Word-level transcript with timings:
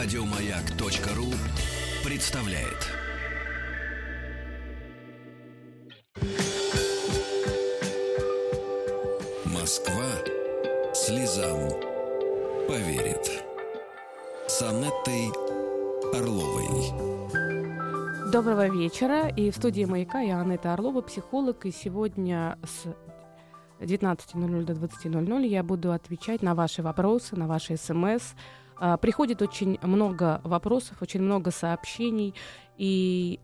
Радиомаяк.ру 0.00 1.26
представляет. 2.08 2.86
Москва 9.44 10.04
слезам 10.94 11.70
поверит. 12.68 13.42
С 14.46 14.62
Орловой. 16.14 16.92
Доброго 18.30 18.68
вечера. 18.68 19.26
И 19.30 19.50
в 19.50 19.56
студии 19.56 19.84
«Маяка» 19.84 20.20
я 20.20 20.40
Анетта 20.40 20.74
Орлова, 20.74 21.00
психолог. 21.00 21.66
И 21.66 21.72
сегодня 21.72 22.56
с 22.62 22.86
19.00 23.80 24.64
до 24.64 24.74
20.00 24.74 25.46
я 25.48 25.64
буду 25.64 25.90
отвечать 25.90 26.42
на 26.42 26.54
ваши 26.54 26.84
вопросы, 26.84 27.34
на 27.34 27.48
ваши 27.48 27.76
смс. 27.76 28.34
А, 28.80 28.96
приходит 28.96 29.42
очень 29.42 29.78
много 29.82 30.40
вопросов, 30.44 30.96
очень 31.00 31.22
много 31.22 31.50
сообщений, 31.50 32.34
и 32.76 33.40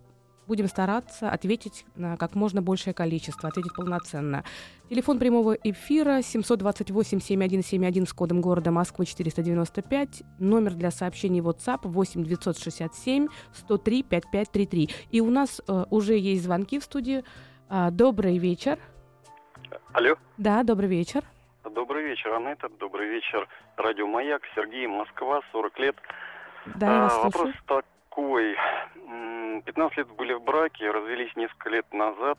будем 0.46 0.68
стараться 0.68 1.30
ответить 1.30 1.84
на 1.96 2.16
как 2.16 2.34
можно 2.34 2.62
большее 2.62 2.94
количество, 2.94 3.48
ответить 3.48 3.74
полноценно. 3.74 4.44
Телефон 4.88 5.18
прямого 5.18 5.52
эфира 5.52 6.18
728-7171 6.18 8.06
с 8.06 8.12
кодом 8.12 8.40
города 8.40 8.70
Москвы 8.70 9.06
495. 9.06 10.22
Номер 10.38 10.74
для 10.74 10.90
сообщений 10.90 11.40
WhatsApp 11.40 11.80
8 11.84 12.24
967 12.24 13.28
103 13.54 14.02
5533. 14.02 14.90
И 15.10 15.20
у 15.20 15.30
нас 15.30 15.62
э, 15.66 15.84
уже 15.90 16.18
есть 16.18 16.44
звонки 16.44 16.78
в 16.78 16.84
студию. 16.84 17.24
Э, 17.70 17.90
добрый 17.90 18.38
вечер. 18.38 18.78
Алло. 19.92 20.16
Да, 20.36 20.62
добрый 20.62 20.88
вечер. 20.88 21.24
Добрый 21.70 22.04
вечер, 22.04 22.32
Анетта. 22.34 22.68
Добрый 22.68 23.08
вечер, 23.08 23.48
Радио 23.76 24.06
Маяк. 24.06 24.42
Сергей, 24.54 24.86
Москва, 24.86 25.40
40 25.50 25.78
лет. 25.78 25.96
Да, 26.74 26.86
я 26.86 27.02
вас 27.04 27.14
а, 27.14 27.22
вопрос 27.22 27.52
слушаю. 27.52 27.84
такой. 28.10 28.56
М, 29.08 29.62
15 29.62 29.96
лет 29.96 30.08
были 30.08 30.34
в 30.34 30.42
браке, 30.42 30.90
развелись 30.90 31.34
несколько 31.36 31.70
лет 31.70 31.90
назад, 31.92 32.38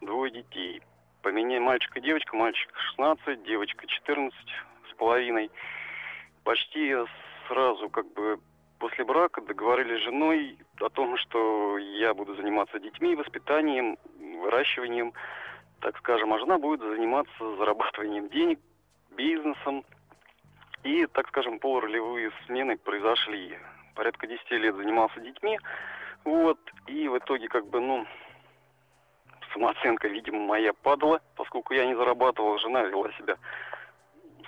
двое 0.00 0.30
детей. 0.30 0.82
Поменяй 1.22 1.58
мальчик 1.58 1.96
и 1.96 2.00
девочка, 2.00 2.36
мальчик 2.36 2.70
16, 2.92 3.42
девочка 3.42 3.86
14 3.88 4.38
с 4.90 4.94
половиной. 4.94 5.50
Почти 6.44 6.94
сразу, 7.48 7.88
как 7.90 8.06
бы, 8.12 8.38
после 8.78 9.04
брака 9.04 9.40
договорились 9.40 10.00
с 10.00 10.04
женой 10.04 10.56
о 10.80 10.88
том, 10.90 11.16
что 11.18 11.76
я 11.76 12.14
буду 12.14 12.36
заниматься 12.36 12.78
детьми, 12.78 13.16
воспитанием, 13.16 13.98
выращиванием, 14.40 15.12
так 15.80 15.96
скажем, 15.98 16.32
а 16.32 16.38
жена 16.38 16.58
будет 16.58 16.80
заниматься 16.80 17.56
зарабатыванием 17.56 18.28
денег, 18.28 18.58
бизнесом. 19.16 19.84
И, 20.82 21.06
так 21.06 21.28
скажем, 21.28 21.58
полуролевые 21.58 22.30
смены 22.46 22.76
произошли. 22.76 23.58
Порядка 23.94 24.26
10 24.26 24.50
лет 24.52 24.74
занимался 24.76 25.20
детьми. 25.20 25.58
Вот. 26.24 26.58
И 26.86 27.08
в 27.08 27.18
итоге, 27.18 27.48
как 27.48 27.66
бы, 27.66 27.80
ну, 27.80 28.06
самооценка, 29.52 30.08
видимо, 30.08 30.38
моя 30.38 30.72
падала, 30.72 31.20
поскольку 31.36 31.74
я 31.74 31.86
не 31.86 31.94
зарабатывал, 31.94 32.58
жена 32.58 32.82
вела 32.82 33.10
себя 33.12 33.36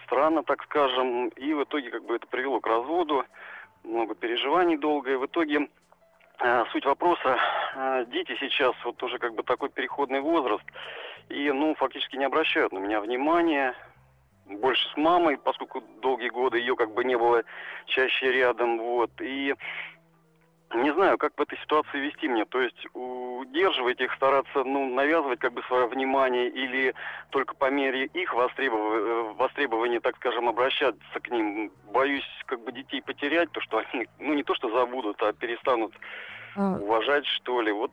странно, 0.06 0.42
так 0.42 0.62
скажем. 0.64 1.28
И 1.28 1.52
в 1.54 1.64
итоге, 1.64 1.90
как 1.90 2.04
бы, 2.04 2.16
это 2.16 2.26
привело 2.26 2.60
к 2.60 2.66
разводу. 2.66 3.24
Много 3.84 4.14
переживаний 4.14 4.76
долго. 4.76 5.12
И 5.12 5.16
в 5.16 5.26
итоге 5.26 5.68
э, 6.38 6.64
суть 6.72 6.86
вопроса, 6.86 7.38
э, 7.74 8.04
дети 8.08 8.36
сейчас, 8.38 8.74
вот 8.84 9.02
уже 9.02 9.18
как 9.18 9.34
бы 9.34 9.42
такой 9.42 9.70
переходный 9.70 10.20
возраст, 10.20 10.64
и, 11.28 11.50
ну, 11.50 11.74
фактически 11.74 12.16
не 12.16 12.24
обращают 12.24 12.72
на 12.72 12.78
меня 12.78 13.00
внимания, 13.00 13.74
больше 14.46 14.88
с 14.88 14.96
мамой, 14.96 15.38
поскольку 15.38 15.82
долгие 16.00 16.28
годы 16.28 16.58
ее 16.58 16.76
как 16.76 16.92
бы 16.92 17.04
не 17.04 17.16
было 17.16 17.42
чаще 17.86 18.32
рядом, 18.32 18.78
вот, 18.78 19.10
и 19.20 19.54
не 20.74 20.92
знаю, 20.94 21.18
как 21.18 21.32
в 21.36 21.42
этой 21.42 21.58
ситуации 21.58 21.98
вести 21.98 22.28
мне, 22.28 22.44
то 22.44 22.60
есть 22.60 22.86
удерживать 22.94 24.00
их, 24.00 24.12
стараться, 24.14 24.64
ну, 24.64 24.86
навязывать 24.94 25.38
как 25.38 25.52
бы 25.52 25.62
свое 25.64 25.86
внимание 25.86 26.48
или 26.48 26.94
только 27.30 27.54
по 27.54 27.70
мере 27.70 28.06
их 28.06 28.32
востребов... 28.32 29.36
востребования, 29.36 30.00
так 30.00 30.16
скажем, 30.16 30.48
обращаться 30.48 31.20
к 31.20 31.28
ним. 31.30 31.70
Боюсь 31.92 32.26
как 32.46 32.60
бы 32.60 32.72
детей 32.72 33.02
потерять, 33.02 33.50
то 33.52 33.60
что 33.60 33.78
они, 33.78 34.08
ну, 34.18 34.32
не 34.32 34.42
то 34.42 34.54
что 34.54 34.70
забудут, 34.70 35.22
а 35.22 35.32
перестанут 35.32 35.92
А, 36.56 36.76
уважать, 36.76 37.26
что 37.26 37.60
ли. 37.60 37.72
Вот 37.72 37.92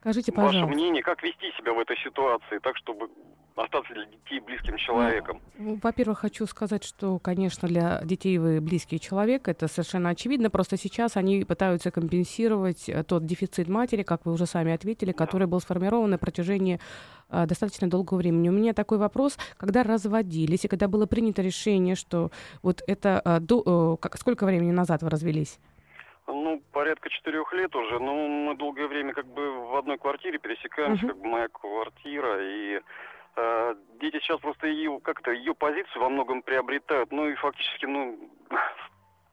скажите, 0.00 0.32
ваше 0.32 0.46
пожалуйста. 0.46 0.74
мнение, 0.74 1.02
как 1.02 1.22
вести 1.22 1.52
себя 1.58 1.72
в 1.72 1.78
этой 1.78 1.96
ситуации, 1.98 2.58
так, 2.58 2.76
чтобы 2.76 3.08
остаться 3.56 3.92
для 3.92 4.04
детей 4.06 4.40
близким 4.40 4.76
человеком? 4.76 5.40
Ну, 5.58 5.78
Во-первых, 5.82 6.20
хочу 6.20 6.46
сказать, 6.46 6.84
что, 6.84 7.18
конечно, 7.18 7.68
для 7.68 8.00
детей 8.04 8.38
вы 8.38 8.60
близкий 8.60 8.98
человек, 8.98 9.48
это 9.48 9.68
совершенно 9.68 10.10
очевидно. 10.10 10.50
Просто 10.50 10.76
сейчас 10.76 11.16
они 11.16 11.44
пытаются 11.44 11.90
компенсировать 11.90 12.88
э, 12.88 13.02
тот 13.04 13.26
дефицит 13.26 13.68
матери, 13.68 14.02
как 14.02 14.24
вы 14.24 14.32
уже 14.32 14.46
сами 14.46 14.72
ответили, 14.72 15.12
который 15.12 15.46
был 15.46 15.60
сформирован 15.60 16.10
на 16.10 16.18
протяжении 16.18 16.80
э, 17.28 17.46
достаточно 17.46 17.88
долгого 17.88 18.18
времени. 18.18 18.48
У 18.48 18.52
меня 18.52 18.72
такой 18.72 18.98
вопрос, 18.98 19.38
когда 19.56 19.82
разводились 19.82 20.64
и 20.64 20.68
когда 20.68 20.88
было 20.88 21.06
принято 21.06 21.42
решение, 21.42 21.94
что 21.94 22.30
вот 22.62 22.82
это 22.86 23.20
э, 23.24 23.40
до, 23.40 23.62
э, 23.94 23.96
как, 24.00 24.16
сколько 24.18 24.46
времени 24.46 24.70
назад 24.70 25.02
вы 25.02 25.10
развелись? 25.10 25.58
Ну, 26.32 26.62
порядка 26.72 27.08
четырех 27.10 27.52
лет 27.52 27.74
уже. 27.74 27.98
Ну, 27.98 28.28
мы 28.28 28.56
долгое 28.56 28.86
время 28.86 29.12
как 29.14 29.26
бы 29.26 29.50
в 29.68 29.76
одной 29.76 29.98
квартире 29.98 30.38
пересекаемся, 30.38 31.04
Мгм. 31.06 31.08
как 31.14 31.22
бы 31.22 31.28
моя 31.28 31.48
квартира. 31.48 32.38
И 32.42 32.80
э, 33.36 33.74
дети 34.00 34.18
сейчас 34.20 34.40
просто 34.40 34.66
ее, 34.66 35.00
как-то 35.02 35.30
ее 35.30 35.54
позицию 35.54 36.02
во 36.02 36.08
многом 36.08 36.42
приобретают. 36.42 37.12
Ну 37.12 37.28
и 37.28 37.34
фактически, 37.34 37.86
ну, 37.86 38.18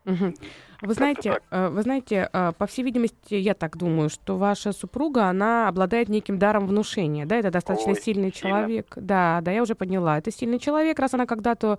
Мгм. 0.06 0.34
Вы 0.81 0.94
знаете, 0.94 1.34
так. 1.34 1.44
э, 1.52 1.68
вы 1.68 1.81
знаете, 1.81 2.30
по 2.58 2.66
всей 2.66 2.84
видимости, 2.84 3.34
я 3.35 3.53
так 3.53 3.75
думаю, 3.75 4.08
что 4.09 4.38
ваша 4.38 4.72
супруга, 4.72 5.25
она 5.25 5.68
обладает 5.68 6.08
неким 6.08 6.40
даром 6.40 6.66
внушения, 6.66 7.25
да, 7.25 7.35
это 7.35 7.52
достаточно 7.52 7.91
Ой, 7.91 8.00
сильный 8.00 8.31
сильно. 8.31 8.52
человек, 8.52 8.94
да, 8.96 9.40
да, 9.41 9.52
я 9.52 9.62
уже 9.62 9.75
поняла, 9.75 10.18
это 10.18 10.31
сильный 10.31 10.59
человек, 10.59 10.97
раз 11.00 11.14
она 11.14 11.25
когда-то 11.25 11.78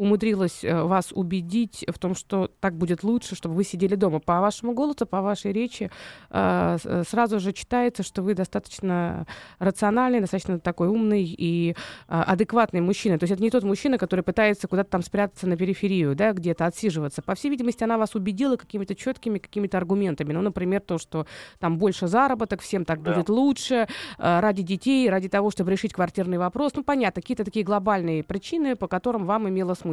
умудрилась 0.00 0.64
э, 0.64 0.82
вас 0.82 1.12
убедить 1.12 1.84
в 1.86 1.98
том, 1.98 2.14
что 2.14 2.50
так 2.60 2.74
будет 2.74 3.04
лучше, 3.04 3.36
чтобы 3.36 3.54
вы 3.54 3.64
сидели 3.64 3.96
дома. 3.96 4.18
По 4.18 4.40
вашему 4.40 4.72
голосу, 4.72 5.04
по 5.04 5.20
вашей 5.20 5.52
речи 5.52 5.90
э, 6.30 6.78
э, 6.82 7.02
сразу 7.06 7.38
же 7.38 7.52
читается, 7.52 8.02
что 8.02 8.22
вы 8.22 8.32
достаточно 8.34 9.26
рациональный, 9.58 10.20
достаточно 10.20 10.58
такой 10.58 10.88
умный 10.88 11.24
и 11.24 11.76
адекватный 12.06 12.80
мужчина. 12.80 13.18
То 13.18 13.24
есть 13.24 13.34
это 13.34 13.42
не 13.42 13.50
тот 13.50 13.62
мужчина, 13.62 13.98
который 13.98 14.22
пытается 14.22 14.68
куда-то 14.68 14.90
там 14.90 15.02
спрятаться 15.02 15.46
на 15.46 15.56
периферию, 15.58 16.16
да, 16.16 16.32
где-то 16.32 16.64
отсиживаться. 16.64 17.20
По 17.20 17.34
всей 17.34 17.50
видимости, 17.50 17.84
она 17.84 17.98
вас 17.98 18.14
убедила 18.14 18.56
какими-то 18.56 18.94
четкими 18.94 19.38
какими-то 19.38 19.76
аргументами. 19.76 20.32
Ну, 20.32 20.40
например, 20.40 20.80
то, 20.80 20.96
что 20.96 21.26
там 21.58 21.76
больше 21.76 22.06
заработок, 22.06 22.62
всем 22.62 22.86
так 22.86 23.02
Да. 23.02 23.12
будет 23.12 23.28
лучше, 23.28 23.86
ради 24.16 24.62
детей, 24.62 25.10
ради 25.10 25.28
того, 25.28 25.50
чтобы 25.50 25.72
решить 25.72 25.92
квартирный 25.92 26.38
вопрос. 26.38 26.72
Ну, 26.74 26.84
понятно, 26.84 27.20
какие-то 27.20 27.44
такие 27.44 27.66
глобальные 27.66 28.24
причины, 28.24 28.76
по 28.76 28.88
которым 28.88 29.26
вам 29.26 29.46
имело 29.48 29.74
смысл. 29.74 29.89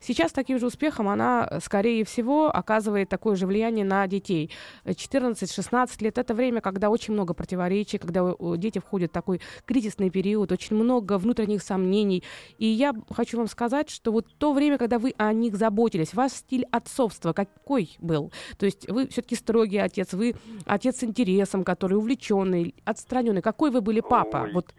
Сейчас 0.00 0.32
таким 0.32 0.58
же 0.58 0.66
успехом 0.66 1.08
она, 1.08 1.46
э, 1.50 1.60
скорее 1.60 2.04
всего, 2.04 2.48
оказывает 2.48 3.08
такое 3.08 3.36
же 3.36 3.46
влияние 3.46 3.84
на 3.84 4.06
детей. 4.06 4.50
Э, 4.84 4.92
14-16 4.92 6.02
лет— 6.02 6.18
это 6.18 6.34
время, 6.34 6.60
когда 6.60 6.90
очень 6.90 7.14
много 7.14 7.34
противоречий, 7.34 7.98
когда 7.98 8.34
дети 8.56 8.78
входят 8.78 9.10
в 9.10 9.14
такой 9.14 9.40
кризисный 9.66 10.10
период, 10.10 10.52
очень 10.52 10.76
много 10.76 11.18
внутренних 11.18 11.62
сомнений. 11.62 12.22
И 12.58 12.66
я 12.66 12.94
хочу 13.10 13.38
вам 13.38 13.48
сказать, 13.48 13.90
что 13.90 14.12
вот 14.12 14.26
то 14.38 14.52
время, 14.52 14.78
когда 14.78 14.98
вы 14.98 15.14
о 15.16 15.32
них 15.32 15.56
заботились, 15.56 16.14
ваш 16.14 16.32
стиль 16.32 16.66
отцовства 16.70 17.32
какой 17.32 17.96
был? 17.98 18.32
То 18.58 18.66
есть 18.66 18.88
вы 18.88 19.08
все-таки 19.08 19.36
строгий 19.36 19.78
отец, 19.78 20.12
вы 20.12 20.34
отец 20.66 20.98
с 20.98 21.04
интересом, 21.04 21.64
который 21.64 21.94
увлеченный, 21.94 22.74
отстраненный. 22.84 23.42
Какой 23.42 23.70
вы 23.70 23.80
были 23.80 24.00
папа? 24.00 24.42
Ой, 24.44 24.52
Вот 24.52 24.74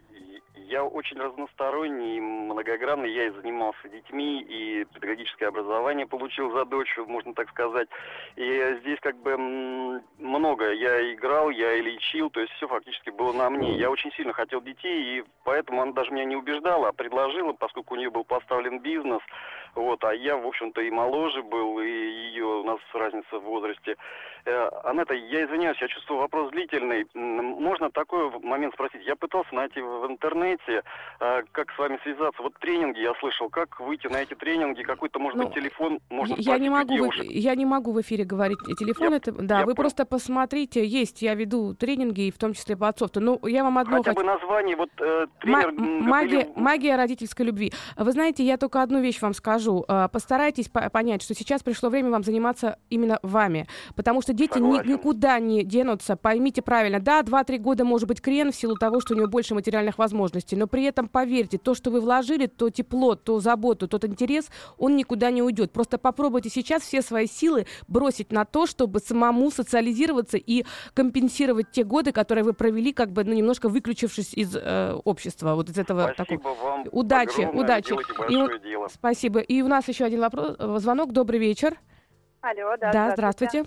Я 0.72 0.84
очень 0.84 1.18
разносторонний, 1.18 2.18
многогранный. 2.18 3.12
Я 3.12 3.26
и 3.26 3.30
занимался 3.30 3.90
детьми, 3.90 4.40
и 4.40 4.86
педагогическое 4.94 5.50
образование 5.50 6.06
получил 6.06 6.50
за 6.52 6.64
дочь, 6.64 6.96
можно 6.96 7.34
так 7.34 7.50
сказать. 7.50 7.88
И 8.36 8.78
здесь 8.80 8.98
как 9.02 9.14
бы 9.18 9.36
много. 9.36 10.72
Я 10.72 11.12
играл, 11.12 11.50
я 11.50 11.74
и 11.74 11.82
лечил, 11.82 12.30
то 12.30 12.40
есть 12.40 12.54
все 12.54 12.66
фактически 12.68 13.10
было 13.10 13.34
на 13.34 13.50
мне. 13.50 13.76
Я 13.76 13.90
очень 13.90 14.12
сильно 14.12 14.32
хотел 14.32 14.62
детей, 14.62 15.18
и 15.18 15.24
поэтому 15.44 15.82
она 15.82 15.92
даже 15.92 16.10
меня 16.10 16.24
не 16.24 16.36
убеждала, 16.36 16.88
а 16.88 16.92
предложила, 16.92 17.52
поскольку 17.52 17.92
у 17.92 17.98
нее 17.98 18.10
был 18.10 18.24
поставлен 18.24 18.78
бизнес. 18.78 19.20
Вот, 19.74 20.04
а 20.04 20.12
я, 20.14 20.36
в 20.36 20.46
общем-то, 20.46 20.82
и 20.82 20.90
моложе 20.90 21.42
был, 21.42 21.78
и 21.80 21.86
ее 21.86 22.44
у 22.44 22.64
нас 22.64 22.78
разница 22.92 23.38
в 23.38 23.42
возрасте. 23.44 23.96
Э, 24.44 24.68
Анетта, 24.84 25.14
я 25.14 25.44
извиняюсь, 25.46 25.80
я 25.80 25.88
чувствую 25.88 26.20
вопрос 26.20 26.50
длительный. 26.50 27.06
Можно 27.14 27.90
такой 27.90 28.28
момент 28.40 28.74
спросить? 28.74 29.00
Я 29.06 29.16
пытался 29.16 29.54
найти 29.54 29.80
в 29.80 30.06
интернете, 30.10 30.82
э, 31.20 31.42
как 31.52 31.70
с 31.72 31.78
вами 31.78 31.98
связаться. 32.02 32.42
Вот 32.42 32.52
тренинги 32.58 33.00
я 33.00 33.14
слышал, 33.20 33.48
как 33.48 33.80
выйти 33.80 34.08
на 34.08 34.20
эти 34.20 34.34
тренинги, 34.34 34.82
какой-то, 34.82 35.18
может 35.18 35.38
Ну, 35.38 35.44
быть, 35.46 35.54
телефон 35.54 36.00
можно 36.10 36.34
я 36.36 36.58
не 36.58 36.68
могу, 36.68 36.94
в, 37.10 37.14
я 37.22 37.54
не 37.54 37.64
могу 37.64 37.92
в 37.92 38.00
эфире 38.02 38.24
говорить 38.24 38.58
телефон. 38.78 39.10
Я- 39.12 39.16
это, 39.16 39.32
да, 39.32 39.60
я 39.60 39.64
вы 39.64 39.66
понял. 39.74 39.76
просто 39.76 40.04
посмотрите, 40.04 40.84
есть, 40.84 41.22
я 41.22 41.34
веду 41.34 41.72
тренинги, 41.74 42.30
в 42.30 42.36
том 42.38 42.52
числе 42.52 42.76
по 42.76 42.88
отцовству. 42.88 43.22
Ну, 43.22 43.38
я 43.46 43.62
вам 43.64 43.78
одно 43.78 43.98
Хотя 43.98 44.10
хочу- 44.10 44.20
бы 44.20 44.24
название, 44.26 44.76
вот 44.76 44.90
э, 44.98 45.26
тренер... 45.40 45.68
м- 45.68 46.02
магия, 46.02 46.48
магия 46.56 46.96
родительской 46.96 47.46
любви. 47.46 47.72
Вы 47.96 48.12
знаете, 48.12 48.42
я 48.42 48.58
только 48.58 48.82
одну 48.82 49.00
вещь 49.00 49.22
вам 49.22 49.32
скажу. 49.32 49.61
Скажу, 49.62 49.84
э, 49.88 50.08
постарайтесь 50.12 50.68
понять, 50.68 51.22
что 51.22 51.34
сейчас 51.34 51.62
пришло 51.62 51.88
время 51.88 52.10
вам 52.10 52.24
заниматься 52.24 52.78
именно 52.90 53.18
вами, 53.22 53.66
потому 53.94 54.22
что 54.22 54.32
дети 54.32 54.58
ни, 54.58 54.90
никуда 54.90 55.38
не 55.38 55.64
денутся. 55.64 56.16
Поймите 56.16 56.62
правильно, 56.62 57.00
да, 57.00 57.22
2-3 57.22 57.58
года 57.58 57.84
может 57.84 58.08
быть 58.08 58.20
крен 58.20 58.50
в 58.52 58.56
силу 58.56 58.76
того, 58.76 59.00
что 59.00 59.14
у 59.14 59.16
него 59.16 59.28
больше 59.28 59.54
материальных 59.54 59.98
возможностей, 59.98 60.56
но 60.56 60.66
при 60.66 60.84
этом 60.84 61.08
поверьте, 61.08 61.58
то, 61.58 61.74
что 61.74 61.90
вы 61.90 62.00
вложили, 62.00 62.46
то 62.46 62.70
тепло, 62.70 63.14
то 63.14 63.40
заботу, 63.40 63.88
тот 63.88 64.04
интерес, 64.04 64.48
он 64.78 64.96
никуда 64.96 65.30
не 65.30 65.42
уйдет. 65.42 65.72
Просто 65.72 65.98
попробуйте 65.98 66.50
сейчас 66.50 66.82
все 66.82 67.02
свои 67.02 67.26
силы 67.26 67.66
бросить 67.88 68.32
на 68.32 68.44
то, 68.44 68.66
чтобы 68.66 68.98
самому 69.00 69.50
социализироваться 69.50 70.36
и 70.36 70.64
компенсировать 70.94 71.70
те 71.70 71.84
годы, 71.84 72.12
которые 72.12 72.44
вы 72.44 72.52
провели, 72.52 72.92
как 72.92 73.10
бы, 73.10 73.24
ну, 73.24 73.32
немножко 73.32 73.68
выключившись 73.68 74.34
из 74.34 74.56
э, 74.56 74.94
общества, 75.04 75.54
вот 75.54 75.68
из 75.68 75.78
этого 75.78 76.12
Спасибо 76.14 76.42
такого. 76.42 76.54
вам. 76.54 76.84
Удачи, 76.90 77.42
огромное. 77.42 77.64
удачи. 77.64 77.92
И 78.28 78.62
дело. 78.62 78.88
Спасибо. 78.92 79.40
И 79.52 79.60
у 79.60 79.68
нас 79.68 79.86
еще 79.86 80.06
один 80.06 80.20
вопрос, 80.20 80.56
э, 80.58 80.78
звонок. 80.78 81.12
Добрый 81.12 81.38
вечер. 81.38 81.76
Алло, 82.40 82.74
да, 82.78 82.90
да 82.90 83.10
здравствуйте. 83.10 83.64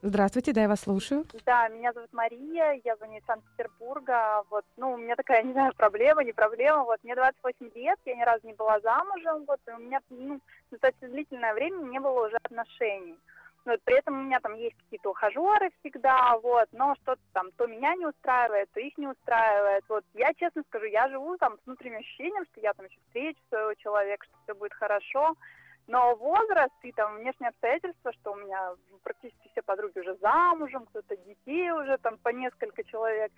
Здравствуйте, 0.00 0.54
да, 0.54 0.62
я 0.62 0.68
вас 0.68 0.80
слушаю. 0.80 1.26
Да, 1.44 1.68
меня 1.68 1.92
зовут 1.92 2.10
Мария, 2.14 2.80
я 2.82 2.96
звоню 2.96 3.18
из 3.18 3.24
Санкт-Петербурга. 3.26 4.42
Вот, 4.48 4.64
ну, 4.78 4.92
у 4.92 4.96
меня 4.96 5.16
такая, 5.16 5.42
не 5.48 5.52
знаю, 5.52 5.74
проблема, 5.76 6.24
не 6.24 6.32
проблема. 6.32 6.84
Вот, 6.84 6.98
мне 7.02 7.14
28 7.14 7.70
лет, 7.74 7.98
я 8.06 8.14
ни 8.14 8.22
разу 8.22 8.46
не 8.46 8.54
была 8.54 8.80
замужем, 8.80 9.44
вот, 9.46 9.60
и 9.68 9.70
у 9.72 9.78
меня, 9.78 10.00
ну, 10.08 10.40
достаточно 10.70 11.08
длительное 11.08 11.52
время 11.52 11.76
не 11.76 12.00
было 12.00 12.26
уже 12.26 12.36
отношений. 12.42 13.18
Но 13.68 13.74
вот, 13.74 13.82
при 13.84 13.98
этом 13.98 14.18
у 14.18 14.22
меня 14.22 14.40
там 14.40 14.54
есть 14.54 14.74
какие-то 14.78 15.10
ухажеры 15.10 15.70
всегда, 15.80 16.38
вот, 16.38 16.68
но 16.72 16.94
что-то 17.02 17.20
там 17.34 17.50
то 17.52 17.66
меня 17.66 17.94
не 17.96 18.06
устраивает, 18.06 18.70
то 18.72 18.80
их 18.80 18.96
не 18.96 19.06
устраивает. 19.06 19.84
Вот, 19.90 20.06
я 20.14 20.32
честно 20.32 20.62
скажу, 20.68 20.86
я 20.86 21.06
живу 21.10 21.36
там 21.36 21.58
с 21.58 21.66
внутренним 21.66 21.98
ощущением, 21.98 22.46
что 22.46 22.62
я 22.62 22.72
там 22.72 22.86
еще 22.86 22.98
встречу 23.04 23.38
своего 23.50 23.74
человека, 23.74 24.24
что 24.24 24.36
все 24.42 24.54
будет 24.54 24.72
хорошо. 24.72 25.34
Но 25.86 26.14
возраст 26.16 26.72
и 26.82 26.92
там 26.92 27.16
внешние 27.16 27.50
обстоятельства, 27.50 28.10
что 28.14 28.32
у 28.32 28.36
меня 28.36 28.72
практически 29.02 29.50
все 29.52 29.60
подруги 29.60 29.98
уже 29.98 30.14
замужем, 30.16 30.86
кто-то 30.86 31.14
детей 31.18 31.70
уже 31.70 31.98
там 31.98 32.16
по 32.16 32.30
несколько 32.30 32.82
человек. 32.84 33.30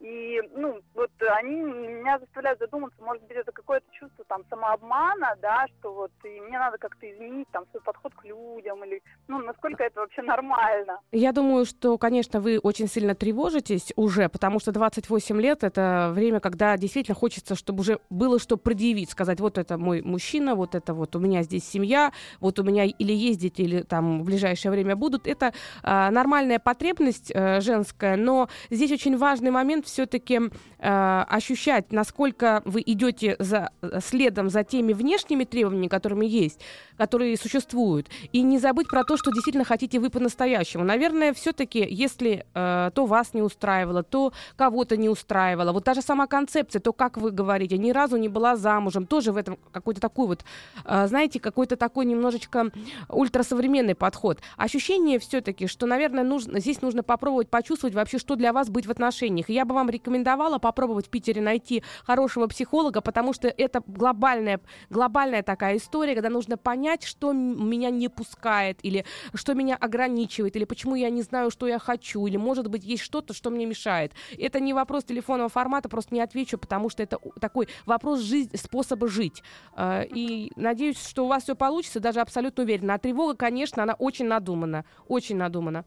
И, 0.00 0.40
ну, 0.54 0.80
вот 0.94 1.10
они 1.38 1.62
меня 1.62 2.18
заставляют 2.18 2.58
задуматься, 2.58 3.02
может 3.02 3.22
быть, 3.24 3.36
это 3.36 3.50
какое-то 3.50 3.86
чувство 3.92 4.24
там 4.28 4.42
самообмана, 4.50 5.36
да, 5.40 5.66
что 5.78 5.92
вот 5.92 6.10
и 6.24 6.40
мне 6.40 6.58
надо 6.58 6.76
как-то 6.76 7.10
изменить 7.10 7.48
там 7.50 7.64
свой 7.70 7.82
подход 7.82 8.14
к 8.14 8.24
людям 8.24 8.84
или, 8.84 9.02
ну, 9.26 9.38
насколько 9.38 9.82
это 9.82 10.00
вообще 10.00 10.22
нормально. 10.22 11.00
Я 11.12 11.32
думаю, 11.32 11.64
что, 11.64 11.96
конечно, 11.96 12.40
вы 12.40 12.58
очень 12.58 12.88
сильно 12.88 13.14
тревожитесь 13.14 13.92
уже, 13.96 14.28
потому 14.28 14.60
что 14.60 14.72
28 14.72 15.40
лет— 15.40 15.58
это 15.64 16.10
время, 16.12 16.40
когда 16.40 16.76
действительно 16.76 17.14
хочется, 17.14 17.54
чтобы 17.54 17.80
уже 17.80 17.98
было 18.10 18.38
что 18.38 18.58
предъявить, 18.58 19.10
сказать, 19.10 19.40
вот 19.40 19.56
это 19.56 19.78
мой 19.78 20.02
мужчина, 20.02 20.54
вот 20.54 20.74
это 20.74 20.92
вот 20.92 21.16
у 21.16 21.20
меня 21.20 21.42
здесь 21.42 21.66
семья, 21.66 22.12
вот 22.40 22.58
у 22.58 22.62
меня 22.62 22.84
или 22.84 23.12
есть 23.12 23.40
дети, 23.40 23.62
или 23.62 23.82
там 23.82 24.20
в 24.20 24.24
ближайшее 24.24 24.72
время 24.72 24.94
будут. 24.94 25.26
Это 25.26 25.54
э, 25.82 26.10
нормальная 26.10 26.58
потребность 26.58 27.32
э, 27.34 27.60
женская, 27.60 28.16
но 28.16 28.48
здесь 28.70 28.92
очень 28.92 29.16
важный 29.16 29.50
момент 29.50 29.85
все-таки 29.86 30.40
э, 30.78 31.24
ощущать, 31.28 31.92
насколько 31.92 32.62
вы 32.64 32.82
идете 32.84 33.36
за, 33.38 33.70
следом 34.00 34.50
за 34.50 34.64
теми 34.64 34.92
внешними 34.92 35.44
требованиями, 35.44 35.88
которыми 35.88 36.26
есть, 36.26 36.60
которые 36.96 37.36
существуют, 37.36 38.08
и 38.32 38.42
не 38.42 38.58
забыть 38.58 38.88
про 38.88 39.04
то, 39.04 39.16
что 39.16 39.30
действительно 39.30 39.64
хотите 39.64 39.98
вы 39.98 40.10
по-настоящему. 40.10 40.84
Наверное, 40.84 41.32
все-таки, 41.32 41.86
если 41.88 42.44
э, 42.54 42.90
то 42.94 43.06
вас 43.06 43.34
не 43.34 43.42
устраивало, 43.42 44.02
то 44.02 44.32
кого-то 44.56 44.96
не 44.96 45.08
устраивало, 45.08 45.72
вот 45.72 45.84
та 45.84 45.94
же 45.94 46.02
сама 46.02 46.26
концепция, 46.26 46.80
то, 46.80 46.92
как 46.92 47.16
вы 47.16 47.30
говорите, 47.30 47.78
ни 47.78 47.90
разу 47.90 48.16
не 48.16 48.28
была 48.28 48.56
замужем, 48.56 49.06
тоже 49.06 49.32
в 49.32 49.36
этом 49.36 49.58
какой-то 49.72 50.00
такой 50.00 50.26
вот, 50.26 50.44
э, 50.84 51.06
знаете, 51.06 51.40
какой-то 51.40 51.76
такой 51.76 52.04
немножечко 52.06 52.70
ультрасовременный 53.08 53.94
подход. 53.94 54.40
Ощущение 54.56 55.18
все-таки, 55.18 55.66
что, 55.66 55.86
наверное, 55.86 56.24
нужно, 56.24 56.60
здесь 56.60 56.82
нужно 56.82 57.02
попробовать 57.02 57.48
почувствовать 57.48 57.94
вообще, 57.94 58.18
что 58.18 58.36
для 58.36 58.52
вас 58.52 58.68
быть 58.68 58.86
в 58.86 58.90
отношениях. 58.90 59.48
И 59.50 59.54
я 59.54 59.64
бы 59.64 59.74
вам 59.76 59.90
рекомендовала 59.90 60.58
попробовать 60.58 61.06
в 61.06 61.10
Питере 61.10 61.40
найти 61.40 61.82
хорошего 62.04 62.46
психолога, 62.46 63.00
потому 63.00 63.32
что 63.32 63.48
это 63.48 63.82
глобальная, 63.86 64.60
глобальная 64.90 65.42
такая 65.42 65.76
история, 65.76 66.14
когда 66.14 66.30
нужно 66.30 66.56
понять, 66.56 67.04
что 67.04 67.32
меня 67.32 67.90
не 67.90 68.08
пускает, 68.08 68.78
или 68.82 69.04
что 69.34 69.54
меня 69.54 69.76
ограничивает, 69.76 70.56
или 70.56 70.64
почему 70.64 70.94
я 70.94 71.10
не 71.10 71.22
знаю, 71.22 71.50
что 71.50 71.66
я 71.66 71.78
хочу, 71.78 72.26
или, 72.26 72.36
может 72.36 72.68
быть, 72.68 72.84
есть 72.84 73.02
что-то, 73.02 73.34
что 73.34 73.50
мне 73.50 73.66
мешает. 73.66 74.12
Это 74.38 74.60
не 74.60 74.72
вопрос 74.72 75.04
телефонного 75.04 75.48
формата, 75.48 75.88
просто 75.88 76.14
не 76.14 76.20
отвечу, 76.20 76.58
потому 76.58 76.90
что 76.90 77.02
это 77.02 77.18
такой 77.40 77.68
вопрос 77.84 78.20
жизни, 78.20 78.56
способа 78.56 79.08
жить. 79.08 79.42
А, 79.74 80.02
и 80.02 80.50
надеюсь, 80.56 80.98
что 80.98 81.24
у 81.24 81.28
вас 81.28 81.44
все 81.44 81.54
получится, 81.54 82.00
даже 82.00 82.20
абсолютно 82.20 82.64
уверена. 82.64 82.94
А 82.94 82.98
тревога, 82.98 83.34
конечно, 83.36 83.82
она 83.82 83.94
очень 83.94 84.26
надумана, 84.26 84.84
очень 85.08 85.36
надумана. 85.36 85.84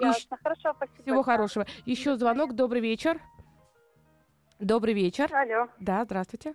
Ясно. 0.00 0.38
Хорошо, 0.42 0.72
спасибо. 0.74 1.02
Всего 1.02 1.22
хорошего. 1.22 1.66
Еще 1.86 2.16
звонок. 2.16 2.54
Добрый 2.54 2.80
вечер. 2.80 3.20
Добрый 4.58 4.94
вечер. 4.94 5.34
Алло. 5.34 5.68
Да, 5.78 6.04
здравствуйте. 6.04 6.54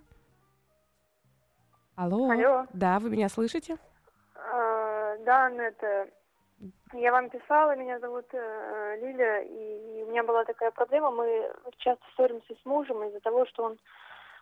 Алло. 1.96 2.30
Алло. 2.30 2.66
Да, 2.72 2.98
вы 2.98 3.10
меня 3.10 3.28
слышите? 3.28 3.78
А, 4.34 5.16
да, 5.24 5.50
это 5.50 6.08
я 6.92 7.12
вам 7.12 7.30
писала, 7.30 7.76
меня 7.76 7.98
зовут 7.98 8.26
э, 8.32 8.96
Лиля, 9.00 9.42
и, 9.42 9.98
и 9.98 10.02
у 10.04 10.06
меня 10.06 10.22
была 10.22 10.44
такая 10.44 10.70
проблема. 10.70 11.10
Мы 11.10 11.52
часто 11.78 12.04
ссоримся 12.14 12.54
с 12.54 12.64
мужем 12.64 13.02
из-за 13.04 13.20
того, 13.20 13.44
что 13.46 13.64
он 13.64 13.78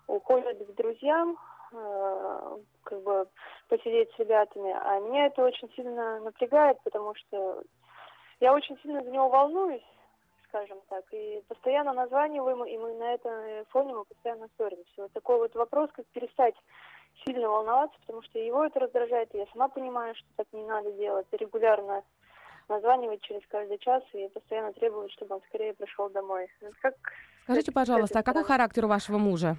уходит 0.06 0.58
к 0.58 0.74
друзьям, 0.74 1.36
э, 1.72 2.58
как 2.84 3.02
бы 3.02 3.26
посидеть 3.68 4.12
с 4.14 4.18
ребятами. 4.18 4.72
А 4.72 5.00
меня 5.00 5.26
это 5.26 5.44
очень 5.44 5.72
сильно 5.74 6.20
напрягает, 6.20 6.78
потому 6.84 7.14
что 7.14 7.62
я 8.40 8.52
очень 8.52 8.78
сильно 8.80 9.02
за 9.02 9.10
него 9.10 9.28
волнуюсь, 9.28 9.84
скажем 10.48 10.78
так, 10.88 11.04
и 11.12 11.42
постоянно 11.48 11.92
названиваем, 11.92 12.64
и 12.64 12.78
мы 12.78 12.94
на 12.94 13.14
этом 13.14 13.66
фоне 13.70 13.94
мы 13.94 14.04
постоянно 14.04 14.48
ссоримся. 14.56 14.92
Вот 14.96 15.12
такой 15.12 15.38
вот 15.38 15.54
вопрос, 15.54 15.90
как 15.92 16.06
перестать 16.06 16.54
сильно 17.24 17.48
волноваться, 17.48 17.96
потому 18.00 18.22
что 18.22 18.38
его 18.38 18.64
это 18.64 18.80
раздражает, 18.80 19.34
и 19.34 19.38
я 19.38 19.46
сама 19.52 19.68
понимаю, 19.68 20.14
что 20.14 20.26
так 20.36 20.46
не 20.52 20.64
надо 20.64 20.92
делать, 20.92 21.26
регулярно 21.32 22.02
названивать 22.68 23.20
через 23.22 23.42
каждый 23.48 23.78
час 23.78 24.02
и 24.12 24.28
постоянно 24.28 24.72
требовать, 24.72 25.12
чтобы 25.12 25.36
он 25.36 25.42
скорее 25.48 25.74
пришел 25.74 26.08
домой. 26.08 26.48
Как 26.80 26.94
Скажите, 27.44 27.72
пожалуйста, 27.72 28.20
а 28.20 28.22
какой 28.22 28.44
характер 28.44 28.86
у 28.86 28.88
вашего 28.88 29.18
мужа? 29.18 29.56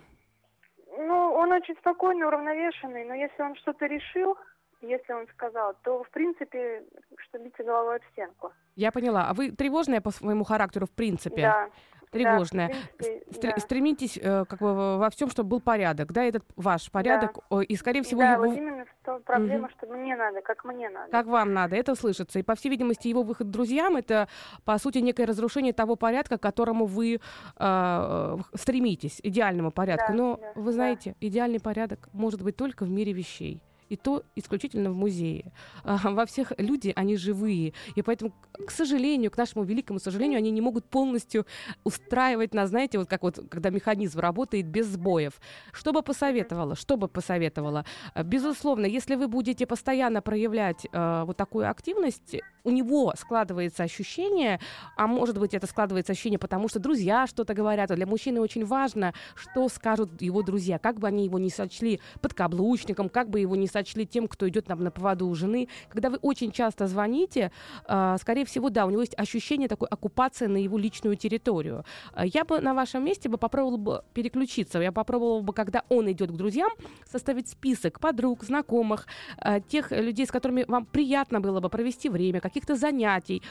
Ну, 0.97 1.33
он 1.33 1.51
очень 1.51 1.75
спокойный, 1.77 2.25
уравновешенный, 2.25 3.05
но 3.05 3.13
если 3.13 3.43
он 3.43 3.55
что-то 3.57 3.85
решил, 3.85 4.37
если 4.87 5.13
он 5.13 5.27
сказал, 5.29 5.73
то, 5.83 6.03
в 6.03 6.09
принципе, 6.11 6.83
что 7.17 7.39
биться 7.39 7.63
головой 7.63 7.97
об 7.97 8.03
стенку. 8.11 8.51
Я 8.75 8.91
поняла. 8.91 9.29
А 9.29 9.33
вы 9.33 9.51
тревожная 9.51 10.01
по 10.01 10.11
своему 10.11 10.43
характеру, 10.43 10.85
в 10.85 10.91
принципе? 10.91 11.41
Да. 11.41 11.69
Тревожная. 12.11 12.69
Да, 12.69 12.73
принципе, 12.97 13.33
Стр- 13.33 13.53
да. 13.55 13.59
Стремитесь 13.59 14.17
э, 14.21 14.45
как 14.47 14.59
бы 14.59 14.97
во 14.97 15.09
всем, 15.09 15.29
чтобы 15.29 15.49
был 15.49 15.59
порядок, 15.59 16.13
да, 16.13 16.23
этот 16.23 16.43
ваш 16.55 16.89
порядок, 16.89 17.39
Да. 17.49 17.61
и, 17.61 17.75
скорее 17.75 18.03
всего, 18.03 18.21
да, 18.21 18.33
его... 18.33 18.45
вот 18.45 18.57
именно 18.57 18.85
в 18.85 19.05
том 19.05 19.21
проблема, 19.23 19.67
Мгм. 19.67 19.69
что 19.71 19.87
мне 19.87 20.15
надо, 20.15 20.41
как 20.41 20.63
мне 20.63 20.89
надо. 20.89 21.11
Как 21.11 21.25
вам 21.25 21.53
надо, 21.53 21.75
это 21.75 21.93
слышится. 21.95 22.39
И, 22.39 22.43
по 22.43 22.55
всей 22.55 22.69
видимости, 22.69 23.09
его 23.09 23.23
выход 23.23 23.49
друзьям— 23.51 23.95
это, 23.97 24.29
по 24.63 24.77
сути, 24.77 24.99
некое 24.99 25.25
разрушение 25.25 25.73
того 25.73 25.97
порядка, 25.97 26.37
к 26.37 26.41
которому 26.41 26.85
вы 26.85 27.19
э, 27.57 28.37
стремитесь, 28.53 29.19
идеальному 29.21 29.71
порядку. 29.71 30.11
Да, 30.13 30.17
Но, 30.17 30.37
да, 30.37 30.51
вы 30.55 30.65
да. 30.67 30.71
знаете, 30.71 31.15
идеальный 31.19 31.59
порядок 31.59 32.07
может 32.13 32.41
быть 32.43 32.55
только 32.55 32.85
в 32.85 32.89
мире 32.89 33.11
вещей. 33.11 33.61
И 33.95 33.97
то 33.97 34.23
исключительно 34.35 34.91
в 34.91 34.95
музее. 34.95 35.53
А, 35.85 35.97
Во 36.11 36.25
всех 36.25 36.51
люди, 36.57 36.91
они 36.97 37.15
живые. 37.15 37.73
И 37.95 38.01
поэтому, 38.01 38.33
к 38.67 38.71
сожалению, 38.71 39.31
к 39.31 39.37
нашему 39.37 39.63
великому 39.63 39.99
сожалению, 39.99 40.37
они 40.39 40.51
не 40.51 40.59
могут 40.59 40.83
полностью 40.83 41.45
устраивать 41.85 42.53
нас, 42.53 42.69
знаете, 42.69 42.97
вот 42.97 43.07
как 43.07 43.23
вот, 43.23 43.39
когда 43.49 43.69
механизм 43.69 44.19
работает 44.19 44.67
без 44.67 44.87
сбоев. 44.87 45.39
Что 45.71 45.93
бы 45.93 46.01
посоветовала? 46.01 46.75
Что 46.75 46.97
бы 46.97 47.07
посоветовала? 47.07 47.85
А, 48.13 48.23
Безусловно, 48.23 48.85
если 48.85 49.15
вы 49.15 49.29
будете 49.29 49.65
постоянно 49.65 50.21
проявлять 50.21 50.85
э, 50.91 51.23
вот 51.25 51.37
такую 51.37 51.69
активность, 51.69 52.35
у 52.65 52.71
него 52.71 53.13
складывается 53.17 53.83
ощущение, 53.83 54.59
а 54.97 55.07
может 55.07 55.37
быть 55.37 55.53
это 55.53 55.67
складывается 55.67 56.11
ощущение, 56.11 56.39
потому 56.39 56.67
что 56.67 56.79
друзья 56.79 57.27
что-то 57.27 57.53
говорят, 57.53 57.91
а 57.91 57.95
для 57.95 58.05
мужчины 58.05 58.41
очень 58.41 58.65
важно, 58.65 59.13
что 59.35 59.69
скажут 59.69 60.21
его 60.21 60.41
друзья, 60.41 60.79
как 60.79 60.99
бы 60.99 61.07
они 61.07 61.25
его 61.25 61.39
не 61.39 61.49
сочли 61.49 62.01
подкаблучником, 62.21 63.07
как 63.07 63.29
бы 63.29 63.39
его 63.39 63.55
не 63.55 63.67
сочли 63.67 63.84
тем, 63.93 64.27
кто 64.27 64.47
идет 64.49 64.65
там 64.65 64.83
на 64.83 64.91
поводу 64.91 65.27
у 65.27 65.35
жены. 65.35 65.67
Когда 65.89 66.09
вы 66.09 66.17
очень 66.21 66.51
часто 66.51 66.87
звоните, 66.87 67.51
э, 67.87 68.17
скорее 68.19 68.45
всего, 68.45 68.69
да, 68.69 68.85
у 68.85 68.89
него 68.89 69.01
есть 69.01 69.17
ощущение 69.17 69.67
такой 69.67 69.87
оккупации 69.87 70.47
на 70.47 70.57
его 70.57 70.77
личную 70.77 71.15
территорию. 71.15 71.85
Э, 72.15 72.23
Я 72.25 72.43
бы 72.43 72.59
на 72.61 72.73
вашем 72.73 73.03
месте 73.05 73.29
бы 73.29 73.37
попробовала 73.37 73.77
бы 73.77 74.03
переключиться. 74.13 74.79
Я 74.79 74.91
попробовала 74.91 75.41
бы, 75.41 75.53
когда 75.53 75.83
он 75.89 76.11
идет 76.11 76.31
к 76.31 76.35
друзьям, 76.35 76.71
составить 77.09 77.49
список 77.49 77.99
подруг, 77.99 78.43
знакомых, 78.43 79.07
э, 79.37 79.61
тех 79.67 79.91
людей, 79.91 80.25
с 80.25 80.31
которыми 80.31 80.65
вам 80.67 80.85
приятно 80.85 81.39
было 81.39 81.59
бы 81.59 81.69
провести 81.69 82.09
время, 82.09 82.41
каких-то 82.41 82.75
занятий. 82.75 83.41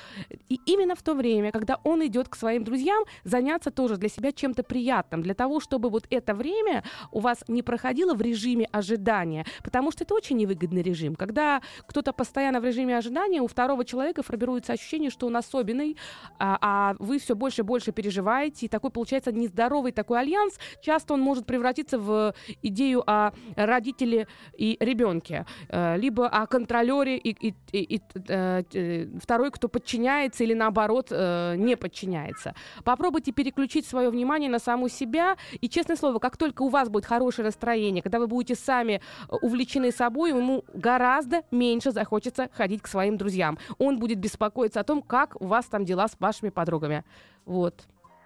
И 0.49 0.59
именно 0.67 0.95
в 0.95 1.03
то 1.03 1.15
время, 1.15 1.53
когда 1.53 1.79
он 1.85 2.05
идет 2.07 2.29
к 2.29 2.37
своим 2.37 2.65
друзьям, 2.65 3.05
заняться 3.25 3.71
тоже 3.71 3.97
для 3.97 4.09
себя 4.09 4.33
чем-то 4.33 4.63
приятным, 4.63 5.23
для 5.23 5.35
того, 5.35 5.61
чтобы 5.61 5.91
вот 5.91 6.07
это 6.11 6.35
время 6.35 6.83
у 7.13 7.21
вас 7.21 7.45
не 7.49 7.63
проходило 7.63 8.15
в 8.15 8.21
режиме 8.21 8.67
ожидания, 8.73 9.45
потому 9.63 9.93
что 9.93 10.05
это 10.05 10.14
очень 10.15 10.37
невыгодный 10.37 10.83
режим. 10.83 11.15
Когда 11.15 11.61
кто-то 11.87 12.13
постоянно 12.13 12.61
в 12.61 12.65
режиме 12.65 12.97
ожидания, 12.97 13.41
у 13.43 13.47
второго 13.47 13.85
человека 13.85 14.23
формируется 14.23 14.73
ощущение, 14.73 15.11
что 15.11 15.27
он 15.27 15.37
особенный, 15.37 15.97
а, 16.39 16.59
а 16.61 16.95
вы 16.99 17.19
все 17.19 17.35
больше 17.35 17.63
и 17.63 17.65
больше 17.65 17.93
переживаете, 17.93 18.67
и 18.67 18.69
такой 18.69 18.91
получается 18.91 19.33
нездоровый 19.33 19.93
такой 19.93 20.21
альянс. 20.21 20.59
Часто 20.83 21.15
он 21.15 21.21
может 21.21 21.47
превратиться 21.47 21.99
в 21.99 22.35
идею 22.63 23.03
о 23.07 23.33
родителе 23.57 24.27
и 24.57 24.77
ребенке, 24.81 25.47
э, 25.69 25.97
либо 25.97 26.29
о 26.29 26.47
контролере 26.47 27.17
и, 27.17 27.49
и, 27.49 27.55
и, 27.73 27.97
и 27.97 28.03
э, 28.29 29.09
второй, 29.21 29.51
кто 29.51 29.69
подчиняется 29.69 30.45
или 30.45 30.55
наоборот 30.55 31.09
э, 31.11 31.57
не 31.57 31.77
подчиняется. 31.77 32.55
Попробуйте 32.85 33.33
переключить 33.33 33.87
свое 33.87 34.11
внимание 34.11 34.51
на 34.51 34.59
саму 34.59 34.89
себя, 34.89 35.37
и 35.61 35.69
честное 35.69 35.97
слово, 35.97 36.19
как 36.19 36.37
только 36.37 36.63
у 36.63 36.69
вас 36.69 36.89
будет 36.89 37.05
хорошее 37.05 37.47
настроение, 37.47 38.03
когда 38.03 38.19
вы 38.19 38.27
будете 38.27 38.55
сами 38.55 39.01
увлечены 39.29 39.91
собой, 39.91 40.04
ему 40.07 40.65
гораздо 40.73 41.43
меньше 41.51 41.91
захочется 41.91 42.49
ходить 42.53 42.83
к 42.83 42.87
своим 42.87 43.17
друзьям. 43.17 43.59
Он 43.79 43.99
будет 43.99 44.19
беспокоиться 44.19 44.81
о 44.81 44.85
том, 44.85 45.03
как 45.03 45.41
у 45.41 45.47
вас 45.47 45.67
там 45.67 45.85
дела 45.85 46.09
с 46.09 46.19
вашими 46.21 46.51
подругами. 46.51 47.05
Вот. 47.45 47.75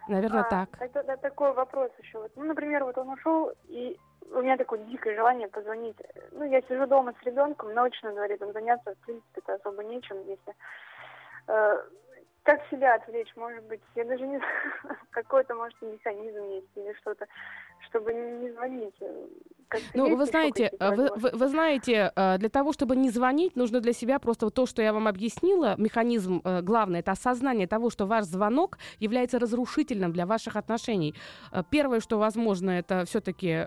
Наверное, 0.08 0.42
а, 0.42 0.50
так. 0.50 0.92
Тогда 0.92 1.16
такой 1.16 1.52
вопрос 1.52 1.90
еще. 2.02 2.18
Вот, 2.18 2.32
ну, 2.37 2.44
например, 2.44 2.85
вот 2.85 2.97
он 2.97 3.11
ушел, 3.11 3.52
и 3.68 3.99
у 4.32 4.40
меня 4.40 4.56
такое 4.56 4.78
дикое 4.80 5.14
желание 5.14 5.49
позвонить. 5.49 5.97
Ну, 6.32 6.44
я 6.44 6.62
сижу 6.62 6.87
дома 6.87 7.12
с 7.20 7.26
ребенком, 7.26 7.75
ночь 7.75 8.00
на 8.02 8.12
дворе, 8.12 8.37
там 8.37 8.52
заняться, 8.52 8.94
в 8.94 8.99
принципе, 9.04 9.40
это 9.40 9.54
особо 9.54 9.85
нечем, 9.85 10.16
если... 10.26 10.54
Э, 11.47 11.82
как 12.49 12.66
себя 12.70 12.94
отвлечь, 12.94 13.30
может 13.37 13.62
быть, 13.64 13.82
я 13.94 14.06
даже 14.06 14.26
не 14.26 14.38
знаю, 14.38 14.97
какой-то, 15.11 15.54
может, 15.54 15.80
механизм 15.82 16.42
есть 16.44 16.68
или 16.76 16.94
что-то, 16.94 17.26
чтобы 17.80 18.12
не 18.12 18.50
звонить. 18.50 18.94
Ну, 19.94 20.16
вы 20.16 20.25
знаете, 20.25 20.73
вы, 20.80 21.11
вы, 21.16 21.30
вы 21.32 21.49
знаете, 21.49 22.12
э, 22.16 22.38
для 22.38 22.49
того, 22.49 22.73
чтобы 22.73 22.97
не 22.97 23.11
звонить, 23.11 23.54
нужно 23.56 23.80
для 23.80 23.92
себя 23.92 24.18
просто 24.18 24.50
то, 24.50 24.66
что 24.66 24.80
я 24.80 24.92
вам 24.92 25.06
объяснила, 25.06 25.75
механизм 25.76 26.40
э, 26.42 26.62
главный, 26.62 27.00
это 27.00 27.12
осознание 27.12 27.66
того, 27.66 27.90
что 27.90 28.06
ваш 28.06 28.25
звонок 28.25 28.78
является 28.99 29.38
разрушительным 29.38 30.12
для 30.12 30.25
ваших 30.26 30.56
отношений. 30.56 31.14
Э, 31.52 31.62
первое, 31.70 32.00
что 32.00 32.18
возможно, 32.18 32.70
это 32.70 33.04
все-таки 33.04 33.66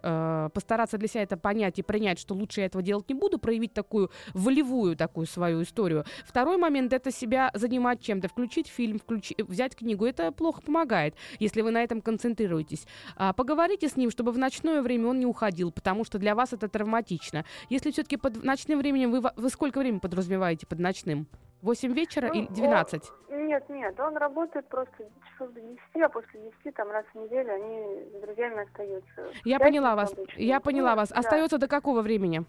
постараться 0.54 0.98
для 0.98 1.08
себя 1.08 1.24
это 1.24 1.38
понять 1.38 1.80
и 1.80 1.84
принять, 1.84 2.20
что 2.20 2.34
лучше 2.34 2.62
я 2.62 2.66
этого 2.66 2.82
делать 2.82 3.08
не 3.10 3.16
буду, 3.16 3.38
проявить 3.38 3.74
такую 3.74 4.10
волевую 4.34 4.96
такую 4.96 5.28
свою 5.28 5.62
историю. 5.62 6.06
Второй 6.26 6.58
момент, 6.58 6.94
это 6.94 7.12
себя 7.12 7.52
занимать 7.54 8.02
чем-то, 8.02 8.28
включить 8.28 8.68
фильм, 8.68 9.00
включить, 9.00 9.40
взять 9.42 9.76
книгу. 9.76 10.06
Это 10.06 10.32
плохо 10.32 10.62
помогает, 10.62 11.16
если 11.40 11.62
вы 11.62 11.72
на 11.72 11.84
этом 11.84 12.02
концентрируетесь. 12.02 12.86
А, 13.16 13.34
поговорите 13.34 13.88
с 13.88 13.96
ним, 14.02 14.12
чтобы 14.12 14.32
в 14.32 14.38
ночное 14.38 14.82
время 14.82 15.08
он 15.08 15.20
не 15.20 15.26
уходил, 15.26 15.72
потому 15.72 16.04
что 16.04 16.20
для 16.20 16.36
вас 16.36 16.54
это 16.54 16.68
травматично. 16.68 17.46
Если 17.70 17.92
все-таки 17.92 18.18
под 18.18 18.44
ночным 18.44 18.80
временем, 18.80 19.12
вы, 19.12 19.22
вы 19.36 19.50
сколько 19.50 19.80
времени 19.80 20.00
подразумеваете 20.00 20.68
под 20.68 20.80
ночным? 20.80 21.28
8 21.62 21.94
вечера 21.94 22.28
ну, 22.28 22.34
или 22.34 22.48
12? 22.48 23.04
Он, 23.30 23.48
нет, 23.48 23.70
нет, 23.70 24.00
он 24.00 24.18
работает 24.18 24.68
просто 24.68 25.06
часов 25.32 25.54
до 25.54 25.62
10, 25.62 25.80
а 26.04 26.10
после 26.10 26.52
10 26.64 26.76
там 26.76 26.90
раз 26.90 27.06
в 27.14 27.18
неделю 27.18 27.54
они 27.54 28.18
с 28.18 28.22
друзьями 28.22 28.64
остаются. 28.64 29.28
Я 29.46 29.60
поняла 29.60 29.96
вас, 29.96 30.14
я 30.38 30.60
поняла 30.60 30.96
вас. 30.96 31.10
Да. 31.10 31.20
Остается 31.20 31.58
до 31.58 31.68
какого 31.68 32.02
времени? 32.02 32.46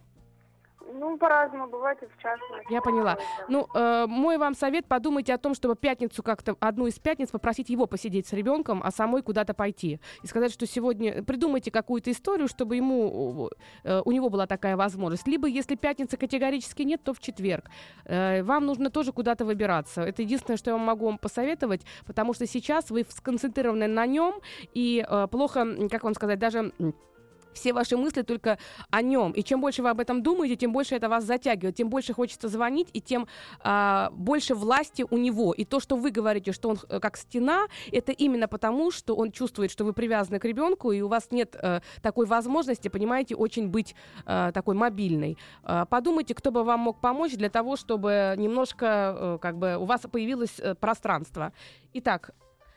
Ну, 0.94 1.16
по-разному, 1.18 1.68
бывает 1.68 2.02
и 2.02 2.06
в 2.06 2.22
час. 2.22 2.38
Я 2.70 2.80
поняла. 2.80 3.18
Ну, 3.48 3.66
э, 3.74 4.06
мой 4.06 4.38
вам 4.38 4.54
совет, 4.54 4.86
подумайте 4.86 5.34
о 5.34 5.38
том, 5.38 5.54
чтобы 5.54 5.76
пятницу 5.76 6.22
как-то, 6.22 6.56
одну 6.60 6.86
из 6.86 6.98
пятниц 6.98 7.30
попросить 7.30 7.70
его 7.70 7.86
посидеть 7.86 8.26
с 8.26 8.32
ребенком, 8.32 8.82
а 8.84 8.90
самой 8.90 9.22
куда-то 9.22 9.54
пойти. 9.54 10.00
И 10.22 10.26
сказать, 10.26 10.52
что 10.52 10.66
сегодня, 10.66 11.22
придумайте 11.22 11.70
какую-то 11.70 12.10
историю, 12.10 12.48
чтобы 12.48 12.76
ему, 12.76 13.50
э, 13.84 14.02
у 14.04 14.12
него 14.12 14.30
была 14.30 14.46
такая 14.46 14.76
возможность. 14.76 15.26
Либо, 15.26 15.48
если 15.48 15.74
пятницы 15.74 16.16
категорически 16.16 16.82
нет, 16.82 17.02
то 17.02 17.14
в 17.14 17.20
четверг. 17.20 17.64
Э, 18.04 18.42
вам 18.42 18.66
нужно 18.66 18.90
тоже 18.90 19.12
куда-то 19.12 19.44
выбираться. 19.44 20.02
Это 20.02 20.22
единственное, 20.22 20.56
что 20.56 20.70
я 20.70 20.76
вам 20.76 20.86
могу 20.86 21.06
вам 21.06 21.18
посоветовать, 21.18 21.82
потому 22.06 22.34
что 22.34 22.46
сейчас 22.46 22.90
вы 22.90 23.04
сконцентрированы 23.08 23.86
на 23.86 24.06
нем, 24.06 24.40
и 24.74 25.04
э, 25.08 25.26
плохо, 25.30 25.88
как 25.90 26.04
вам 26.04 26.14
сказать, 26.14 26.38
даже 26.38 26.72
все 27.52 27.73
ваши 27.73 27.97
мысли 27.97 28.23
только 28.23 28.59
о 28.90 29.02
нем. 29.02 29.32
И 29.32 29.42
чем 29.42 29.61
больше 29.61 29.82
вы 29.82 29.90
об 29.90 30.00
этом 30.00 30.23
думаете, 30.23 30.56
тем 30.56 30.73
больше 30.73 30.94
это 30.94 31.09
вас 31.09 31.25
затягивает, 31.25 31.76
тем 31.76 31.88
больше 31.88 32.12
хочется 32.12 32.49
звонить, 32.49 32.88
и 32.92 33.00
тем 33.00 33.26
а, 33.61 34.11
больше 34.12 34.54
власти 34.54 35.04
у 35.09 35.16
него. 35.16 35.52
И 35.52 35.64
то, 35.64 35.80
что 35.80 35.97
вы 35.97 36.11
говорите, 36.11 36.52
что 36.52 36.71
он 36.71 36.78
э, 36.88 37.00
как 37.00 37.16
стена, 37.16 37.66
это 37.90 38.12
именно 38.12 38.49
потому, 38.49 38.90
что 38.90 39.14
он 39.14 39.32
чувствует, 39.32 39.71
что 39.71 39.85
вы 39.85 39.92
привязаны 39.92 40.38
к 40.38 40.44
ребенку, 40.44 40.92
и 40.92 41.00
у 41.00 41.09
вас 41.09 41.28
нет 41.30 41.56
а, 41.56 41.80
такой 42.00 42.26
возможности, 42.26 42.88
понимаете, 42.88 43.35
очень 43.35 43.68
быть 43.68 43.94
а, 44.26 44.52
такой 44.52 44.75
мобильной. 44.75 45.38
А, 45.62 45.85
подумайте, 45.87 46.35
кто 46.35 46.50
бы 46.50 46.64
вам 46.64 46.80
мог 46.80 47.00
помочь 47.00 47.32
для 47.32 47.50
того, 47.50 47.76
чтобы 47.76 48.35
немножко, 48.37 48.87
а, 48.87 49.38
как 49.38 49.59
бы, 49.59 49.76
у 49.76 49.85
вас 49.85 50.02
появилось 50.11 50.59
а, 50.61 50.75
пространство. 50.75 51.52
Итак, 51.94 52.30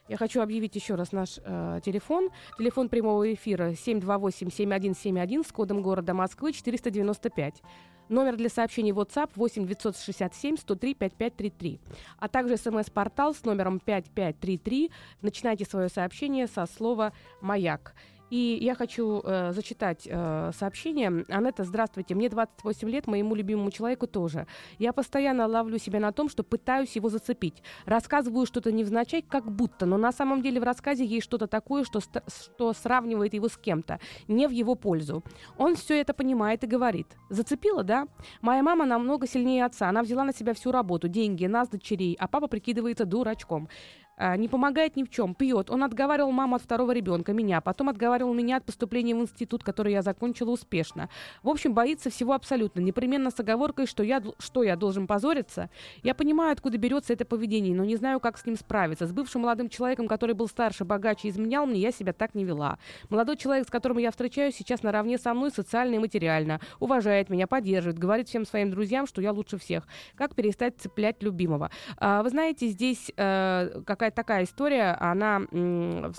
я 0.07 0.17
хочу 0.17 0.41
объявить 0.41 0.75
еще 0.75 0.95
раз 0.95 1.12
наш 1.12 1.39
э, 1.43 1.79
телефон. 1.83 2.29
Телефон 2.57 2.89
прямого 2.89 3.33
эфира 3.33 3.71
728-7171 3.71 5.47
с 5.47 5.51
кодом 5.51 5.81
города 5.81 6.13
Москвы 6.13 6.53
495. 6.53 7.63
Номер 8.07 8.35
для 8.35 8.50
сообщений 8.50 8.91
WhatsApp 8.91 9.31
8 9.35 9.65
967 9.65 10.57
103 10.57 10.93
5533. 10.93 11.79
А 12.19 12.27
также 12.27 12.57
смс-портал 12.57 13.33
с 13.33 13.43
номером 13.45 13.79
5533. 13.79 14.91
Начинайте 15.24 15.65
свое 15.65 15.89
сообщение 15.89 16.45
со 16.45 16.67
слова 16.67 17.12
«Маяк». 17.41 17.95
И 18.36 18.58
я 18.62 18.75
хочу 18.75 19.22
э, 19.24 19.54
зачитать 19.54 20.06
э, 20.12 20.51
сообщение. 20.54 21.24
Анетта, 21.30 21.63
здравствуйте. 21.63 22.15
Мне 22.15 22.27
28 22.27 22.89
лет, 22.89 23.08
моему 23.08 23.34
любимому 23.34 23.72
человеку 23.72 24.08
тоже. 24.08 24.46
Я 24.77 24.92
постоянно 24.92 25.48
ловлю 25.48 25.77
себя 25.77 26.01
на 26.01 26.12
том, 26.12 26.27
что 26.27 26.44
пытаюсь 26.44 26.98
его 26.98 27.08
зацепить. 27.08 27.63
Рассказываю 27.86 28.46
что-то 28.46 28.74
невзначай, 28.74 29.22
как 29.22 29.50
будто, 29.50 29.86
но 29.86 29.96
на 29.96 30.12
самом 30.12 30.42
деле 30.42 30.60
в 30.60 30.63
рассказе 30.63 31.06
есть 31.06 31.24
что-то 31.24 31.48
такое, 31.48 31.86
что, 31.86 32.01
что 32.01 32.74
сравнивает 32.74 33.34
его 33.34 33.48
с 33.48 33.56
кем-то, 33.56 34.01
не 34.27 34.48
в 34.48 34.51
его 34.51 34.75
пользу. 34.75 35.24
Он 35.58 35.75
все 35.75 36.01
это 36.01 36.13
понимает 36.13 36.62
и 36.65 36.68
говорит. 36.68 37.08
Зацепила, 37.30 37.84
да? 37.84 38.06
Моя 38.42 38.63
мама 38.63 38.86
намного 38.86 39.27
сильнее 39.27 39.63
отца. 39.63 39.88
Она 39.88 40.01
взяла 40.01 40.25
на 40.25 40.34
себя 40.34 40.54
всю 40.54 40.72
работу, 40.72 41.08
деньги, 41.08 41.46
нас, 41.46 41.70
дочерей, 41.70 42.18
а 42.20 42.27
папа 42.27 42.48
прикидывается 42.50 43.06
дурачком. 43.06 43.70
А, 44.17 44.38
не 44.38 44.48
помогает 44.48 44.95
ни 44.95 45.03
в 45.03 45.10
чем, 45.10 45.36
пьет. 45.36 45.69
Он 45.69 45.84
отговаривал 45.84 46.31
маму 46.31 46.55
от 46.55 46.62
второго 46.62 46.91
ребенка, 46.91 47.34
меня, 47.34 47.60
потом 47.60 47.89
отговаривал 47.89 48.34
меня 48.34 48.57
от 48.57 48.65
поступления 48.65 49.13
в 49.13 49.19
институт, 49.19 49.63
который 49.63 49.91
я 49.91 50.01
закончила 50.01 50.51
успешно. 50.51 51.10
В 51.43 51.50
общем, 51.50 51.74
боится 51.74 52.10
всего 52.10 52.34
абсолютно, 52.34 52.79
непременно 52.79 53.29
с 53.29 53.39
оговоркой, 53.39 53.88
что 53.88 54.03
я, 54.03 54.24
что 54.39 54.63
я 54.63 54.75
должен 54.75 55.05
позориться. 55.05 55.69
Я 56.01 56.15
понимаю, 56.15 56.53
откуда 56.53 56.77
берется 56.77 57.13
это 57.13 57.25
поведение, 57.25 57.75
но 57.75 57.84
не 57.84 57.98
знаю, 57.98 58.19
как 58.19 58.38
с 58.38 58.45
ним 58.45 58.55
справиться. 58.55 59.05
С 59.05 59.12
бывшим 59.12 59.41
молодым 59.41 59.67
человеком, 59.69 60.07
который 60.07 60.34
был 60.34 60.48
старше, 60.48 60.86
богаче, 60.86 61.27
изменял 61.27 61.65
мне, 61.65 61.79
я 61.81 61.91
себя 61.91 62.13
так 62.13 62.36
не 62.36 62.45
вела. 62.45 62.79
Молодой 63.10 63.36
человек, 63.36 63.67
с 63.67 63.72
которым 63.72 63.98
я 63.98 64.12
встречаюсь, 64.12 64.55
сейчас 64.55 64.81
наравне 64.84 65.17
со 65.17 65.34
мной 65.34 65.51
социально 65.51 65.95
и 65.95 66.00
материально. 66.00 66.62
Уважает 66.79 67.29
меня, 67.29 67.48
поддерживает, 67.48 68.00
говорит 68.00 68.29
всем 68.29 68.45
своим 68.45 68.72
друзьям, 68.72 69.07
что 69.07 69.22
я 69.22 69.34
лучше 69.34 69.57
всех. 69.57 69.86
Как 70.15 70.36
перестать 70.36 70.77
цеплять 70.77 71.22
любимого? 71.22 71.69
А, 71.98 72.24
вы 72.24 72.29
знаете, 72.29 72.67
здесь 72.67 73.12
а, 73.17 73.81
какая 73.86 74.04
какая-то 74.05 74.15
такая 74.15 74.43
история, 74.43 74.97
она 75.00 75.41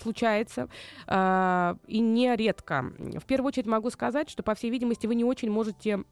случается 0.01 0.69
э, 1.07 1.75
и 1.87 2.01
нередко. 2.01 2.93
В 2.99 3.25
первую 3.25 3.49
очередь 3.49 3.67
могу 3.67 3.91
сказать, 3.91 4.31
что, 4.31 4.43
по 4.43 4.55
всей 4.55 4.71
видимости, 4.71 5.07
вы 5.07 5.15
не 5.15 5.25
очень 5.25 5.51
можете 5.51 6.05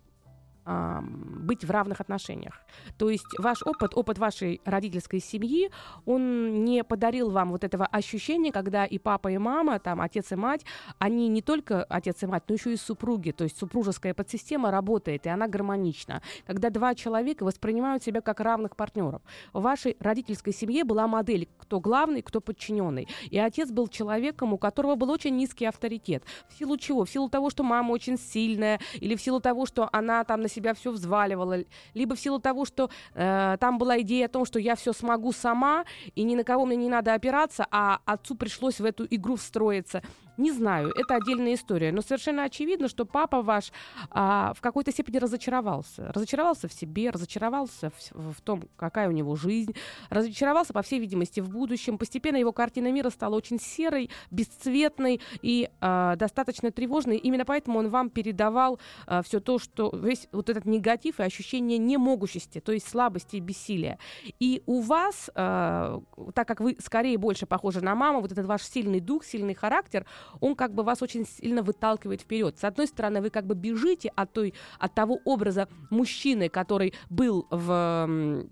быть 0.64 1.64
в 1.64 1.70
равных 1.70 2.00
отношениях. 2.00 2.60
То 2.98 3.10
есть 3.10 3.26
ваш 3.38 3.62
опыт, 3.62 3.92
опыт 3.94 4.18
вашей 4.18 4.60
родительской 4.64 5.20
семьи, 5.20 5.70
он 6.06 6.64
не 6.64 6.82
подарил 6.84 7.30
вам 7.30 7.50
вот 7.50 7.64
этого 7.64 7.86
ощущения, 7.86 8.50
когда 8.50 8.86
и 8.86 8.98
папа, 8.98 9.28
и 9.28 9.38
мама, 9.38 9.78
там, 9.78 10.00
отец 10.00 10.32
и 10.32 10.36
мать, 10.36 10.64
они 10.98 11.28
не 11.28 11.42
только 11.42 11.84
отец 11.84 12.22
и 12.22 12.26
мать, 12.26 12.44
но 12.48 12.54
еще 12.54 12.72
и 12.72 12.76
супруги. 12.76 13.30
То 13.30 13.44
есть 13.44 13.58
супружеская 13.58 14.14
подсистема 14.14 14.70
работает, 14.70 15.26
и 15.26 15.28
она 15.28 15.48
гармонична. 15.48 16.22
Когда 16.46 16.70
два 16.70 16.94
человека 16.94 17.44
воспринимают 17.44 18.02
себя 18.02 18.20
как 18.20 18.40
равных 18.40 18.76
партнеров. 18.76 19.22
В 19.52 19.62
вашей 19.62 19.96
родительской 20.00 20.52
семье 20.52 20.84
была 20.84 21.06
модель, 21.06 21.48
кто 21.58 21.80
главный, 21.80 22.22
кто 22.22 22.40
подчиненный. 22.40 23.08
И 23.30 23.38
отец 23.38 23.70
был 23.70 23.88
человеком, 23.88 24.52
у 24.52 24.58
которого 24.58 24.94
был 24.94 25.10
очень 25.10 25.36
низкий 25.36 25.66
авторитет. 25.66 26.24
В 26.48 26.58
силу 26.58 26.76
чего? 26.76 27.04
В 27.04 27.10
силу 27.10 27.28
того, 27.28 27.50
что 27.50 27.62
мама 27.62 27.92
очень 27.92 28.18
сильная, 28.18 28.80
или 28.94 29.14
в 29.14 29.20
силу 29.20 29.40
того, 29.40 29.66
что 29.66 29.88
она 29.92 30.24
там 30.24 30.40
на 30.40 30.48
себя 30.54 30.74
все 30.74 30.90
взваливала, 30.90 31.64
либо 31.94 32.14
в 32.14 32.20
силу 32.20 32.38
того, 32.38 32.64
что 32.64 32.90
э, 33.14 33.56
там 33.60 33.78
была 33.78 34.00
идея 34.00 34.26
о 34.26 34.28
том, 34.28 34.44
что 34.44 34.58
я 34.58 34.74
все 34.76 34.92
смогу 34.92 35.32
сама, 35.32 35.84
и 36.14 36.22
ни 36.22 36.34
на 36.34 36.44
кого 36.44 36.64
мне 36.66 36.76
не 36.76 36.88
надо 36.88 37.14
опираться, 37.14 37.66
а 37.70 38.00
отцу 38.04 38.34
пришлось 38.34 38.80
в 38.80 38.84
эту 38.84 39.06
игру 39.10 39.36
встроиться. 39.36 40.02
Не 40.36 40.50
знаю, 40.50 40.92
это 40.96 41.14
отдельная 41.14 41.54
история, 41.54 41.92
но 41.92 42.02
совершенно 42.02 42.44
очевидно, 42.44 42.88
что 42.88 43.04
папа 43.04 43.42
ваш 43.42 43.72
а, 44.10 44.52
в 44.54 44.60
какой-то 44.60 44.90
степени 44.90 45.18
разочаровался. 45.18 46.10
Разочаровался 46.12 46.66
в 46.66 46.72
себе, 46.72 47.10
разочаровался 47.10 47.90
в, 47.90 48.32
в 48.32 48.40
том, 48.40 48.64
какая 48.76 49.08
у 49.08 49.12
него 49.12 49.36
жизнь, 49.36 49.74
разочаровался, 50.10 50.72
по 50.72 50.82
всей 50.82 50.98
видимости, 50.98 51.40
в 51.40 51.50
будущем. 51.50 51.98
Постепенно 51.98 52.36
его 52.36 52.52
картина 52.52 52.90
мира 52.90 53.10
стала 53.10 53.36
очень 53.36 53.60
серой, 53.60 54.10
бесцветной 54.30 55.20
и 55.42 55.70
а, 55.80 56.16
достаточно 56.16 56.72
тревожной. 56.72 57.16
Именно 57.16 57.44
поэтому 57.44 57.78
он 57.78 57.88
вам 57.88 58.10
передавал 58.10 58.80
а, 59.06 59.22
все 59.22 59.38
то, 59.38 59.58
что 59.58 59.90
весь 59.94 60.28
вот 60.32 60.50
этот 60.50 60.64
негатив 60.64 61.20
и 61.20 61.22
ощущение 61.22 61.78
немогущести, 61.78 62.60
то 62.60 62.72
есть 62.72 62.88
слабости 62.88 63.36
и 63.36 63.40
бессилия. 63.40 63.98
И 64.40 64.62
у 64.66 64.80
вас, 64.80 65.30
а, 65.34 66.00
так 66.34 66.48
как 66.48 66.60
вы 66.60 66.76
скорее 66.80 67.18
больше 67.18 67.46
похожи 67.46 67.80
на 67.80 67.94
маму, 67.94 68.20
вот 68.20 68.32
этот 68.32 68.46
ваш 68.46 68.62
сильный 68.62 69.00
дух, 69.00 69.24
сильный 69.24 69.54
характер, 69.54 70.06
он 70.40 70.54
как 70.54 70.74
бы 70.74 70.82
вас 70.82 71.02
очень 71.02 71.26
сильно 71.26 71.62
выталкивает 71.62 72.22
вперед. 72.22 72.58
С 72.58 72.64
одной 72.64 72.86
стороны, 72.86 73.20
вы 73.20 73.30
как 73.30 73.46
бы 73.46 73.54
бежите 73.54 74.10
от, 74.14 74.32
той, 74.32 74.54
от 74.78 74.94
того 74.94 75.20
образа 75.24 75.68
мужчины, 75.90 76.48
который 76.48 76.94
был 77.10 77.46
в 77.50 78.46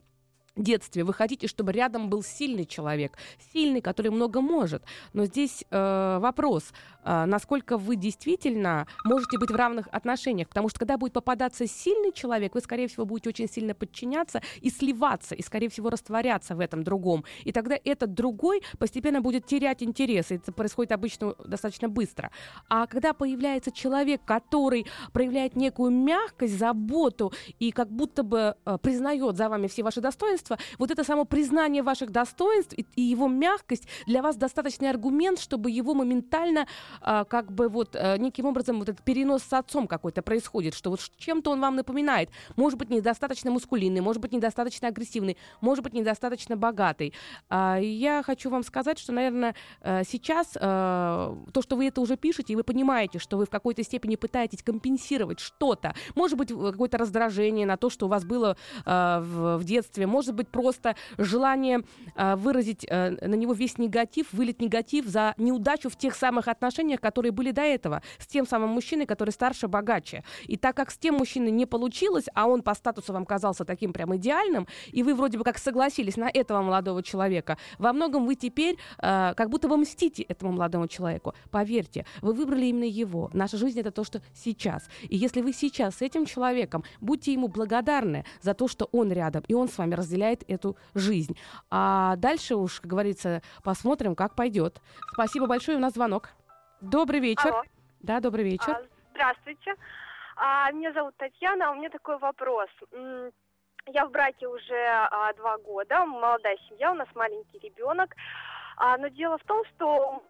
детстве 0.56 1.04
вы 1.04 1.12
хотите, 1.12 1.46
чтобы 1.46 1.72
рядом 1.72 2.10
был 2.10 2.22
сильный 2.22 2.66
человек, 2.66 3.16
сильный, 3.52 3.80
который 3.80 4.10
много 4.10 4.40
может. 4.40 4.82
Но 5.12 5.24
здесь 5.24 5.64
э, 5.70 6.18
вопрос, 6.20 6.72
насколько 7.04 7.76
вы 7.78 7.96
действительно 7.96 8.86
можете 9.04 9.38
быть 9.38 9.50
в 9.50 9.54
равных 9.54 9.88
отношениях, 9.92 10.48
потому 10.48 10.68
что 10.68 10.78
когда 10.78 10.96
будет 10.96 11.12
попадаться 11.12 11.66
сильный 11.66 12.12
человек, 12.12 12.54
вы, 12.54 12.60
скорее 12.60 12.88
всего, 12.88 13.04
будете 13.04 13.30
очень 13.30 13.48
сильно 13.48 13.74
подчиняться 13.74 14.40
и 14.60 14.70
сливаться, 14.70 15.34
и, 15.34 15.42
скорее 15.42 15.68
всего, 15.68 15.90
растворяться 15.90 16.54
в 16.54 16.60
этом 16.60 16.84
другом. 16.84 17.24
И 17.44 17.52
тогда 17.52 17.78
этот 17.84 18.14
другой 18.14 18.62
постепенно 18.78 19.20
будет 19.20 19.46
терять 19.46 19.82
интерес, 19.82 20.30
и 20.30 20.36
это 20.36 20.52
происходит 20.52 20.92
обычно 20.92 21.34
достаточно 21.44 21.88
быстро. 21.88 22.30
А 22.68 22.86
когда 22.86 23.12
появляется 23.12 23.70
человек, 23.70 24.22
который 24.24 24.86
проявляет 25.12 25.56
некую 25.56 25.90
мягкость, 25.90 26.58
заботу 26.58 27.32
и 27.58 27.72
как 27.72 27.90
будто 27.90 28.22
бы 28.22 28.56
э, 28.64 28.78
признает 28.80 29.36
за 29.36 29.48
вами 29.48 29.66
все 29.66 29.82
ваши 29.82 30.00
достоинства, 30.00 30.58
вот 30.78 30.90
это 30.90 31.04
само 31.04 31.24
признание 31.24 31.82
ваших 31.82 32.10
достоинств 32.10 32.74
и, 32.76 32.86
и 32.94 33.02
его 33.02 33.28
мягкость 33.28 33.88
для 34.06 34.22
вас 34.22 34.36
достаточный 34.36 34.90
аргумент, 34.90 35.40
чтобы 35.40 35.70
его 35.70 35.94
моментально, 35.94 36.66
а, 37.00 37.24
как 37.24 37.52
бы 37.52 37.68
вот 37.68 37.96
а, 37.96 38.16
неким 38.16 38.46
образом 38.46 38.78
вот 38.78 38.88
этот 38.88 39.04
перенос 39.04 39.42
с 39.42 39.52
отцом 39.52 39.86
какой-то 39.86 40.22
происходит, 40.22 40.74
что 40.74 40.90
вот 40.90 41.00
чем-то 41.16 41.50
он 41.50 41.60
вам 41.60 41.76
напоминает. 41.76 42.30
Может 42.56 42.78
быть, 42.78 42.90
недостаточно 42.90 43.50
мускулинный, 43.50 44.00
может 44.00 44.22
быть, 44.22 44.32
недостаточно 44.32 44.88
агрессивный, 44.88 45.36
может 45.60 45.82
быть, 45.84 45.94
недостаточно 45.94 46.56
богатый. 46.56 47.12
А, 47.48 47.78
я 47.78 48.22
хочу 48.22 48.50
вам 48.50 48.62
сказать, 48.62 48.98
что, 48.98 49.12
наверное, 49.12 49.54
а, 49.80 50.04
сейчас 50.04 50.56
а, 50.60 51.36
то, 51.52 51.62
что 51.62 51.76
вы 51.76 51.88
это 51.88 52.00
уже 52.00 52.16
пишете, 52.16 52.52
и 52.52 52.56
вы 52.56 52.64
понимаете, 52.64 53.18
что 53.18 53.36
вы 53.36 53.46
в 53.46 53.50
какой-то 53.50 53.82
степени 53.82 54.16
пытаетесь 54.16 54.62
компенсировать 54.62 55.40
что-то, 55.40 55.94
может 56.14 56.36
быть, 56.36 56.48
какое-то 56.48 56.98
раздражение 56.98 57.66
на 57.66 57.76
то, 57.76 57.90
что 57.90 58.06
у 58.06 58.08
вас 58.08 58.24
было 58.24 58.56
в, 58.84 59.62
детстве, 59.64 60.06
может 60.06 60.34
быть 60.34 60.48
просто 60.48 60.96
желание 61.16 61.82
э, 62.14 62.36
выразить 62.36 62.86
э, 62.88 63.10
на 63.26 63.34
него 63.34 63.52
весь 63.52 63.78
негатив, 63.78 64.32
вылить 64.32 64.60
негатив 64.60 65.06
за 65.06 65.34
неудачу 65.38 65.88
в 65.88 65.96
тех 65.96 66.14
самых 66.14 66.48
отношениях, 66.48 66.81
которые 67.00 67.32
были 67.32 67.50
до 67.50 67.62
этого, 67.62 68.02
с 68.18 68.26
тем 68.26 68.46
самым 68.46 68.70
мужчиной, 68.70 69.06
который 69.06 69.30
старше, 69.30 69.68
богаче. 69.68 70.24
И 70.46 70.56
так 70.56 70.76
как 70.76 70.90
с 70.90 70.98
тем 70.98 71.16
мужчиной 71.16 71.50
не 71.50 71.66
получилось, 71.66 72.26
а 72.34 72.46
он 72.46 72.62
по 72.62 72.74
статусу 72.74 73.12
вам 73.12 73.24
казался 73.26 73.64
таким 73.64 73.92
прям 73.92 74.14
идеальным, 74.16 74.66
и 74.90 75.02
вы 75.02 75.14
вроде 75.14 75.38
бы 75.38 75.44
как 75.44 75.58
согласились 75.58 76.16
на 76.16 76.30
этого 76.32 76.62
молодого 76.62 77.02
человека, 77.02 77.58
во 77.78 77.92
многом 77.92 78.26
вы 78.26 78.34
теперь 78.34 78.76
э, 78.98 79.34
как 79.36 79.50
будто 79.50 79.68
бы 79.68 79.76
мстите 79.76 80.22
этому 80.22 80.52
молодому 80.52 80.88
человеку. 80.88 81.34
Поверьте, 81.50 82.06
вы 82.20 82.32
выбрали 82.32 82.66
именно 82.66 82.84
его. 82.84 83.30
Наша 83.32 83.56
жизнь 83.56 83.80
это 83.80 83.90
то, 83.90 84.04
что 84.04 84.20
сейчас. 84.34 84.88
И 85.02 85.16
если 85.16 85.40
вы 85.40 85.52
сейчас 85.52 85.96
с 85.96 86.02
этим 86.02 86.26
человеком, 86.26 86.84
будьте 87.00 87.32
ему 87.32 87.48
благодарны 87.48 88.24
за 88.40 88.54
то, 88.54 88.68
что 88.68 88.88
он 88.92 89.12
рядом, 89.12 89.44
и 89.48 89.54
он 89.54 89.68
с 89.68 89.78
вами 89.78 89.94
разделяет 89.94 90.44
эту 90.48 90.76
жизнь. 90.94 91.36
А 91.70 92.16
дальше 92.16 92.56
уж, 92.56 92.80
как 92.80 92.90
говорится, 92.90 93.42
посмотрим, 93.62 94.14
как 94.14 94.34
пойдет. 94.34 94.80
Спасибо 95.12 95.46
большое, 95.46 95.76
у 95.76 95.80
нас 95.80 95.94
звонок. 95.94 96.30
Добрый 96.82 97.20
вечер. 97.20 97.52
Алло. 97.52 97.62
Да, 98.00 98.18
добрый 98.18 98.44
вечер. 98.44 98.72
А, 98.72 98.82
здравствуйте. 99.12 99.76
А, 100.34 100.68
меня 100.72 100.92
зовут 100.92 101.16
Татьяна, 101.16 101.68
а 101.68 101.70
у 101.70 101.76
меня 101.76 101.90
такой 101.90 102.18
вопрос. 102.18 102.68
Я 103.86 104.04
в 104.06 104.10
браке 104.10 104.48
уже 104.48 104.84
а, 104.84 105.32
два 105.34 105.58
года, 105.58 106.04
молодая 106.04 106.56
семья, 106.68 106.90
у 106.90 106.94
нас 106.96 107.06
маленький 107.14 107.60
ребенок. 107.60 108.16
А, 108.76 108.96
но 108.98 109.06
дело 109.08 109.38
в 109.38 109.44
том, 109.44 109.64
что 109.66 110.24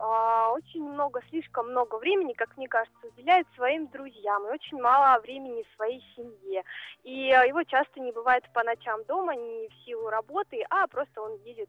а, 0.00 0.50
очень 0.52 0.82
много, 0.82 1.20
слишком 1.28 1.68
много 1.72 1.96
времени, 1.96 2.32
как 2.32 2.56
мне 2.56 2.68
кажется, 2.68 3.06
уделяет 3.06 3.46
своим 3.54 3.86
друзьям 3.88 4.46
и 4.46 4.50
очень 4.50 4.80
мало 4.80 5.20
времени 5.20 5.66
своей 5.76 6.02
семье. 6.16 6.64
И 7.02 7.30
а, 7.32 7.44
его 7.44 7.64
часто 7.64 8.00
не 8.00 8.12
бывает 8.12 8.44
по 8.54 8.64
ночам 8.64 9.04
дома, 9.04 9.34
не 9.34 9.68
в 9.68 9.84
силу 9.84 10.08
работы, 10.08 10.64
а 10.70 10.86
просто 10.86 11.20
он 11.20 11.34
едет 11.44 11.68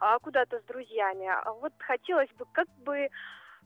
а, 0.00 0.18
куда-то 0.18 0.58
с 0.58 0.64
друзьями. 0.64 1.30
Вот 1.60 1.72
хотелось 1.78 2.30
бы 2.32 2.44
как 2.52 2.68
бы 2.84 3.08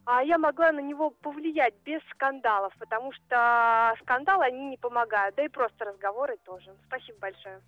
а 0.05 0.23
я 0.23 0.37
могла 0.37 0.71
на 0.71 0.79
него 0.79 1.09
повлиять 1.09 1.73
без 1.83 2.01
скандалов, 2.11 2.73
потому 2.79 3.11
что 3.11 3.95
скандалы 4.01 4.45
они 4.45 4.69
не 4.69 4.77
помогают, 4.77 5.35
да 5.35 5.45
и 5.45 5.49
просто 5.49 5.85
разговоры 5.85 6.37
тоже. 6.45 6.75
Спасибо 6.87 7.19
большое. 7.19 7.61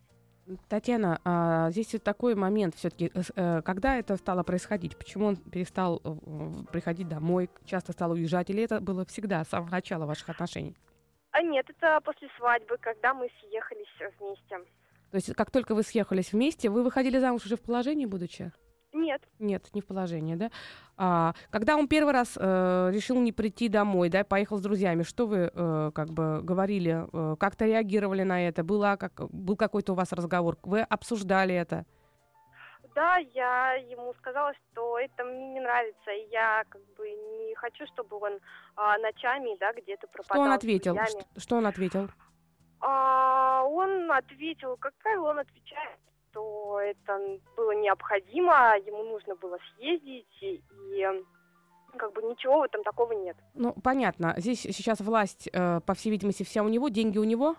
Татьяна, 0.69 1.19
а 1.25 1.69
здесь 1.71 1.91
вот 1.91 2.03
такой 2.03 2.35
момент 2.35 2.75
все-таки, 2.75 3.11
э, 3.35 3.61
когда 3.63 3.97
это 3.97 4.15
стало 4.15 4.43
происходить? 4.43 4.97
Почему 4.97 5.25
он 5.25 5.35
перестал 5.35 6.01
э, 6.03 6.71
приходить 6.71 7.09
домой, 7.09 7.49
часто 7.65 7.91
стал 7.91 8.11
уезжать, 8.11 8.49
или 8.49 8.63
это 8.63 8.79
было 8.79 9.05
всегда, 9.05 9.43
с 9.43 9.49
самого 9.49 9.69
начала 9.69 10.05
ваших 10.05 10.29
отношений? 10.29 10.77
А 11.31 11.41
нет, 11.41 11.69
это 11.69 11.99
после 12.01 12.29
свадьбы, 12.37 12.77
когда 12.77 13.13
мы 13.13 13.29
съехались 13.41 13.87
вместе. 14.17 14.59
То 15.11 15.15
есть 15.15 15.33
как 15.35 15.51
только 15.51 15.75
вы 15.75 15.83
съехались 15.83 16.31
вместе, 16.31 16.69
вы 16.69 16.83
выходили 16.83 17.19
замуж 17.19 17.45
уже 17.45 17.57
в 17.57 17.61
положении, 17.61 18.05
будучи? 18.05 18.53
Нет. 18.97 19.21
Нет, 19.39 19.67
не 19.73 19.81
в 19.81 19.85
положении, 19.85 20.35
да? 20.35 20.49
А, 20.97 21.33
когда 21.51 21.75
он 21.75 21.87
первый 21.87 22.13
раз 22.13 22.37
э, 22.37 22.89
решил 22.91 23.19
не 23.19 23.31
прийти 23.31 23.69
домой, 23.69 24.09
да, 24.09 24.23
поехал 24.23 24.57
с 24.57 24.61
друзьями, 24.61 25.03
что 25.03 25.27
вы 25.27 25.51
э, 25.53 25.91
как 25.93 26.09
бы 26.09 26.41
говорили, 26.41 27.05
э, 27.13 27.35
как-то 27.39 27.65
реагировали 27.65 28.23
на 28.23 28.47
это? 28.47 28.63
Была, 28.63 28.97
как, 28.97 29.13
был 29.31 29.55
какой-то 29.55 29.93
у 29.93 29.95
вас 29.95 30.11
разговор? 30.11 30.57
Вы 30.63 30.81
обсуждали 30.81 31.53
это? 31.53 31.85
Да, 32.95 33.17
я 33.17 33.73
ему 33.73 34.11
сказала, 34.15 34.53
что 34.55 34.97
это 34.97 35.23
мне 35.23 35.53
не 35.53 35.59
нравится, 35.59 36.09
и 36.09 36.27
я 36.31 36.63
как 36.67 36.81
бы 36.97 37.07
не 37.07 37.53
хочу, 37.53 37.85
чтобы 37.93 38.17
он 38.17 38.39
а, 38.75 38.97
ночами, 38.97 39.55
да, 39.59 39.71
где-то 39.71 40.07
пропадал. 40.07 40.43
Что 40.43 40.49
он 40.49 40.51
ответил? 40.51 40.97
Что, 41.05 41.39
что 41.39 41.55
он 41.57 41.67
ответил? 41.67 42.09
А, 42.79 43.63
он 43.65 44.11
ответил, 44.11 44.77
какая 44.77 45.19
он 45.19 45.37
отвечает, 45.37 45.99
что 46.37 46.79
это 46.79 47.39
было 47.55 47.71
необходимо, 47.71 48.75
ему 48.85 49.03
нужно 49.03 49.35
было 49.35 49.57
съездить, 49.75 50.25
и, 50.41 50.61
и 50.93 51.05
как 51.97 52.13
бы 52.13 52.21
ничего 52.21 52.59
в 52.59 52.63
этом 52.63 52.83
такого 52.83 53.13
нет. 53.13 53.35
Ну, 53.55 53.73
понятно. 53.83 54.35
Здесь 54.37 54.61
сейчас 54.61 54.99
власть, 54.99 55.49
э, 55.51 55.81
по 55.85 55.93
всей 55.93 56.11
видимости, 56.11 56.43
вся 56.43 56.63
у 56.63 56.67
него, 56.67 56.89
деньги 56.89 57.17
у 57.17 57.23
него? 57.23 57.55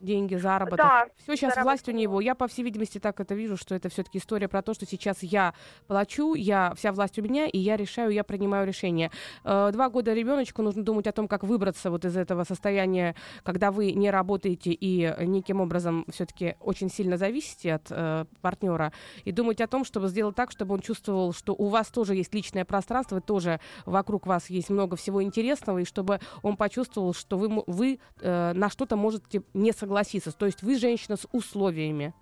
Деньги, 0.00 0.34
заработок. 0.36 0.78
Да, 0.78 1.06
все 1.16 1.36
сейчас 1.36 1.54
заработок. 1.54 1.64
власть 1.64 1.88
у 1.88 1.92
него. 1.92 2.20
Я, 2.20 2.34
по 2.34 2.48
всей 2.48 2.62
видимости, 2.62 2.98
так 2.98 3.20
это 3.20 3.34
вижу, 3.34 3.56
что 3.56 3.74
это 3.74 3.88
все-таки 3.88 4.18
история 4.18 4.48
про 4.48 4.62
то, 4.62 4.74
что 4.74 4.86
сейчас 4.86 5.22
я 5.22 5.54
плачу, 5.86 6.34
я 6.34 6.72
вся 6.76 6.92
власть 6.92 7.18
у 7.18 7.22
меня, 7.22 7.46
и 7.46 7.58
я 7.58 7.76
решаю, 7.76 8.10
я 8.10 8.24
принимаю 8.24 8.66
решение. 8.66 9.10
Э, 9.44 9.70
два 9.72 9.88
года 9.90 10.12
ребеночку 10.12 10.62
нужно 10.62 10.82
думать 10.82 11.06
о 11.06 11.12
том, 11.12 11.28
как 11.28 11.44
выбраться 11.44 11.90
вот 11.90 12.04
из 12.04 12.16
этого 12.16 12.44
состояния, 12.44 13.14
когда 13.42 13.70
вы 13.70 13.92
не 13.92 14.10
работаете 14.10 14.72
и 14.72 15.14
неким 15.26 15.60
образом 15.60 16.04
все-таки 16.08 16.56
очень 16.60 16.90
сильно 16.90 17.16
зависите 17.16 17.74
от 17.74 17.86
э, 17.90 18.24
партнера, 18.40 18.92
и 19.24 19.32
думать 19.32 19.60
о 19.60 19.66
том, 19.66 19.84
чтобы 19.84 20.08
сделать 20.08 20.36
так, 20.36 20.50
чтобы 20.50 20.74
он 20.74 20.80
чувствовал, 20.80 21.32
что 21.32 21.54
у 21.54 21.68
вас 21.68 21.88
тоже 21.88 22.14
есть 22.14 22.34
личное 22.34 22.64
пространство, 22.64 23.20
тоже 23.20 23.60
вокруг 23.86 24.26
вас 24.26 24.50
есть 24.50 24.70
много 24.70 24.96
всего 24.96 25.22
интересного, 25.22 25.78
и 25.78 25.84
чтобы 25.84 26.20
он 26.42 26.56
почувствовал, 26.56 27.12
что 27.14 27.36
вы, 27.36 27.62
вы 27.66 27.98
э, 28.20 28.52
на 28.54 28.70
что-то 28.70 28.96
можете 28.96 29.42
не 29.54 29.72
согласиться 29.72 29.89
согласиться. 29.90 30.30
То 30.30 30.46
есть 30.46 30.62
вы 30.62 30.78
женщина 30.78 31.16
с 31.16 31.26
условиями. 31.32 32.14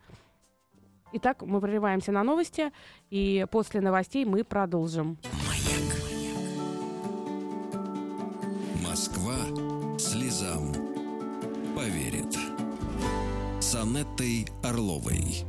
Итак, 1.12 1.42
мы 1.42 1.60
прерываемся 1.60 2.12
на 2.12 2.24
новости, 2.24 2.72
и 3.10 3.46
после 3.50 3.80
новостей 3.82 4.24
мы 4.24 4.42
продолжим. 4.42 5.18
Москва 8.82 9.36
слезам 9.98 10.72
поверит. 11.76 12.36
С 13.60 13.74
Анеттой 13.74 14.46
Орловой. 14.62 15.44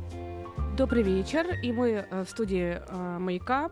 Добрый 0.76 1.02
вечер, 1.02 1.46
и 1.62 1.72
мы 1.72 2.06
э, 2.10 2.24
в 2.24 2.28
студии 2.28 2.78
э, 2.78 3.18
«Маяка». 3.18 3.70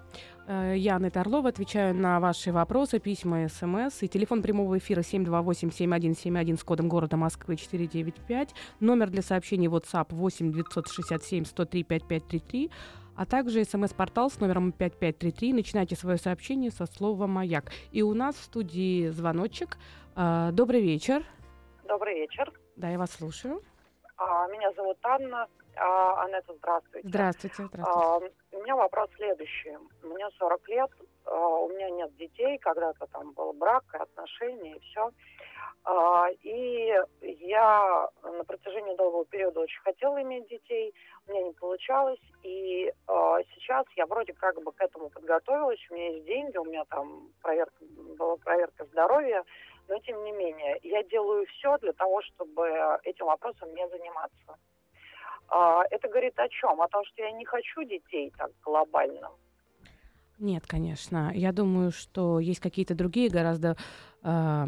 Э, 0.48 0.74
я, 0.74 0.96
Анна 0.96 1.10
Орлова, 1.14 1.50
отвечаю 1.50 1.94
на 1.94 2.18
ваши 2.20 2.52
вопросы, 2.52 2.98
письма, 2.98 3.48
смс. 3.48 4.02
И 4.02 4.08
телефон 4.08 4.42
прямого 4.42 4.78
эфира 4.78 5.02
728-7171 5.02 6.56
с 6.58 6.64
кодом 6.64 6.88
города 6.88 7.18
Москвы 7.18 7.56
495. 7.56 8.54
Номер 8.80 9.10
для 9.10 9.20
сообщений 9.20 9.68
WhatsApp 9.68 10.06
8 10.08 10.52
967 10.52 11.44
103 11.44 11.84
5533. 11.84 12.70
а 13.14 13.26
также 13.26 13.64
смс-портал 13.64 14.30
с 14.30 14.40
номером 14.40 14.72
5533. 14.72 15.52
Начинайте 15.52 15.96
свое 15.96 16.16
сообщение 16.16 16.70
со 16.70 16.86
слова 16.86 17.26
«Маяк». 17.26 17.70
И 17.90 18.00
у 18.00 18.14
нас 18.14 18.36
в 18.36 18.42
студии 18.44 19.08
звоночек. 19.08 19.76
А, 20.14 20.50
добрый 20.52 20.80
вечер. 20.80 21.24
Добрый 21.86 22.14
вечер. 22.14 22.50
Да, 22.76 22.88
я 22.88 22.98
вас 22.98 23.10
слушаю. 23.10 23.60
А, 24.16 24.46
меня 24.48 24.72
зовут 24.72 24.96
Анна. 25.02 25.46
А, 25.80 26.24
Анетта, 26.24 26.54
здравствуйте. 26.54 27.08
Здравствуйте, 27.08 27.64
здравствуйте. 27.64 28.34
У 28.52 28.62
меня 28.62 28.76
вопрос 28.76 29.08
следующий. 29.16 29.76
Мне 30.02 30.28
40 30.38 30.68
лет, 30.68 30.90
у 31.26 31.68
меня 31.68 31.90
нет 31.90 32.16
детей, 32.16 32.58
когда-то 32.58 33.06
там 33.06 33.32
был 33.32 33.52
брак, 33.52 33.84
отношения 33.92 34.76
и 34.76 34.80
все. 34.80 35.10
И 36.42 36.94
я 37.22 38.08
на 38.22 38.44
протяжении 38.44 38.96
долгого 38.96 39.24
периода 39.24 39.60
очень 39.60 39.80
хотела 39.80 40.20
иметь 40.22 40.48
детей, 40.48 40.92
у 41.26 41.30
меня 41.30 41.44
не 41.44 41.52
получалось, 41.52 42.20
и 42.42 42.92
сейчас 43.54 43.86
я 43.96 44.06
вроде 44.06 44.34
как 44.34 44.60
бы 44.62 44.72
к 44.72 44.80
этому 44.80 45.08
подготовилась, 45.08 45.80
у 45.90 45.94
меня 45.94 46.10
есть 46.10 46.26
деньги, 46.26 46.56
у 46.58 46.64
меня 46.64 46.84
там 46.86 47.30
проверка, 47.40 47.84
была 48.18 48.36
проверка 48.36 48.84
здоровья, 48.86 49.44
но 49.88 49.98
тем 50.00 50.22
не 50.24 50.32
менее 50.32 50.78
я 50.82 51.02
делаю 51.04 51.46
все 51.46 51.78
для 51.78 51.92
того, 51.92 52.20
чтобы 52.22 52.68
этим 53.04 53.26
вопросом 53.26 53.72
не 53.74 53.88
заниматься. 53.88 54.58
Это 55.50 56.08
говорит 56.08 56.38
о 56.38 56.48
чем? 56.48 56.80
О 56.80 56.88
том, 56.88 57.04
что 57.06 57.22
я 57.22 57.32
не 57.32 57.44
хочу 57.44 57.82
детей 57.82 58.32
так 58.36 58.50
глобально. 58.62 59.30
Нет, 60.38 60.66
конечно. 60.66 61.32
Я 61.34 61.52
думаю, 61.52 61.90
что 61.90 62.38
есть 62.38 62.60
какие-то 62.60 62.94
другие 62.94 63.28
гораздо 63.28 63.76
э, 64.22 64.64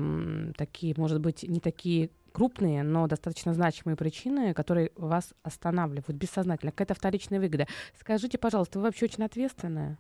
такие, 0.57 0.95
может 0.97 1.21
быть, 1.21 1.45
не 1.45 1.61
такие 1.61 2.11
крупные, 2.33 2.83
но 2.83 3.07
достаточно 3.07 3.53
значимые 3.53 3.97
причины, 3.97 4.53
которые 4.55 4.91
вас 4.97 5.33
останавливают 5.43 6.17
бессознательно. 6.17 6.73
Какая-то 6.73 6.95
вторичная 6.95 7.41
выгода. 7.41 7.67
Скажите, 7.99 8.39
пожалуйста, 8.39 8.79
вы 8.79 8.87
вообще 8.87 9.07
очень 9.07 9.25
ответственная? 9.25 9.99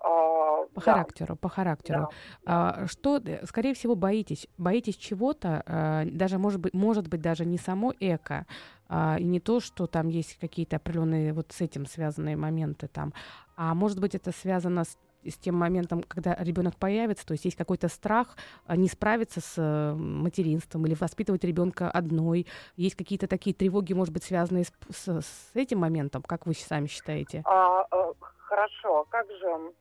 А, 0.00 0.66
по 0.74 0.80
да. 0.80 0.92
характеру, 0.92 1.36
по 1.36 1.48
характеру. 1.48 2.08
Да. 2.44 2.80
А, 2.80 2.86
что, 2.86 3.20
скорее 3.44 3.74
всего, 3.74 3.94
боитесь? 3.94 4.48
Боитесь 4.58 4.96
чего-то, 4.96 5.62
а, 5.66 6.04
даже, 6.04 6.38
может 6.38 6.60
быть, 6.60 6.74
может 6.74 7.08
быть, 7.08 7.20
даже 7.20 7.44
не 7.44 7.58
само 7.58 7.92
эко, 8.00 8.46
а, 8.94 9.16
и 9.18 9.24
не 9.24 9.40
то, 9.40 9.58
что 9.60 9.86
там 9.86 10.08
есть 10.08 10.36
какие-то 10.38 10.76
определенные 10.76 11.32
вот 11.32 11.52
с 11.52 11.62
этим 11.62 11.86
связанные 11.86 12.36
моменты 12.36 12.88
там, 12.88 13.14
а 13.56 13.74
может 13.74 13.98
быть, 13.98 14.14
это 14.14 14.32
связано 14.32 14.84
с 14.84 14.98
с 15.24 15.36
тем 15.36 15.54
моментом, 15.54 16.02
когда 16.02 16.34
ребенок 16.34 16.74
появится, 16.76 17.24
то 17.24 17.30
есть 17.30 17.44
есть 17.44 17.56
какой-то 17.56 17.86
страх 17.86 18.36
а, 18.66 18.74
не 18.74 18.88
справиться 18.88 19.40
с 19.40 19.54
э, 19.56 19.94
материнством 19.94 20.84
или 20.84 20.94
воспитывать 20.94 21.44
ребенка 21.44 21.88
одной, 21.88 22.48
есть 22.74 22.96
какие-то 22.96 23.28
такие 23.28 23.54
тревоги, 23.54 23.92
может 23.92 24.12
быть, 24.12 24.24
связанные 24.24 24.64
с, 24.64 24.72
с, 24.90 25.20
с 25.20 25.50
этим 25.54 25.78
моментом, 25.78 26.22
как 26.22 26.44
вы 26.44 26.54
сами 26.54 26.88
считаете? 26.88 27.42
А, 27.44 27.82
а, 27.82 28.12
хорошо, 28.36 29.06
как 29.10 29.28
же 29.28 29.72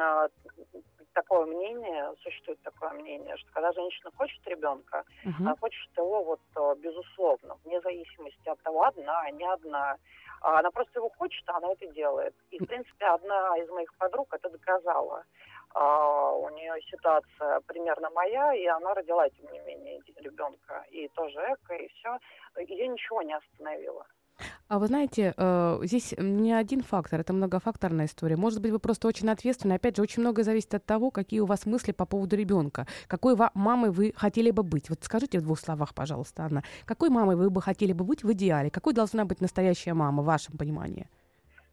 а, 0.00 0.28
такое 1.14 1.46
мнение, 1.46 2.12
существует 2.22 2.60
такое 2.62 2.90
мнение, 2.90 3.36
что 3.36 3.50
когда 3.52 3.72
женщина 3.72 4.10
хочет 4.16 4.46
ребенка, 4.46 5.04
Мгм. 5.24 5.36
она 5.46 5.56
хочет 5.56 5.90
его 5.96 6.22
вот 6.24 6.40
э, 6.56 6.74
безусловно, 6.78 7.56
вне 7.64 7.80
зависимости 7.80 8.48
от 8.48 8.60
того, 8.62 8.84
одна, 8.84 9.30
не 9.30 9.44
одна. 9.44 9.96
А 10.42 10.58
Она 10.58 10.70
просто 10.70 10.98
его 10.98 11.08
хочет, 11.10 11.48
а 11.48 11.56
она 11.56 11.72
это 11.72 11.86
делает. 11.86 12.34
И, 12.50 12.58
в 12.58 12.66
принципе, 12.66 13.06
одна 13.06 13.56
из 13.58 13.68
моих 13.70 13.94
подруг 13.96 14.28
это 14.34 14.50
доказала. 14.50 15.24
А, 15.74 16.32
у 16.32 16.48
нее 16.50 16.74
ситуация 16.90 17.60
примерно 17.66 18.10
моя, 18.10 18.52
и 18.54 18.66
она 18.66 18.92
родила, 18.94 19.28
тем 19.30 19.50
не 19.52 19.58
менее, 19.60 20.02
ребенка. 20.16 20.84
И 20.90 21.08
тоже 21.08 21.38
эко, 21.40 21.74
и 21.74 21.88
все. 21.88 22.18
Ее 22.58 22.88
ничего 22.88 23.22
не 23.22 23.34
остановило. 23.34 24.06
А 24.68 24.78
вы 24.78 24.86
знаете, 24.86 25.34
э, 25.36 25.78
здесь 25.82 26.14
не 26.18 26.52
один 26.52 26.82
фактор, 26.82 27.20
это 27.20 27.32
многофакторная 27.32 28.06
история. 28.06 28.36
Может 28.36 28.60
быть, 28.60 28.72
вы 28.72 28.78
просто 28.78 29.08
очень 29.08 29.28
ответственны. 29.30 29.74
Опять 29.74 29.96
же, 29.96 30.02
очень 30.02 30.22
многое 30.22 30.44
зависит 30.44 30.74
от 30.74 30.84
того, 30.84 31.10
какие 31.10 31.40
у 31.40 31.46
вас 31.46 31.66
мысли 31.66 31.92
по 31.92 32.06
поводу 32.06 32.36
ребенка. 32.36 32.86
Какой 33.06 33.36
мамой 33.54 33.90
вы 33.90 34.12
хотели 34.16 34.50
бы 34.50 34.62
быть? 34.62 34.88
Вот 34.90 34.98
скажите 35.02 35.38
в 35.38 35.42
двух 35.42 35.60
словах, 35.60 35.94
пожалуйста, 35.94 36.44
Анна. 36.44 36.62
Какой 36.84 37.10
мамой 37.10 37.36
вы 37.36 37.50
бы 37.50 37.62
хотели 37.62 37.92
бы 37.92 38.04
быть 38.04 38.24
в 38.24 38.32
идеале? 38.32 38.70
Какой 38.70 38.94
должна 38.94 39.24
быть 39.24 39.40
настоящая 39.40 39.94
мама, 39.94 40.22
в 40.22 40.26
вашем 40.26 40.56
понимании? 40.56 41.08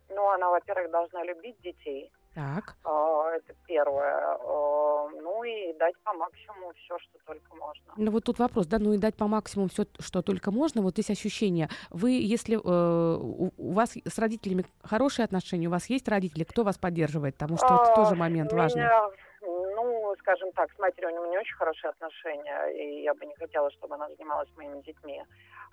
Ну, 0.10 0.30
она, 0.30 0.50
во-первых, 0.50 0.91
должна 0.91 1.24
любить 1.24 1.56
детей. 1.63 2.12
Так. 2.34 2.76
А, 2.84 3.32
Это 3.36 3.54
первое. 3.67 4.38
А, 4.39 5.08
Ну 5.22 5.44
и 5.44 5.74
дать 5.78 5.96
по 6.04 6.13
максимуму 6.13 6.72
все, 6.76 6.98
что 7.00 7.17
только 7.26 7.56
можно. 7.56 7.84
Ну 7.98 8.12
вот 8.12 8.24
тут 8.24 8.39
вопрос, 8.39 8.67
да, 8.67 8.80
ну 8.80 8.94
и 8.94 8.98
дать 8.98 9.15
по 9.15 9.28
максимуму 9.28 9.70
все, 9.70 9.86
что 10.00 10.22
только 10.22 10.52
можно. 10.52 10.82
Вот 10.82 10.94
здесь 10.94 11.10
ощущение. 11.10 11.67
Вы, 11.89 12.12
если 12.12 12.56
э, 12.56 13.17
у, 13.20 13.72
вас 13.74 13.96
с 14.06 14.20
родителями 14.20 14.65
хорошие 14.84 15.26
отношения, 15.26 15.67
у 15.67 15.72
вас 15.72 15.89
есть 15.89 16.08
родители, 16.08 16.44
кто 16.44 16.63
вас 16.63 16.78
поддерживает? 16.78 17.36
Потому 17.36 17.58
что 17.58 17.65
это 17.67 17.91
А, 17.91 17.96
тоже 17.96 18.15
момент 18.15 18.54
у 18.54 18.56
важный. 18.58 18.84
меня, 18.84 19.10
ну, 19.41 20.15
скажем 20.20 20.52
так, 20.54 20.72
с 20.72 20.80
матерью 20.80 21.10
у 21.10 21.13
него 21.15 21.26
не 21.28 21.38
очень 21.38 21.56
хорошие 21.56 21.89
отношения, 21.89 22.67
и 22.70 23.04
я 23.04 23.13
бы 23.13 23.26
не 23.26 23.36
хотела, 23.36 23.70
чтобы 23.72 23.96
она 23.96 24.08
занималась 24.10 24.50
моими 24.56 24.82
детьми. 24.82 25.22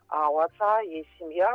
А 0.08 0.30
у 0.30 0.38
отца 0.38 0.80
есть 0.80 1.10
семья, 1.18 1.54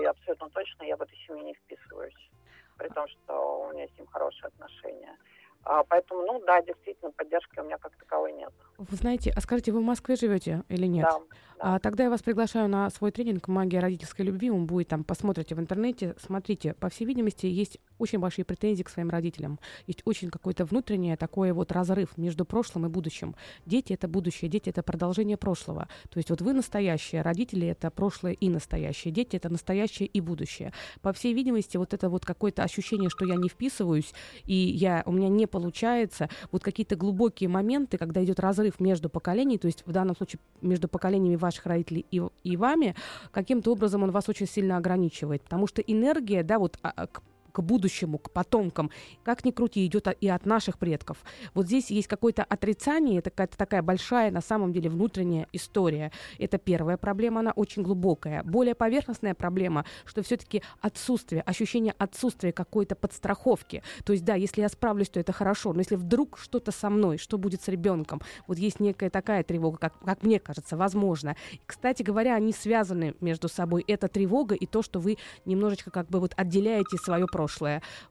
и 0.00 0.04
абсолютно 0.04 0.48
точно 0.50 0.84
я 0.84 0.96
в 0.96 1.02
эту 1.02 1.14
семью 1.26 1.44
не 1.44 1.54
вписываюсь, 1.54 2.30
при 2.78 2.88
том, 2.88 3.06
что 3.08 3.60
у 3.60 3.72
меня 3.72 3.86
с 3.88 3.98
ним 3.98 4.06
хорошие 4.06 4.46
отношения. 4.46 5.16
А, 5.64 5.84
поэтому, 5.84 6.22
ну 6.22 6.40
да, 6.46 6.62
действительно, 6.62 7.10
поддержки 7.10 7.58
у 7.58 7.64
меня 7.64 7.78
как 7.78 7.94
таковой 7.96 8.32
нет. 8.32 8.52
Вы 8.78 8.96
знаете, 8.96 9.32
а 9.34 9.40
скажите, 9.40 9.72
вы 9.72 9.80
в 9.80 9.84
Москве 9.84 10.14
живете 10.14 10.62
или 10.68 10.86
нет? 10.86 11.02
Да, 11.10 11.18
А, 11.60 11.80
тогда 11.80 12.04
я 12.04 12.10
вас 12.10 12.22
приглашаю 12.22 12.68
на 12.68 12.88
свой 12.90 13.10
тренинг 13.10 13.48
«Магия 13.48 13.80
родительской 13.80 14.24
любви». 14.24 14.48
Он 14.48 14.66
будет 14.66 14.86
там, 14.86 15.02
посмотрите 15.02 15.56
в 15.56 15.58
интернете. 15.58 16.14
Смотрите, 16.24 16.74
по 16.74 16.88
всей 16.88 17.04
видимости, 17.04 17.46
есть 17.46 17.78
очень 17.98 18.20
большие 18.20 18.44
претензии 18.44 18.84
к 18.84 18.88
своим 18.88 19.10
родителям. 19.10 19.58
Есть 19.88 20.02
очень 20.04 20.30
какое-то 20.30 20.64
внутреннее 20.64 21.16
такой 21.16 21.50
вот 21.50 21.72
разрыв 21.72 22.16
между 22.16 22.44
прошлым 22.44 22.86
и 22.86 22.88
будущим. 22.88 23.34
Дети— 23.66 23.92
это 23.94 24.06
будущее, 24.06 24.48
дети— 24.48 24.68
это 24.70 24.84
продолжение 24.84 25.36
прошлого. 25.36 25.88
То 26.10 26.18
есть 26.18 26.30
вот 26.30 26.40
вы 26.40 26.52
настоящие, 26.52 27.22
родители— 27.22 27.66
это 27.68 27.90
прошлое 27.90 28.34
и 28.34 28.48
настоящее, 28.48 29.12
дети— 29.12 29.34
это 29.38 29.48
настоящее 29.48 30.06
и 30.06 30.20
будущее. 30.20 30.72
По 31.02 31.12
всей 31.12 31.34
видимости, 31.34 31.76
вот 31.76 31.92
это 31.92 32.08
вот 32.08 32.24
какое-то 32.24 32.62
ощущение, 32.62 33.10
что 33.10 33.24
я 33.24 33.34
не 33.34 33.48
вписываюсь, 33.48 34.14
и 34.44 34.54
я, 34.54 35.02
у 35.06 35.10
меня 35.10 35.28
не 35.28 35.46
получается, 35.46 36.30
вот 36.52 36.62
какие-то 36.62 36.94
глубокие 36.94 37.48
моменты, 37.48 37.98
когда 37.98 38.22
идет 38.22 38.38
разрыв 38.38 38.67
между 38.78 39.08
поколений, 39.08 39.58
то 39.58 39.66
есть 39.66 39.84
в 39.86 39.92
данном 39.92 40.16
случае 40.16 40.40
между 40.62 40.88
поколениями 40.88 41.36
ваших 41.36 41.66
родителей 41.66 42.06
и, 42.10 42.22
и 42.44 42.56
вами, 42.56 42.94
каким-то 43.30 43.72
образом 43.72 44.02
он 44.02 44.10
вас 44.10 44.28
очень 44.28 44.46
сильно 44.46 44.76
ограничивает, 44.76 45.42
потому 45.42 45.66
что 45.66 45.82
энергия, 45.82 46.42
да, 46.42 46.58
вот 46.58 46.78
а, 46.82 46.92
а, 46.94 47.06
к 47.06 47.22
к 47.58 47.62
будущему, 47.62 48.18
к 48.18 48.30
потомкам, 48.30 48.90
как 49.24 49.44
ни 49.44 49.50
крути, 49.50 49.84
идет 49.84 50.06
и 50.20 50.28
от 50.28 50.46
наших 50.46 50.78
предков. 50.78 51.18
Вот 51.54 51.66
здесь 51.66 51.90
есть 51.90 52.06
какое-то 52.06 52.44
отрицание, 52.44 53.18
это 53.18 53.30
какая-то 53.30 53.58
такая 53.58 53.82
большая, 53.82 54.30
на 54.30 54.40
самом 54.40 54.72
деле, 54.72 54.88
внутренняя 54.88 55.48
история. 55.52 56.12
Это 56.38 56.58
первая 56.58 56.96
проблема, 56.96 57.40
она 57.40 57.50
очень 57.50 57.82
глубокая. 57.82 58.44
Более 58.44 58.76
поверхностная 58.76 59.34
проблема, 59.34 59.84
что 60.04 60.22
все-таки 60.22 60.62
отсутствие, 60.80 61.42
ощущение 61.42 61.94
отсутствия 61.98 62.52
какой-то 62.52 62.94
подстраховки. 62.94 63.82
То 64.04 64.12
есть, 64.12 64.24
да, 64.24 64.36
если 64.36 64.60
я 64.60 64.68
справлюсь, 64.68 65.08
то 65.08 65.18
это 65.18 65.32
хорошо, 65.32 65.72
но 65.72 65.80
если 65.80 65.96
вдруг 65.96 66.38
что-то 66.38 66.70
со 66.70 66.90
мной, 66.90 67.18
что 67.18 67.38
будет 67.38 67.62
с 67.62 67.68
ребенком, 67.68 68.22
вот 68.46 68.56
есть 68.58 68.78
некая 68.78 69.10
такая 69.10 69.42
тревога, 69.42 69.78
как, 69.78 69.98
как 69.98 70.22
мне 70.22 70.38
кажется, 70.38 70.76
возможно. 70.76 71.34
И, 71.50 71.60
кстати 71.66 72.04
говоря, 72.04 72.36
они 72.36 72.52
связаны 72.52 73.16
между 73.20 73.48
собой. 73.48 73.84
Это 73.88 74.06
тревога 74.06 74.54
и 74.54 74.66
то, 74.66 74.82
что 74.82 75.00
вы 75.00 75.16
немножечко 75.44 75.90
как 75.90 76.08
бы 76.08 76.20
вот 76.20 76.34
отделяете 76.36 76.98
свое 76.98 77.26
прошлое. 77.26 77.47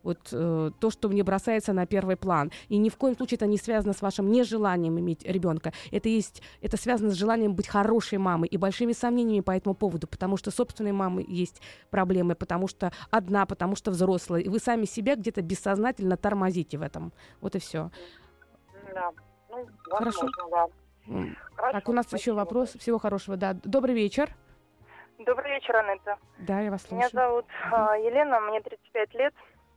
Вот 0.04 0.30
э, 0.32 0.72
то, 0.80 0.90
что 0.90 1.10
мне 1.10 1.24
бросается 1.24 1.74
на 1.74 1.86
первый 1.86 2.16
план. 2.18 2.52
И 2.70 2.78
ни 2.78 2.90
в 2.90 2.98
коем 2.98 3.16
случае 3.16 3.38
это 3.38 3.48
не 3.48 3.58
связано 3.58 3.94
с 3.94 4.02
вашим 4.02 4.32
нежеланием 4.32 5.00
иметь 5.00 5.24
ребенка. 5.24 5.74
Это 5.92 6.10
есть, 6.10 6.42
это 6.62 6.78
связано 6.78 7.12
с 7.12 7.14
желанием 7.14 7.54
быть 7.56 7.68
хорошей 7.68 8.18
мамой 8.18 8.50
и 8.50 8.58
большими 8.58 8.94
сомнениями 8.94 9.42
по 9.42 9.52
этому 9.52 9.76
поводу, 9.76 10.08
потому 10.08 10.38
что 10.38 10.52
собственной 10.52 10.92
мамы 10.92 11.24
есть 11.28 11.62
проблемы, 11.90 12.36
потому 12.36 12.68
что 12.68 12.92
одна, 13.12 13.46
потому 13.46 13.76
что 13.76 13.92
взрослая. 13.92 14.42
И 14.42 14.50
вы 14.50 14.60
сами 14.60 14.86
себя 14.86 15.16
где-то 15.16 15.42
бессознательно 15.42 16.18
тормозите 16.18 16.78
в 16.78 16.82
этом. 16.82 17.14
Вот 17.42 17.56
и 17.56 17.60
все. 17.60 17.92
да. 18.94 19.12
Ну, 19.50 19.66
Хорошо. 19.90 20.22
возможно, 20.22 20.44
да. 20.52 20.68
Хорошо, 21.56 21.72
Так, 21.72 21.90
у 21.90 21.94
нас 21.94 22.06
еще 22.08 22.18
спасибо. 22.18 22.36
вопрос. 22.36 22.74
Всего 22.78 23.00
хорошего, 23.00 23.38
да. 23.38 23.54
Добрый 23.64 23.96
вечер. 23.96 24.36
Добрый 25.20 25.52
вечер, 25.52 25.76
Анетта. 25.76 26.18
Да, 26.40 26.60
я 26.60 26.72
вас 26.72 26.90
Меня 26.92 27.10
слушаю. 27.10 27.28
зовут 27.28 27.46
а, 27.72 27.98
Елена, 27.98 28.40
мне 28.42 28.62
35 28.62 29.14
лет. 29.16 29.34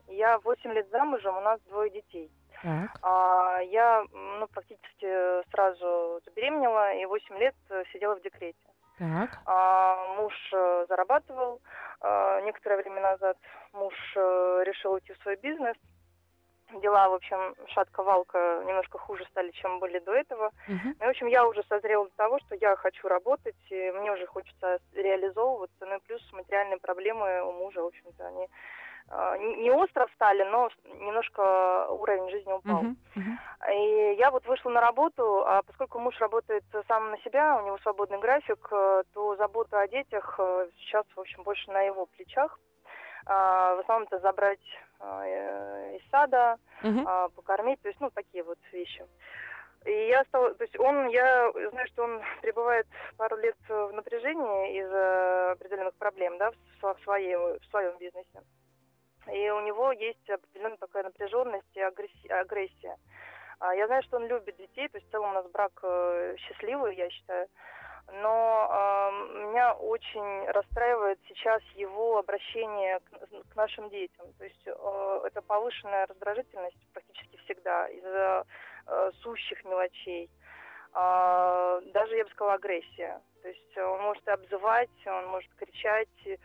Я 0.08 0.38
8 0.38 0.72
лет 0.72 0.88
замужем, 0.90 1.36
у 1.36 1.40
нас 1.40 1.60
двое 1.62 1.90
детей. 1.90 2.30
Так, 2.62 2.90
А, 3.02 3.60
я 3.60 4.04
ну, 4.12 4.46
практически 4.48 5.48
сразу 5.50 6.20
забеременела 6.26 6.92
и 6.94 7.06
8 7.06 7.38
лет 7.38 7.54
э, 7.70 7.84
сидела 7.92 8.16
в 8.16 8.22
декрете. 8.22 8.58
так, 8.98 9.38
А, 9.46 10.14
муж 10.18 10.34
э, 10.52 10.86
зарабатывал. 10.88 11.60
а, 12.02 12.40
некоторое 12.42 12.76
время 12.82 13.00
назад 13.00 13.38
муж 13.72 13.94
э, 14.16 14.62
решил 14.66 14.92
уйти 14.92 15.12
в 15.14 15.18
свой 15.22 15.36
бизнес. 15.36 15.76
Дела, 16.80 17.08
в 17.08 17.14
общем, 17.14 17.54
шатка-валка 17.68 18.62
немножко 18.66 18.98
хуже 18.98 19.24
стали, 19.30 19.50
чем 19.52 19.78
были 19.78 19.98
до 19.98 20.12
этого. 20.12 20.50
Мгм. 20.68 20.96
Ну, 20.98 21.06
в 21.06 21.08
общем, 21.08 21.26
я 21.26 21.46
уже 21.46 21.62
созрела 21.68 22.04
для 22.04 22.16
того, 22.16 22.38
что 22.40 22.54
я 22.54 22.76
хочу 22.76 23.08
работать, 23.08 23.56
и 23.70 23.90
мне 23.92 24.12
уже 24.12 24.26
хочется 24.26 24.78
реализовываться. 24.94 25.86
Ну 25.86 25.96
и 25.96 26.00
плюс 26.00 26.22
материальные 26.32 26.78
проблемы 26.78 27.42
у 27.42 27.52
мужа, 27.52 27.82
в 27.82 27.86
общем-то, 27.86 28.26
они 28.26 28.48
а, 29.12 29.36
не 29.38 29.70
остро 29.72 30.06
встали, 30.06 30.44
но 30.44 30.70
немножко 30.84 31.88
уровень 31.90 32.30
жизни 32.30 32.52
упал. 32.52 32.82
Мгм. 32.82 32.96
Мгм. 33.16 33.38
И 33.72 34.14
я 34.18 34.30
вот 34.30 34.46
вышла 34.46 34.70
на 34.70 34.80
работу, 34.80 35.44
а 35.46 35.62
поскольку 35.62 35.98
муж 35.98 36.16
работает 36.20 36.64
сам 36.86 37.10
на 37.10 37.18
себя, 37.18 37.56
у 37.60 37.66
него 37.66 37.78
свободный 37.78 38.18
график, 38.18 38.68
э, 38.70 39.02
то 39.12 39.36
забота 39.36 39.80
о 39.80 39.88
детях 39.88 40.36
э, 40.38 40.68
сейчас, 40.78 41.04
в 41.14 41.20
общем, 41.20 41.42
больше 41.42 41.70
на 41.72 41.82
его 41.82 42.06
плечах. 42.06 42.58
А, 43.26 43.74
В 43.76 43.80
основном 43.80 44.08
это 44.10 44.18
забрать 44.20 44.60
э, 45.00 45.96
из 45.96 46.10
сада, 46.10 46.56
а, 47.06 47.28
покормить, 47.30 47.80
то 47.82 47.88
есть, 47.88 48.00
ну, 48.00 48.10
такие 48.10 48.42
вот 48.42 48.58
вещи. 48.72 49.04
И 49.86 50.08
я 50.08 50.24
стала, 50.24 50.54
то 50.54 50.64
есть 50.64 50.78
он, 50.78 51.08
я 51.08 51.50
знаю, 51.70 51.86
что 51.88 52.04
он 52.04 52.22
пребывает 52.42 52.86
пару 53.16 53.36
лет 53.36 53.56
в 53.68 53.92
напряжении 53.92 54.78
из-за 54.78 55.52
определенных 55.52 55.94
проблем, 55.94 56.36
да, 56.38 56.50
в, 56.50 56.54
сво- 56.82 56.94
в, 56.98 57.02
своей, 57.02 57.36
в 57.36 57.64
своем 57.70 57.96
бизнесе. 57.98 58.42
И 59.32 59.50
у 59.50 59.60
него 59.60 59.92
есть 59.92 60.28
определенная 60.28 60.76
такая 60.76 61.04
напряженность 61.04 61.74
и 61.74 61.80
агрессия. 61.80 62.96
А, 63.60 63.74
Я 63.74 63.86
знаю, 63.86 64.02
что 64.02 64.16
он 64.16 64.26
любит 64.26 64.56
детей, 64.56 64.88
то 64.88 64.98
есть 64.98 65.08
в 65.08 65.12
целом 65.12 65.30
у 65.30 65.34
нас 65.34 65.46
брак 65.50 65.72
э, 65.82 66.34
счастливый, 66.38 66.96
я 66.96 67.08
считаю. 67.10 67.48
Но 68.22 68.66
меня 69.60 69.74
очень 69.74 70.50
расстраивает 70.50 71.18
сейчас 71.28 71.62
его 71.74 72.18
обращение 72.18 73.00
к, 73.00 73.52
к 73.52 73.56
нашим 73.56 73.90
детям. 73.90 74.26
То 74.38 74.44
есть 74.44 74.62
э, 74.66 75.20
это 75.26 75.42
повышенная 75.42 76.06
раздражительность 76.06 76.78
практически 76.92 77.36
всегда 77.44 77.88
из-за 77.88 78.46
э, 78.86 79.10
сущих 79.22 79.62
мелочей. 79.64 80.30
А, 80.92 81.80
даже, 81.92 82.16
я 82.16 82.24
бы 82.24 82.30
сказала, 82.30 82.54
агрессия. 82.54 83.20
То 83.42 83.48
есть 83.48 83.76
он 83.76 84.00
может 84.02 84.26
обзывать, 84.28 85.06
он 85.06 85.26
может 85.26 85.52
кричать 85.54 86.08
э, 86.26 86.36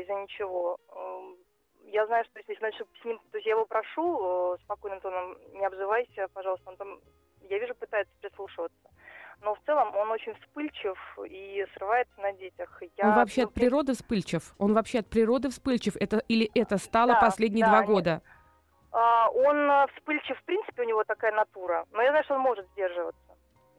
из-за 0.00 0.14
ничего. 0.14 0.78
Эм, 0.88 1.36
Я 1.84 2.06
знаю, 2.06 2.24
что 2.24 2.38
если 2.38 2.62
начну 2.62 2.86
с 3.00 3.04
ним, 3.04 3.18
то 3.30 3.36
есть 3.36 3.46
я 3.46 3.52
его 3.52 3.66
прошу 3.66 4.54
э, 4.54 4.58
спокойным 4.64 5.00
тоном, 5.00 5.36
не 5.52 5.66
обзывайся, 5.66 6.28
пожалуйста, 6.32 6.70
он 6.70 6.76
там, 6.76 7.00
я 7.50 7.58
вижу, 7.58 7.74
пытается 7.74 8.14
прислушиваться. 8.20 8.90
Но 9.42 9.54
в 9.54 9.58
целом 9.64 9.94
он 9.96 10.10
очень 10.10 10.34
вспыльчив 10.34 10.98
и 11.26 11.66
срывается 11.74 12.20
на 12.20 12.32
детях. 12.32 12.82
Я 12.98 13.08
Он 13.08 13.14
вообще 13.14 13.44
от 13.44 13.54
природы 13.54 13.94
вспыльчив? 13.94 14.54
Он 14.58 14.74
вообще 14.74 14.98
от 14.98 15.08
природы 15.08 15.48
вспыльчив? 15.48 15.96
Это, 15.96 16.18
или 16.28 16.50
это 16.54 16.76
стало 16.76 17.14
Да, 17.14 17.20
последние 17.20 17.64
да, 17.64 17.70
два 17.70 17.80
нет. 17.80 17.88
года? 17.88 18.22
а, 18.92 19.30
он 19.30 19.56
э, 19.70 19.86
вспыльчив, 19.96 20.36
в 20.38 20.42
принципе, 20.44 20.82
у 20.82 20.84
него 20.84 21.04
такая 21.04 21.32
натура. 21.32 21.86
Но 21.92 22.02
я 22.02 22.10
знаю, 22.10 22.24
что 22.24 22.34
он 22.34 22.40
может 22.40 22.66
сдерживаться. 22.72 23.20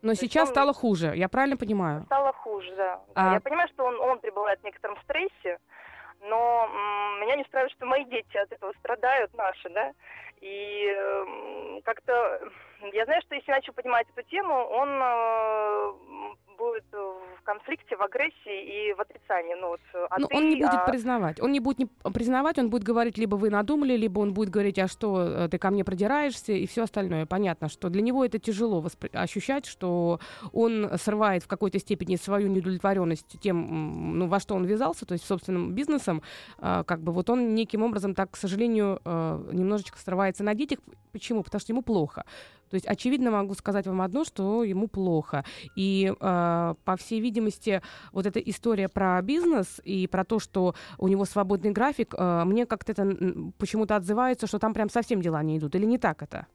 Но 0.01 0.11
есть 0.11 0.21
сейчас 0.21 0.47
он- 0.49 0.53
стало 0.55 0.73
хуже, 0.73 1.13
я 1.15 1.27
правильно 1.29 1.57
понимаю? 1.57 2.03
Стало 2.05 2.31
хуже, 2.33 2.73
да. 2.75 3.01
А- 3.13 3.33
Я 3.33 3.39
понимаю, 3.41 3.67
что 3.67 3.83
он, 3.83 3.99
он 3.99 4.19
пребывает 4.19 4.59
в 4.61 4.63
некотором 4.63 4.97
стрессе, 5.03 5.59
но 6.21 6.69
м, 6.71 7.21
меня 7.21 7.35
не 7.35 7.43
устраивает, 7.43 7.73
что 7.73 7.85
мои 7.85 8.03
дети 8.05 8.37
от 8.37 8.51
этого 8.51 8.73
страдают, 8.79 9.33
наши, 9.33 9.69
да. 9.69 9.93
И 10.41 10.87
эм, 10.87 11.81
как-то 11.83 12.51
я 12.93 13.05
знаю, 13.05 13.21
что 13.21 13.35
если 13.35 13.51
начну 13.51 13.73
поднимать 13.73 14.07
эту 14.15 14.27
тему, 14.29 14.53
он 14.53 14.89
э, 14.89 15.93
будет 16.61 16.85
в 16.91 17.43
конфликте, 17.43 17.95
в 17.97 18.01
агрессии 18.01 18.89
и 18.89 18.93
в 18.93 19.01
отрицании. 19.01 19.55
Ну, 19.59 19.69
вот, 19.69 19.79
а 20.09 20.19
Ну, 20.19 20.27
ты, 20.27 20.37
он 20.37 20.49
не 20.49 20.55
будет 20.55 20.73
а- 20.73 20.91
признавать. 20.91 21.41
Он 21.41 21.51
не 21.51 21.59
будет 21.59 21.79
не 21.79 21.87
признавать, 22.13 22.59
он 22.59 22.69
будет 22.69 22.83
говорить, 22.83 23.17
либо 23.17 23.35
вы 23.35 23.49
надумали, 23.49 23.97
либо 23.97 24.19
он 24.19 24.33
будет 24.33 24.49
говорить, 24.49 24.77
а 24.79 24.87
что 24.87 25.21
э, 25.23 25.49
ты 25.49 25.57
ко 25.57 25.71
мне 25.71 25.83
продираешься, 25.83 26.53
и 26.53 26.67
все 26.67 26.83
остальное. 26.83 27.25
Понятно, 27.25 27.67
что 27.69 27.89
для 27.89 28.01
него 28.01 28.23
это 28.23 28.37
тяжело 28.37 28.79
воспри- 28.81 29.15
ощущать, 29.15 29.65
что 29.65 30.19
он 30.53 30.91
срывает 30.97 31.43
в 31.43 31.47
какой-то 31.47 31.79
степени 31.79 32.15
свою 32.15 32.47
неудовлетворенность 32.47 33.39
тем, 33.41 34.19
ну, 34.19 34.27
во 34.27 34.39
что 34.39 34.55
он 34.55 34.65
ввязался, 34.65 35.05
то 35.05 35.13
есть 35.13 35.25
собственным 35.25 35.73
бизнесом, 35.73 36.21
а, 36.59 36.83
как 36.83 37.01
бы 37.01 37.11
вот 37.11 37.29
он 37.29 37.55
неким 37.55 37.83
образом 37.83 38.13
так, 38.13 38.31
к 38.31 38.37
сожалению, 38.37 38.99
э, 39.03 39.49
немножечко 39.51 39.97
срывается 39.97 40.43
на 40.43 40.53
детях. 40.53 40.79
Почему? 41.11 41.43
Потому 41.43 41.59
что 41.59 41.73
ему 41.73 41.81
плохо. 41.81 42.23
То 42.69 42.75
есть, 42.75 42.87
очевидно, 42.87 43.31
могу 43.31 43.53
сказать 43.53 43.85
вам 43.85 44.01
одно, 44.01 44.23
что 44.23 44.63
ему 44.63 44.87
плохо. 44.87 45.43
И, 45.75 46.13
э, 46.19 46.50
по 46.85 46.95
всей 46.97 47.21
видимости, 47.21 47.81
вот 48.11 48.25
эта 48.25 48.39
история 48.39 48.89
про 48.89 49.21
бизнес 49.21 49.81
и 49.83 50.07
про 50.07 50.23
то, 50.23 50.39
что 50.39 50.75
у 50.97 51.07
него 51.07 51.25
свободный 51.25 51.71
график, 51.71 52.13
э, 52.17 52.43
мне 52.45 52.65
как-то 52.65 52.91
это 52.91 53.03
почему-то 53.57 53.95
отзывается, 53.95 54.47
что 54.47 54.59
там 54.59 54.73
прям 54.73 54.89
совсем 54.89 55.21
дела 55.21 55.43
не 55.43 55.57
идут. 55.57 55.75
Или 55.75 55.85
не 55.85 55.97
так 55.97 56.21
это? 56.21 56.47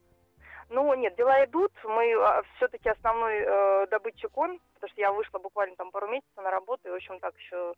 Ну, 0.69 0.93
нет, 0.95 1.15
дела 1.17 1.45
идут. 1.45 1.73
Мы 1.85 2.15
все-таки 2.57 2.89
основной 2.89 3.37
э, 3.39 3.87
добытчик 3.87 4.37
он, 4.37 4.59
потому 4.75 4.91
что 4.91 5.01
я 5.01 5.13
вышла 5.13 5.39
буквально 5.39 5.77
там 5.77 5.91
пару 5.91 6.09
месяцев 6.09 6.37
на 6.37 6.51
работу, 6.51 6.89
и, 6.89 6.91
в 6.91 6.95
общем, 6.95 7.21
так 7.21 7.35
еще 7.37 7.75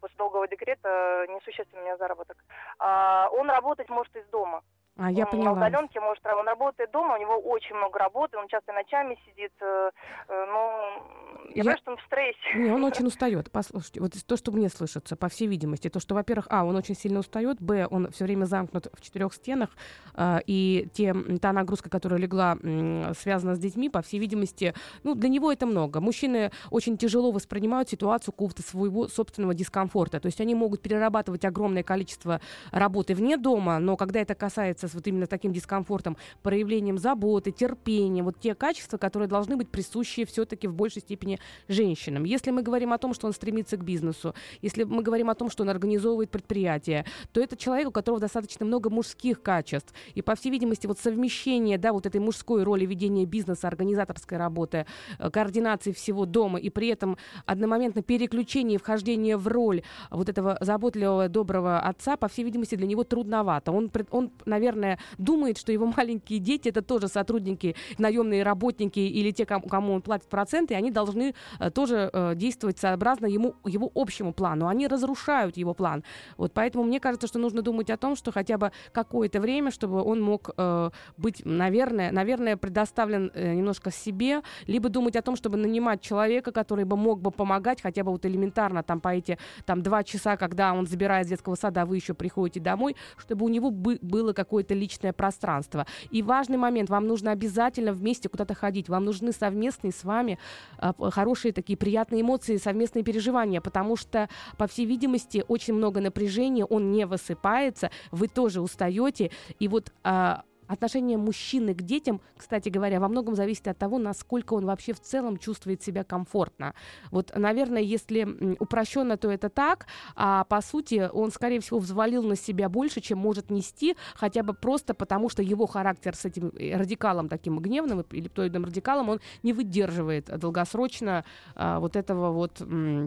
после 0.00 0.16
долгого 0.16 0.46
декрета 0.46 1.26
несущественный 1.28 1.82
у 1.82 1.84
меня 1.84 1.96
заработок. 1.96 2.36
А, 2.78 3.28
он 3.32 3.50
работать 3.50 3.88
может 3.88 4.14
из 4.16 4.26
дома. 4.28 4.62
А, 4.98 5.10
я 5.10 5.24
он 5.24 5.30
поняла. 5.30 5.54
на 5.54 5.66
удаленке 5.68 6.00
может 6.00 6.24
работать. 6.24 6.40
Он 6.40 6.48
работает 6.48 6.90
дома, 6.90 7.14
у 7.14 7.20
него 7.20 7.38
очень 7.38 7.76
много 7.76 7.98
работы, 7.98 8.36
он 8.36 8.48
часто 8.48 8.72
ночами 8.72 9.16
сидит. 9.26 9.52
э, 9.60 9.90
э, 10.28 10.46
но 10.46 11.02
я, 11.50 11.54
Я- 11.54 11.62
понимаю, 11.62 11.78
что 11.78 11.90
он 11.92 11.96
в 11.98 12.02
стрессе. 12.02 12.38
Не, 12.56 12.70
он 12.72 12.84
очень 12.84 13.06
устает. 13.06 13.50
Послушайте, 13.52 14.00
вот 14.00 14.12
то, 14.26 14.36
что 14.36 14.50
мне 14.52 14.68
слышится, 14.68 15.16
по 15.16 15.28
всей 15.28 15.46
видимости, 15.46 15.88
то, 15.88 16.00
что, 16.00 16.14
во-первых, 16.14 16.46
а, 16.50 16.64
он 16.64 16.74
очень 16.76 16.96
сильно 16.96 17.20
устает, 17.20 17.60
б, 17.60 17.86
он 17.90 18.10
все 18.10 18.24
время 18.24 18.44
замкнут 18.46 18.88
в 18.92 19.00
четырех 19.00 19.32
стенах, 19.34 19.70
а, 20.14 20.40
и 20.46 20.88
те, 20.92 21.14
та 21.40 21.52
нагрузка, 21.52 21.88
которая 21.90 22.18
легла, 22.18 22.56
м, 22.62 23.14
связана 23.14 23.54
с 23.54 23.58
детьми, 23.58 23.88
по 23.88 24.02
всей 24.02 24.18
видимости, 24.18 24.74
ну, 25.04 25.14
для 25.14 25.28
него 25.28 25.52
это 25.52 25.64
много. 25.66 26.00
Мужчины 26.00 26.50
очень 26.70 26.96
тяжело 26.98 27.30
воспринимают 27.30 27.88
ситуацию 27.88 28.32
какого-то 28.32 28.62
своего 28.62 29.06
собственного 29.06 29.54
дискомфорта. 29.54 30.18
То 30.18 30.26
есть 30.26 30.40
они 30.40 30.54
могут 30.56 30.82
перерабатывать 30.82 31.44
огромное 31.44 31.84
количество 31.84 32.40
работы 32.72 33.14
вне 33.14 33.36
дома, 33.36 33.78
но 33.78 33.96
когда 33.96 34.20
это 34.20 34.34
касается 34.34 34.87
с 34.88 34.94
вот 34.94 35.06
именно 35.06 35.26
таким 35.26 35.52
дискомфортом, 35.52 36.16
проявлением 36.42 36.98
заботы, 36.98 37.50
терпения, 37.50 38.22
вот 38.22 38.40
те 38.40 38.54
качества, 38.54 38.98
которые 38.98 39.28
должны 39.28 39.56
быть 39.56 39.68
присущи 39.68 40.24
все-таки 40.24 40.66
в 40.66 40.74
большей 40.74 41.02
степени 41.02 41.38
женщинам. 41.68 42.24
Если 42.24 42.50
мы 42.50 42.62
говорим 42.62 42.92
о 42.92 42.98
том, 42.98 43.14
что 43.14 43.26
он 43.26 43.32
стремится 43.32 43.76
к 43.76 43.84
бизнесу, 43.84 44.34
если 44.62 44.84
мы 44.84 45.02
говорим 45.02 45.30
о 45.30 45.34
том, 45.34 45.50
что 45.50 45.62
он 45.62 45.70
организовывает 45.70 46.30
предприятие, 46.30 47.04
то 47.32 47.40
это 47.40 47.56
человек, 47.56 47.88
у 47.88 47.92
которого 47.92 48.20
достаточно 48.20 48.64
много 48.66 48.90
мужских 48.90 49.42
качеств. 49.42 49.92
И, 50.14 50.22
по 50.22 50.34
всей 50.34 50.50
видимости, 50.50 50.86
вот 50.86 50.98
совмещение, 50.98 51.78
да, 51.78 51.92
вот 51.92 52.06
этой 52.06 52.20
мужской 52.20 52.62
роли 52.62 52.86
ведения 52.86 53.26
бизнеса, 53.26 53.68
организаторской 53.68 54.38
работы, 54.38 54.86
э, 55.18 55.30
координации 55.30 55.92
всего 55.92 56.26
дома, 56.26 56.58
и 56.58 56.70
при 56.70 56.88
этом 56.88 57.16
одномоментно 57.46 58.02
переключение 58.02 58.78
вхождение 58.78 59.36
в 59.36 59.46
роль 59.48 59.82
вот 60.10 60.28
этого 60.28 60.58
заботливого, 60.60 61.28
доброго 61.28 61.80
отца, 61.80 62.16
по 62.16 62.28
всей 62.28 62.44
видимости, 62.44 62.74
для 62.74 62.86
него 62.86 63.04
трудновато. 63.04 63.72
Он, 63.72 63.90
он, 64.10 64.30
наверное, 64.44 64.77
думает, 65.18 65.58
что 65.58 65.72
его 65.72 65.86
маленькие 65.96 66.38
дети 66.38 66.68
это 66.68 66.82
тоже 66.82 67.08
сотрудники, 67.08 67.76
наемные 67.98 68.42
работники 68.42 68.98
или 68.98 69.30
те, 69.30 69.46
кому, 69.46 69.92
он 69.92 70.02
платит 70.02 70.28
проценты, 70.28 70.74
они 70.74 70.90
должны 70.90 71.34
э, 71.58 71.70
тоже 71.70 72.10
э, 72.12 72.34
действовать 72.34 72.78
сообразно 72.78 73.26
ему, 73.26 73.54
его 73.64 73.90
общему 73.94 74.32
плану. 74.32 74.68
Они 74.68 74.86
разрушают 74.86 75.56
его 75.56 75.74
план. 75.74 76.04
Вот 76.36 76.52
поэтому 76.52 76.84
мне 76.84 77.00
кажется, 77.00 77.26
что 77.26 77.38
нужно 77.38 77.62
думать 77.62 77.90
о 77.90 77.96
том, 77.96 78.16
что 78.16 78.32
хотя 78.32 78.58
бы 78.58 78.72
какое-то 78.92 79.40
время, 79.40 79.70
чтобы 79.70 80.02
он 80.02 80.20
мог 80.20 80.50
э, 80.56 80.90
быть, 81.16 81.42
наверное, 81.44 82.12
наверное, 82.12 82.56
предоставлен 82.56 83.30
немножко 83.34 83.90
себе, 83.90 84.42
либо 84.66 84.88
думать 84.88 85.16
о 85.16 85.22
том, 85.22 85.36
чтобы 85.36 85.56
нанимать 85.56 86.00
человека, 86.00 86.52
который 86.52 86.84
бы 86.84 86.96
мог 86.96 87.20
бы 87.20 87.30
помогать 87.30 87.82
хотя 87.82 88.04
бы 88.04 88.10
вот 88.10 88.24
элементарно 88.26 88.82
там 88.82 89.00
по 89.00 89.14
эти 89.14 89.38
там 89.64 89.82
два 89.82 90.04
часа, 90.04 90.36
когда 90.36 90.72
он 90.72 90.86
забирает 90.86 91.26
с 91.26 91.30
детского 91.30 91.54
сада, 91.54 91.82
а 91.82 91.86
вы 91.86 91.96
еще 91.96 92.14
приходите 92.14 92.60
домой, 92.60 92.96
чтобы 93.16 93.44
у 93.44 93.48
него 93.48 93.70
бы, 93.70 93.98
было 94.02 94.32
какое-то 94.32 94.67
личное 94.74 95.12
пространство. 95.12 95.86
И 96.10 96.22
важный 96.22 96.56
момент, 96.56 96.90
вам 96.90 97.06
нужно 97.06 97.30
обязательно 97.32 97.92
вместе 97.92 98.28
куда-то 98.28 98.54
ходить, 98.54 98.88
вам 98.88 99.04
нужны 99.04 99.32
совместные 99.32 99.92
с 99.92 100.04
вами 100.04 100.38
п- 100.78 101.10
хорошие 101.10 101.52
такие 101.52 101.76
приятные 101.76 102.22
эмоции, 102.22 102.56
совместные 102.56 103.02
переживания, 103.02 103.60
потому 103.60 103.96
что, 103.96 104.28
по 104.56 104.66
всей 104.66 104.86
видимости, 104.86 105.44
очень 105.48 105.74
много 105.74 106.00
напряжения, 106.00 106.64
он 106.64 106.92
не 106.92 107.06
высыпается, 107.06 107.90
вы 108.10 108.28
тоже 108.28 108.60
устаете, 108.60 109.30
и 109.58 109.68
вот 109.68 109.92
а, 110.04 110.42
Отношение 110.68 111.18
мужчины 111.18 111.74
к 111.74 111.82
детям, 111.82 112.20
кстати 112.36 112.68
говоря, 112.68 113.00
во 113.00 113.08
многом 113.08 113.34
зависит 113.34 113.66
от 113.68 113.78
того, 113.78 113.98
насколько 113.98 114.54
он 114.54 114.66
вообще 114.66 114.92
в 114.92 115.00
целом 115.00 115.38
чувствует 115.38 115.82
себя 115.82 116.04
комфортно. 116.04 116.74
Вот, 117.10 117.32
наверное, 117.34 117.82
если 117.82 118.56
упрощенно, 118.60 119.16
то 119.16 119.30
это 119.30 119.48
так, 119.48 119.86
а 120.14 120.44
по 120.44 120.60
сути 120.60 121.08
он, 121.12 121.32
скорее 121.32 121.60
всего, 121.60 121.78
взвалил 121.78 122.22
на 122.22 122.36
себя 122.36 122.68
больше, 122.68 123.00
чем 123.00 123.18
может 123.18 123.50
нести, 123.50 123.96
хотя 124.14 124.42
бы 124.42 124.52
просто 124.52 124.94
потому, 124.94 125.28
что 125.28 125.42
его 125.42 125.66
характер 125.66 126.14
с 126.14 126.24
этим 126.26 126.52
э, 126.58 126.76
радикалом 126.76 127.28
таким 127.28 127.58
гневным 127.58 128.02
и 128.02 128.20
лептоидным 128.20 128.64
радикалом, 128.64 129.08
он 129.08 129.20
не 129.42 129.52
выдерживает 129.52 130.26
долгосрочно 130.38 131.24
а, 131.54 131.80
вот 131.80 131.96
этого 131.96 132.30
вот... 132.30 132.60
э, 132.60 133.06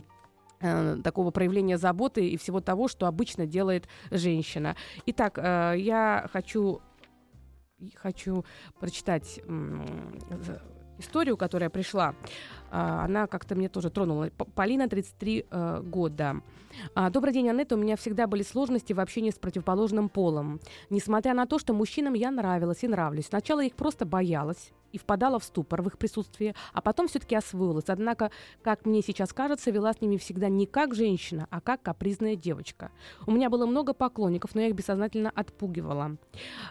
такого 1.04 1.32
проявления 1.32 1.78
заботы 1.78 2.28
и 2.28 2.38
всего 2.38 2.62
того, 2.62 2.88
что 2.88 3.08
обычно 3.08 3.46
делает 3.46 3.88
женщина. 4.12 4.76
Итак, 5.06 5.38
э, 5.38 5.74
я 5.78 6.30
хочу 6.32 6.82
хочу 7.96 8.46
прочитать 8.80 9.42
историю, 11.02 11.36
которая 11.38 11.70
пришла. 11.70 12.16
А, 12.70 13.06
она 13.06 13.28
как-то 13.28 13.56
мне 13.56 13.70
тоже 13.70 13.90
тронула. 13.90 14.30
Полина, 14.56 14.88
33 14.88 15.46
э, 15.50 15.82
года. 15.84 16.42
А, 16.96 17.10
Добрый 17.10 17.34
день, 17.34 17.50
Анетта. 17.50 17.76
У 17.76 17.80
меня 17.80 17.98
всегда 17.98 18.28
были 18.28 18.44
сложности 18.44 18.94
в 18.94 19.00
общении 19.00 19.32
с 19.32 19.40
противоположным 19.40 20.10
полом. 20.10 20.60
Несмотря 20.90 21.34
на 21.34 21.46
то, 21.46 21.60
что 21.60 21.74
мужчинам 21.74 22.14
я 22.14 22.32
нравилась 22.32 22.84
и 22.84 22.88
нравлюсь. 22.88 23.28
Сначала 23.28 23.64
их 23.64 23.76
просто 23.76 24.06
боялась 24.06 24.72
и 24.92 24.98
впадала 24.98 25.40
в 25.40 25.44
ступор 25.44 25.82
в 25.82 25.88
их 25.88 25.98
присутствии, 25.98 26.56
а 26.74 26.82
потом 26.82 27.08
все-таки 27.08 27.36
освоилась. 27.36 27.86
Однако, 27.88 28.32
как 28.62 28.86
мне 28.86 29.02
сейчас 29.02 29.34
кажется, 29.34 29.72
вела 29.72 29.94
с 29.94 30.02
ними 30.02 30.18
всегда 30.18 30.50
не 30.50 30.66
как 30.66 30.96
женщина, 30.96 31.48
а 31.50 31.62
как 31.62 31.82
капризная 31.82 32.36
девочка. 32.36 32.92
У 33.26 33.32
меня 33.32 33.50
было 33.50 33.66
много 33.66 33.94
поклонников, 33.94 34.56
но 34.56 34.62
я 34.62 34.68
их 34.68 34.76
бессознательно 34.76 35.32
отпугивала. 35.34 36.18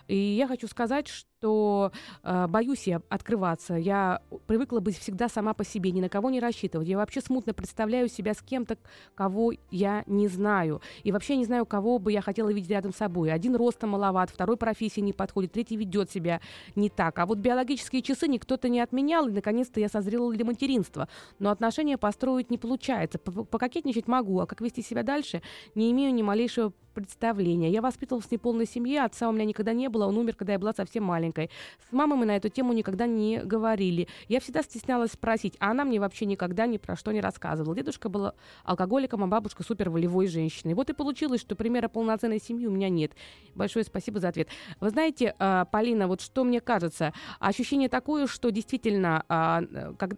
И 0.09 0.17
я 0.17 0.47
хочу 0.47 0.67
сказать, 0.69 1.09
что 1.09 1.93
э, 2.23 2.47
боюсь 2.49 2.87
я 2.87 3.03
открываться. 3.09 3.75
Я 3.75 4.23
привыкла 4.47 4.81
быть 4.81 4.99
всегда 4.99 5.29
сама 5.29 5.55
по 5.55 5.65
себе, 5.65 5.91
ни 5.91 6.01
на 6.01 6.09
кого 6.09 6.31
не 6.31 6.41
рассчитывать. 6.41 6.89
Я 6.89 6.99
вообще 6.99 7.21
смутно 7.21 7.55
представляю 7.55 8.09
себя 8.09 8.35
с 8.35 8.43
кем-то, 8.43 8.77
кого 9.15 9.53
я 9.71 10.05
не 10.07 10.29
знаю. 10.29 10.83
И 11.03 11.13
вообще 11.13 11.37
не 11.37 11.45
знаю, 11.45 11.67
кого 11.67 11.99
бы 11.99 12.13
я 12.13 12.21
хотела 12.21 12.53
видеть 12.53 12.71
рядом 12.71 12.93
с 12.93 12.97
собой. 12.97 13.33
Один 13.33 13.57
ростом 13.57 13.91
маловат, 13.91 14.31
второй 14.31 14.57
профессии 14.57 15.01
не 15.01 15.13
подходит, 15.13 15.53
третий 15.53 15.77
ведет 15.77 16.11
себя 16.11 16.41
не 16.75 16.91
так. 16.91 17.19
А 17.19 17.27
вот 17.27 17.39
биологические 17.39 18.03
часы 18.11 18.29
никто-то 18.29 18.69
не 18.69 18.81
отменял, 18.81 19.29
и 19.29 19.33
наконец-то 19.33 19.81
я 19.81 19.89
созрела 19.89 20.33
для 20.33 20.45
материнства. 20.45 21.09
Но 21.39 21.51
отношения 21.51 21.97
построить 21.97 22.51
не 22.51 22.59
получается. 22.59 23.19
Пококетничать 23.19 24.09
могу, 24.09 24.41
а 24.41 24.47
как 24.47 24.61
вести 24.61 24.83
себя 24.83 25.03
дальше, 25.03 25.43
не 25.75 25.91
имею 25.93 26.13
ни 26.15 26.23
малейшего 26.23 26.73
представления. 27.01 27.71
Я 27.71 27.83
воспитывалась 27.83 28.27
в 28.27 28.33
неполной 28.33 28.67
семье, 28.67 29.03
отца 29.03 29.29
у 29.29 29.33
меня 29.33 29.45
никогда 29.45 29.73
не 29.73 29.89
было, 29.89 30.07
он 30.07 30.17
умер, 30.17 30.35
когда 30.37 30.53
я 30.53 30.59
была 30.59 30.73
совсем 30.73 31.05
маленькой. 31.05 31.51
С 31.89 31.93
мамой 31.93 32.19
мы 32.19 32.27
на 32.27 32.37
эту 32.37 32.49
тему 32.49 32.73
никогда 32.73 33.07
не 33.07 33.39
говорили. 33.39 34.09
Я 34.29 34.41
всегда 34.41 34.63
стеснялась 34.63 35.13
спросить, 35.13 35.57
а 35.59 35.71
она 35.71 35.85
мне 35.85 36.01
вообще 36.01 36.27
никогда 36.27 36.67
ни 36.67 36.79
про 36.79 36.97
что 36.97 37.13
не 37.13 37.21
рассказывала. 37.21 37.75
Дедушка 37.75 38.09
был 38.09 38.33
алкоголиком, 38.65 39.25
а 39.25 39.27
бабушка 39.27 39.63
супер 39.63 39.91
волевой 39.91 40.27
женщиной. 40.27 40.75
Вот 40.75 40.91
и 40.91 40.93
получилось, 40.93 41.41
что 41.41 41.57
примера 41.57 41.89
полноценной 41.89 42.41
семьи 42.41 42.67
у 42.67 42.71
меня 42.71 42.89
нет. 42.89 43.13
Большое 43.55 43.85
спасибо 43.85 44.21
за 44.21 44.29
ответ. 44.29 44.49
Вы 44.81 44.91
знаете, 44.91 45.35
а, 45.39 45.65
Полина, 45.65 46.09
вот 46.09 46.21
что 46.21 46.45
мне 46.45 46.61
кажется, 46.61 47.13
ощущение 47.39 47.89
такое, 47.89 48.27
что 48.27 48.51
действительно 48.51 49.25
а, 49.29 49.63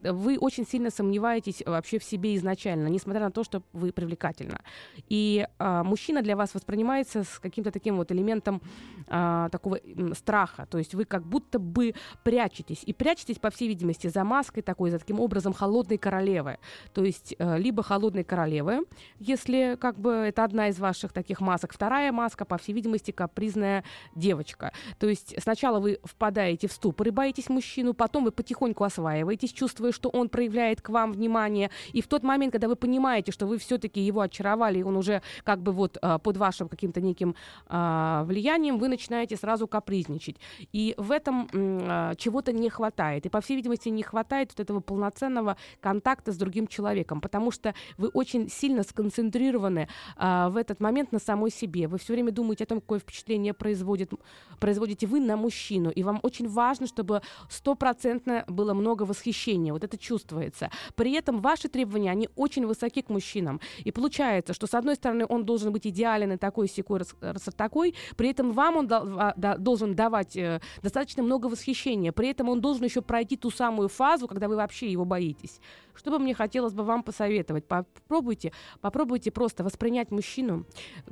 вы 0.03 0.39
очень 0.39 0.67
сильно 0.67 0.91
сомневаетесь 0.91 1.63
вообще 1.65 1.99
в 1.99 2.05
себе 2.05 2.37
изначально, 2.37 2.89
несмотря 2.89 3.23
на 3.23 3.31
то, 3.31 3.45
что 3.45 3.63
вы 3.73 3.93
привлекательна. 3.93 4.61
И 5.09 5.47
а, 5.59 5.85
мужчина 5.85 6.23
для 6.23 6.37
вас 6.37 6.55
воспринимается 6.73 7.23
с 7.23 7.39
каким-то 7.39 7.71
таким 7.71 7.97
вот 7.97 8.11
элементом 8.13 8.63
а, 9.09 9.51
такого 9.51 9.79
страха. 10.15 10.67
То 10.71 10.79
есть 10.79 10.95
вы 10.95 11.05
как 11.05 11.23
будто 11.23 11.59
бы 11.59 11.95
прячетесь. 12.25 12.83
И 12.87 12.95
прячетесь, 12.95 13.39
по 13.39 13.51
всей 13.51 13.69
видимости, 13.69 14.07
за 14.07 14.25
маской 14.25 14.63
такой, 14.63 14.91
за 14.91 14.99
таким 14.99 15.21
образом 15.21 15.53
холодной 15.53 15.99
королевы. 15.99 16.57
То 16.95 17.05
есть 17.05 17.35
э, 17.39 17.59
либо 17.59 17.83
холодной 17.83 18.25
королевы, 18.25 18.87
если 19.19 19.77
как 19.79 19.99
бы 19.99 20.11
это 20.13 20.45
одна 20.45 20.69
из 20.69 20.79
ваших 20.79 21.13
таких 21.13 21.41
масок. 21.41 21.75
Вторая 21.75 22.11
маска, 22.11 22.47
по 22.47 22.57
всей 22.57 22.73
видимости, 22.73 23.11
капризная 23.11 23.85
девочка. 24.15 24.73
То 24.99 25.09
есть 25.09 25.35
сначала 25.43 25.79
вы 25.79 25.99
впадаете 26.05 26.69
в 26.69 26.73
ступор 26.73 27.09
и 27.09 27.11
боитесь 27.11 27.51
мужчину, 27.51 27.93
потом 27.93 28.25
вы 28.25 28.31
потихоньку 28.31 28.85
осваиваетесь, 28.85 29.53
чувствуя, 29.53 29.93
что 29.93 30.09
он 30.09 30.31
проявляет 30.31 30.81
к 30.81 30.89
вам 30.89 31.13
внимание. 31.13 31.71
И 31.93 32.01
в 32.01 32.07
тот 32.07 32.23
момент, 32.23 32.53
когда 32.53 32.69
вы 32.69 32.77
понимаете, 32.77 33.31
что 33.31 33.47
вы 33.47 33.59
все-таки 33.59 34.01
его 34.01 34.23
очаровали, 34.23 34.79
и 34.79 34.83
он 34.83 34.97
уже 34.97 35.21
как 35.45 35.61
бы 35.61 35.73
вот 35.73 35.99
э, 36.01 36.19
под 36.23 36.37
ваш 36.37 36.52
вашим 36.53 36.69
каким-то 36.69 37.01
неким 37.01 37.35
а, 37.67 38.25
влиянием, 38.25 38.79
вы 38.79 38.89
начинаете 38.89 39.37
сразу 39.37 39.67
капризничать. 39.67 40.37
И 40.73 40.95
в 40.99 41.11
этом 41.11 41.49
а, 41.53 42.15
чего-то 42.17 42.53
не 42.53 42.69
хватает. 42.69 43.27
И, 43.27 43.29
по 43.31 43.41
всей 43.41 43.57
видимости, 43.57 43.89
не 43.89 44.03
хватает 44.03 44.51
вот 44.51 44.61
этого 44.61 44.81
полноценного 44.81 45.57
контакта 45.81 46.31
с 46.31 46.37
другим 46.37 46.67
человеком, 46.67 47.21
потому 47.21 47.51
что 47.51 47.75
вы 47.97 48.09
очень 48.09 48.51
сильно 48.51 48.83
сконцентрированы 48.83 49.89
а, 50.17 50.51
в 50.51 50.57
этот 50.59 50.81
момент 50.81 51.13
на 51.13 51.19
самой 51.19 51.51
себе. 51.51 51.89
Вы 51.89 51.97
все 51.99 52.13
время 52.13 52.33
думаете 52.33 52.65
о 52.65 52.67
том, 52.67 52.81
какое 52.81 52.99
впечатление 52.99 53.55
производит, 53.55 54.13
производите 54.61 55.07
вы 55.07 55.21
на 55.21 55.37
мужчину. 55.37 55.91
И 55.91 56.03
вам 56.03 56.21
очень 56.23 56.49
важно, 56.49 56.87
чтобы 56.87 57.23
стопроцентно 57.49 58.45
было 58.47 58.75
много 58.75 59.05
восхищения. 59.05 59.73
Вот 59.73 59.85
это 59.85 59.97
чувствуется. 59.97 60.71
При 60.97 61.13
этом 61.13 61.41
ваши 61.41 61.69
требования, 61.69 62.11
они 62.11 62.29
очень 62.37 62.67
высоки 62.67 63.01
к 63.01 63.09
мужчинам. 63.09 63.61
И 63.85 63.91
получается, 63.91 64.53
что, 64.53 64.67
с 64.67 64.75
одной 64.75 64.97
стороны, 64.97 65.25
он 65.29 65.45
должен 65.45 65.73
быть 65.73 65.87
идеален 65.87 66.33
такой, 66.43 66.67
секой, 66.69 66.99
раз, 66.99 67.15
такой. 67.57 67.95
При 68.17 68.29
этом 68.29 68.51
вам 68.51 68.77
он 68.79 68.87
да, 68.89 69.33
да, 69.37 69.57
должен 69.57 69.95
давать 69.95 70.37
э, 70.37 70.61
достаточно 70.83 71.23
много 71.23 71.47
восхищения. 71.47 72.11
При 72.11 72.29
этом 72.29 72.49
он 72.49 72.61
должен 72.61 72.85
еще 72.85 73.01
пройти 73.01 73.37
ту 73.37 73.53
самую 73.53 73.89
фазу, 73.89 74.27
когда 74.27 74.49
вы 74.49 74.57
вообще 74.57 74.91
его 74.91 75.05
боитесь. 75.05 75.61
Что 75.95 76.11
бы 76.11 76.19
мне 76.19 76.35
хотелось 76.35 76.73
бы 76.73 76.83
вам 76.83 77.03
посоветовать? 77.03 77.65
Попробуйте, 77.65 78.53
попробуйте 78.81 79.31
просто 79.31 79.63
воспринять 79.63 80.11
мужчину, 80.11 80.65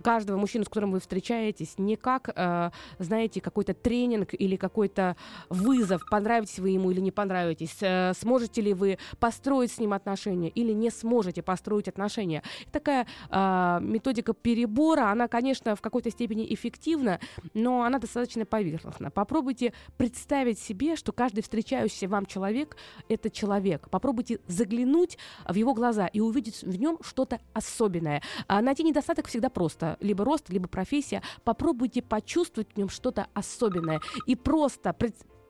каждого 0.03 0.37
мужчину, 0.37 0.64
с 0.64 0.69
которым 0.69 0.90
вы 0.90 0.99
встречаетесь, 0.99 1.79
не 1.79 1.97
как, 1.97 2.31
э, 2.35 2.71
знаете, 2.99 3.40
какой-то 3.40 3.75
тренинг 3.75 4.31
или 4.33 4.57
какой-то 4.57 5.16
вызов, 5.49 6.03
понравитесь 6.11 6.59
вы 6.59 6.71
ему 6.71 6.90
или 6.90 7.01
не 7.01 7.12
понравитесь, 7.12 7.77
э, 7.83 8.14
сможете 8.14 8.62
ли 8.62 8.75
вы 8.75 8.99
построить 9.21 9.71
с 9.71 9.79
ним 9.79 9.93
отношения 9.93 10.49
или 10.49 10.73
не 10.73 10.90
сможете 10.90 11.43
построить 11.43 11.87
отношения. 11.87 12.43
Такая 12.73 13.07
э, 13.31 13.79
методика 13.81 14.33
перебора, 14.33 15.11
она, 15.11 15.19
конечно, 15.28 15.76
в 15.76 15.80
какой-то 15.80 16.11
степени 16.11 16.52
эффективна, 16.52 17.20
но 17.54 17.83
она 17.83 17.98
достаточно 17.98 18.44
поверхностна. 18.46 19.11
Попробуйте 19.11 19.72
представить 19.96 20.59
себе, 20.59 20.96
что 20.96 21.12
каждый 21.12 21.42
встречающийся 21.42 22.09
вам 22.09 22.26
человек– 22.26 22.76
это 23.09 23.30
человек. 23.30 23.88
Попробуйте 23.90 24.40
заглянуть 24.46 25.18
в 25.48 25.54
его 25.54 25.74
глаза 25.74 26.06
и 26.06 26.20
увидеть 26.20 26.62
в 26.62 26.78
нем 26.78 26.98
что-то 27.02 27.40
особенное. 27.52 28.22
А 28.46 28.61
найти 28.61 28.83
недостаток 28.83 29.26
всегда 29.26 29.50
просто. 29.50 29.96
Либо 30.00 30.24
рост, 30.24 30.48
либо 30.50 30.68
профессия. 30.68 31.22
Попробуйте 31.44 32.02
почувствовать 32.02 32.68
в 32.74 32.76
нем 32.76 32.88
что-то 32.88 33.26
особенное. 33.35 34.00
И 34.26 34.37
просто 34.37 34.92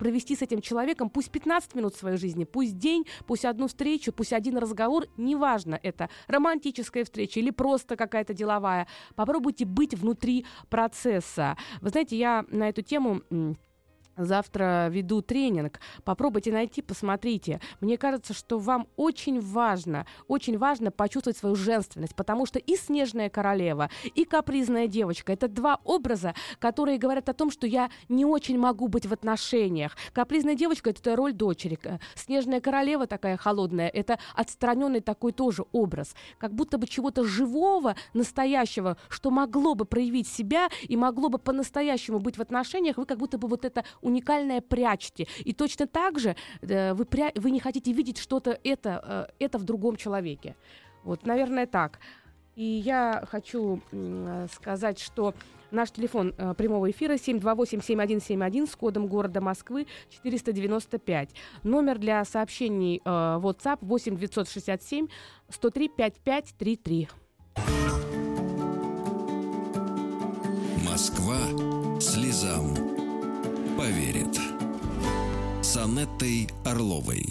провести 0.00 0.34
с 0.34 0.40
этим 0.40 0.62
человеком 0.62 1.10
пусть 1.10 1.30
15 1.30 1.74
минут 1.74 1.94
своей 1.94 2.16
жизни, 2.16 2.44
пусть 2.44 2.78
день, 2.78 3.06
пусть 3.26 3.44
одну 3.44 3.68
встречу, 3.68 4.12
пусть 4.12 4.32
один 4.32 4.56
разговор, 4.56 5.04
неважно, 5.18 5.78
это 5.82 6.08
романтическая 6.26 7.04
встреча 7.04 7.38
или 7.38 7.50
просто 7.50 7.96
какая-то 7.96 8.32
деловая. 8.32 8.88
Попробуйте 9.14 9.66
быть 9.66 9.94
внутри 9.94 10.46
процесса. 10.70 11.58
Вы 11.82 11.90
знаете, 11.90 12.16
я 12.16 12.46
на 12.48 12.70
эту 12.70 12.80
тему 12.80 13.22
Завтра 14.20 14.88
веду 14.90 15.22
тренинг. 15.22 15.80
Попробуйте 16.04 16.52
найти, 16.52 16.82
посмотрите. 16.82 17.60
Мне 17.80 17.96
кажется, 17.96 18.34
что 18.34 18.58
вам 18.58 18.86
очень 18.96 19.40
важно, 19.40 20.06
очень 20.28 20.58
важно 20.58 20.90
почувствовать 20.90 21.38
свою 21.38 21.56
женственность, 21.56 22.14
потому 22.14 22.44
что 22.44 22.58
и 22.58 22.76
снежная 22.76 23.30
королева, 23.30 23.88
и 24.14 24.24
капризная 24.26 24.86
девочка 24.86 25.32
это 25.32 25.48
два 25.48 25.80
образа, 25.84 26.34
которые 26.58 26.98
говорят 26.98 27.30
о 27.30 27.32
том, 27.34 27.50
что 27.50 27.66
я 27.66 27.90
не 28.10 28.26
очень 28.26 28.58
могу 28.58 28.88
быть 28.88 29.06
в 29.06 29.12
отношениях. 29.12 29.96
Капризная 30.12 30.54
девочка 30.54 30.90
это 30.90 31.16
роль 31.16 31.32
дочери. 31.32 31.78
Снежная 32.14 32.60
королева 32.60 33.06
такая 33.06 33.38
холодная, 33.38 33.88
это 33.88 34.18
отстраненный 34.34 35.00
такой 35.00 35.32
тоже 35.32 35.64
образ. 35.72 36.14
Как 36.36 36.54
будто 36.54 36.76
бы 36.76 36.86
чего-то 36.86 37.24
живого, 37.24 37.94
настоящего, 38.12 38.98
что 39.08 39.30
могло 39.30 39.74
бы 39.74 39.86
проявить 39.86 40.28
себя 40.28 40.68
и 40.82 40.96
могло 40.96 41.30
бы 41.30 41.38
по-настоящему 41.38 42.18
быть 42.18 42.36
в 42.36 42.42
отношениях, 42.42 42.98
вы 42.98 43.06
как 43.06 43.18
будто 43.18 43.38
бы 43.38 43.48
вот 43.48 43.64
это 43.64 43.84
уникальное 44.10 44.60
прячьте. 44.60 45.26
И 45.44 45.52
точно 45.52 45.86
так 45.86 46.18
же 46.18 46.36
э, 46.60 46.92
вы, 46.94 47.04
пря... 47.04 47.32
вы 47.34 47.50
не 47.50 47.60
хотите 47.60 47.92
видеть 47.92 48.18
что-то 48.18 48.58
это, 48.64 49.28
э, 49.38 49.44
это 49.44 49.58
в 49.58 49.64
другом 49.64 49.96
человеке. 49.96 50.56
Вот, 51.04 51.26
наверное, 51.26 51.66
так. 51.66 51.98
И 52.56 52.64
я 52.64 53.24
хочу 53.30 53.80
э, 53.92 54.46
сказать, 54.52 54.98
что 54.98 55.34
наш 55.70 55.90
телефон 55.92 56.34
э, 56.36 56.54
прямого 56.54 56.90
эфира 56.90 57.14
728-7171 57.14 58.70
с 58.70 58.76
кодом 58.76 59.06
города 59.06 59.40
Москвы 59.40 59.86
495. 60.10 61.30
Номер 61.62 61.98
для 61.98 62.24
сообщений 62.24 63.00
э, 63.04 63.08
WhatsApp 63.08 63.78
8 63.80 64.16
967 64.16 65.06
103 65.48 65.88
5533. 65.88 67.08
Москва 70.84 72.00
слезам 72.00 72.89
поверит. 73.80 74.36
С 75.62 75.74
Анеттой 75.78 76.48
Орловой. 76.66 77.24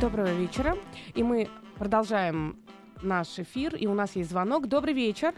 Доброго 0.00 0.32
вечера. 0.32 0.74
И 1.14 1.22
мы 1.22 1.46
продолжаем 1.78 2.56
наш 3.02 3.38
эфир. 3.38 3.76
И 3.76 3.86
у 3.86 3.94
нас 3.94 4.16
есть 4.16 4.30
звонок. 4.30 4.66
Добрый 4.66 4.94
вечер. 4.94 5.32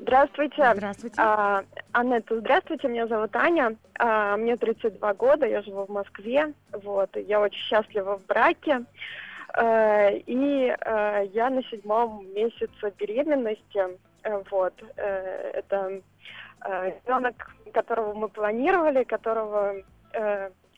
Здравствуйте. 0.00 0.72
Здравствуйте. 0.74 1.14
А, 1.18 1.62
Анетта, 1.92 2.40
здравствуйте, 2.40 2.88
меня 2.88 3.06
зовут 3.06 3.36
Аня. 3.36 3.76
А, 4.00 4.36
мне 4.36 4.56
32 4.56 5.14
года, 5.14 5.46
я 5.46 5.62
живу 5.62 5.86
в 5.86 5.88
Москве. 5.88 6.52
Вот, 6.72 7.14
я 7.14 7.40
очень 7.40 7.60
счастлива 7.60 8.18
в 8.18 8.26
браке. 8.26 8.82
А, 9.54 10.10
и 10.10 10.74
а, 10.80 11.20
я 11.32 11.48
на 11.48 11.62
седьмом 11.62 12.26
месяце 12.34 12.92
беременности. 12.98 13.98
Э, 14.26 14.42
вот. 14.50 14.74
Э, 14.96 15.50
это 15.54 16.02
э, 16.64 16.90
ребенок, 16.90 17.50
которого 17.72 18.12
мы 18.14 18.28
планировали, 18.28 19.04
которого 19.04 19.76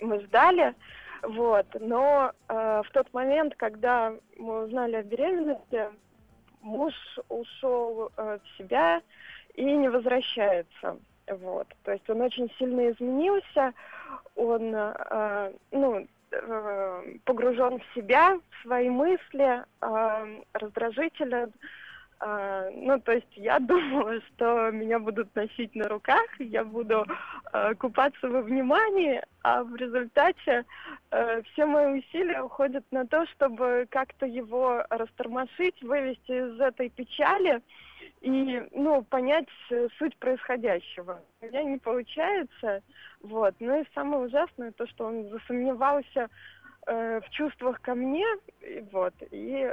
мы 0.00 0.20
ждали. 0.20 0.74
Вот. 1.22 1.66
Но 1.78 2.32
в 2.48 2.86
тот 2.92 3.12
момент, 3.12 3.54
когда 3.56 4.12
мы 4.36 4.64
узнали 4.64 4.96
о 4.96 5.02
беременности, 5.02 5.90
муж 6.60 6.94
ушел 7.28 8.10
в 8.16 8.40
себя 8.56 9.00
и 9.54 9.62
не 9.62 9.88
возвращается. 9.88 10.98
Вот. 11.28 11.68
То 11.84 11.92
есть 11.92 12.10
он 12.10 12.22
очень 12.22 12.50
сильно 12.58 12.90
изменился, 12.90 13.72
он 14.34 14.74
ну, 15.70 16.08
погружен 17.24 17.78
в 17.80 17.94
себя, 17.94 18.38
в 18.50 18.62
свои 18.62 18.88
мысли, 18.88 19.64
э, 19.80 20.40
раздражителен. 20.52 21.52
А, 22.20 22.68
ну, 22.74 22.98
то 23.00 23.12
есть 23.12 23.36
я 23.36 23.58
думала, 23.60 24.20
что 24.22 24.70
меня 24.70 24.98
будут 24.98 25.34
носить 25.36 25.74
на 25.74 25.88
руках, 25.88 26.26
я 26.38 26.64
буду 26.64 27.06
э, 27.52 27.74
купаться 27.74 28.28
во 28.28 28.42
внимании, 28.42 29.22
а 29.42 29.62
в 29.62 29.74
результате 29.76 30.64
э, 31.10 31.42
все 31.42 31.66
мои 31.66 32.00
усилия 32.00 32.42
уходят 32.42 32.84
на 32.90 33.06
то, 33.06 33.24
чтобы 33.26 33.86
как-то 33.90 34.26
его 34.26 34.84
растормошить, 34.90 35.80
вывести 35.82 36.32
из 36.32 36.60
этой 36.60 36.88
печали 36.90 37.62
и, 38.20 38.62
ну, 38.72 39.02
понять 39.02 39.48
суть 39.98 40.16
происходящего. 40.16 41.22
У 41.40 41.46
меня 41.46 41.62
не 41.62 41.78
получается, 41.78 42.82
вот. 43.20 43.54
Ну 43.60 43.80
и 43.80 43.84
самое 43.94 44.22
ужасное 44.22 44.72
то, 44.72 44.86
что 44.88 45.06
он 45.06 45.28
засомневался 45.28 46.28
Э, 46.90 47.20
в 47.20 47.30
чувствах 47.32 47.82
ко 47.82 47.94
мне, 47.94 48.24
и 48.62 48.82
вот, 48.92 49.12
и 49.30 49.70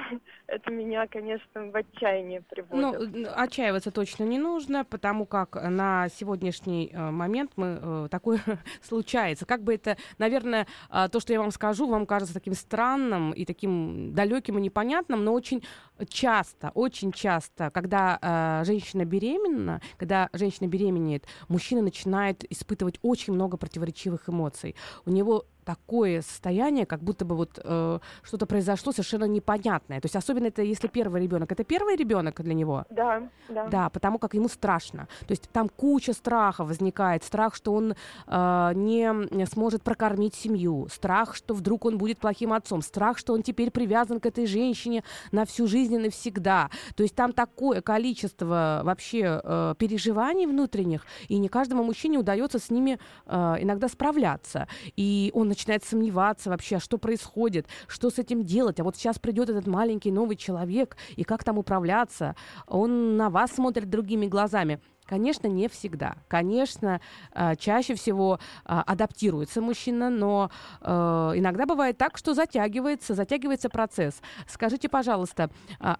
это 0.46 0.70
меня, 0.70 1.06
конечно, 1.06 1.70
в 1.70 1.74
отчаяние 1.74 2.42
приводит. 2.42 3.14
Ну, 3.14 3.26
отчаиваться 3.34 3.90
точно 3.90 4.24
не 4.24 4.38
нужно, 4.38 4.84
потому 4.84 5.24
как 5.24 5.54
на 5.54 6.10
сегодняшний 6.10 6.90
э, 6.92 7.10
момент 7.10 7.52
мы 7.56 7.78
э, 7.80 8.08
такое 8.10 8.40
случается. 8.82 9.46
Как 9.46 9.62
бы 9.62 9.74
это, 9.74 9.96
наверное, 10.18 10.66
то, 11.10 11.20
что 11.20 11.32
я 11.32 11.40
вам 11.40 11.52
скажу, 11.52 11.88
вам 11.88 12.04
кажется 12.04 12.34
таким 12.34 12.52
странным 12.52 13.32
и 13.32 13.46
таким 13.46 14.12
далеким 14.12 14.58
и 14.58 14.60
непонятным, 14.60 15.24
но 15.24 15.32
очень 15.32 15.62
часто, 16.10 16.70
очень 16.74 17.12
часто, 17.12 17.70
когда 17.70 18.62
женщина 18.64 19.06
беременна, 19.06 19.80
когда 19.96 20.28
женщина 20.34 20.68
беременеет, 20.68 21.24
мужчина 21.48 21.80
начинает 21.80 22.44
испытывать 22.52 22.98
очень 23.02 23.32
много 23.32 23.56
противоречивых 23.56 24.28
эмоций. 24.28 24.76
У 25.06 25.10
него 25.10 25.46
такое 25.68 26.22
состояние, 26.22 26.86
как 26.86 27.02
будто 27.02 27.26
бы 27.26 27.36
вот 27.36 27.60
э, 27.62 27.98
что-то 28.22 28.46
произошло 28.46 28.90
совершенно 28.90 29.26
непонятное. 29.26 30.00
То 30.00 30.06
есть 30.06 30.16
особенно 30.16 30.46
это 30.46 30.62
если 30.62 30.88
первый 30.88 31.20
ребенок. 31.20 31.52
Это 31.52 31.62
первый 31.62 31.94
ребенок 31.94 32.40
для 32.40 32.54
него? 32.54 32.86
Да, 32.88 33.28
да. 33.50 33.66
Да, 33.66 33.90
потому 33.90 34.18
как 34.18 34.32
ему 34.32 34.48
страшно. 34.48 35.08
То 35.26 35.32
есть 35.32 35.50
там 35.52 35.68
куча 35.68 36.14
страха 36.14 36.64
возникает. 36.64 37.22
Страх, 37.22 37.54
что 37.54 37.74
он 37.74 37.92
э, 38.26 38.72
не 38.74 39.46
сможет 39.46 39.82
прокормить 39.82 40.34
семью. 40.34 40.88
Страх, 40.90 41.34
что 41.34 41.52
вдруг 41.52 41.84
он 41.84 41.98
будет 41.98 42.18
плохим 42.18 42.54
отцом. 42.54 42.80
Страх, 42.80 43.18
что 43.18 43.34
он 43.34 43.42
теперь 43.42 43.70
привязан 43.70 44.20
к 44.20 44.26
этой 44.26 44.46
женщине 44.46 45.04
на 45.32 45.44
всю 45.44 45.66
жизнь 45.66 45.94
и 45.94 45.98
навсегда. 45.98 46.70
То 46.96 47.02
есть 47.02 47.14
там 47.14 47.34
такое 47.34 47.82
количество 47.82 48.80
вообще 48.84 49.42
э, 49.44 49.74
переживаний 49.76 50.46
внутренних, 50.46 51.04
и 51.28 51.38
не 51.38 51.48
каждому 51.48 51.84
мужчине 51.84 52.16
удается 52.16 52.58
с 52.58 52.70
ними 52.70 52.98
э, 53.26 53.56
иногда 53.60 53.88
справляться. 53.88 54.66
И 54.96 55.30
он 55.34 55.48
начинает 55.58 55.84
сомневаться 55.84 56.50
вообще, 56.50 56.76
а 56.76 56.80
что 56.80 56.98
происходит, 56.98 57.66
что 57.88 58.10
с 58.10 58.18
этим 58.18 58.44
делать. 58.44 58.78
А 58.78 58.84
вот 58.84 58.96
сейчас 58.96 59.18
придет 59.18 59.48
этот 59.48 59.66
маленький 59.66 60.12
новый 60.12 60.36
человек, 60.36 60.96
и 61.16 61.24
как 61.24 61.42
там 61.42 61.58
управляться. 61.58 62.36
Он 62.66 63.16
на 63.16 63.28
вас 63.28 63.52
смотрит 63.52 63.90
другими 63.90 64.26
глазами. 64.26 64.80
Конечно, 65.08 65.46
не 65.46 65.68
всегда. 65.68 66.16
Конечно, 66.28 67.00
э, 67.32 67.56
чаще 67.56 67.94
всего 67.94 68.38
э, 68.66 68.82
адаптируется 68.86 69.62
мужчина, 69.62 70.10
но 70.10 70.50
э, 70.82 70.86
иногда 71.34 71.64
бывает 71.64 71.96
так, 71.96 72.18
что 72.18 72.34
затягивается, 72.34 73.14
затягивается 73.14 73.70
процесс. 73.70 74.20
Скажите, 74.46 74.88
пожалуйста, 74.90 75.50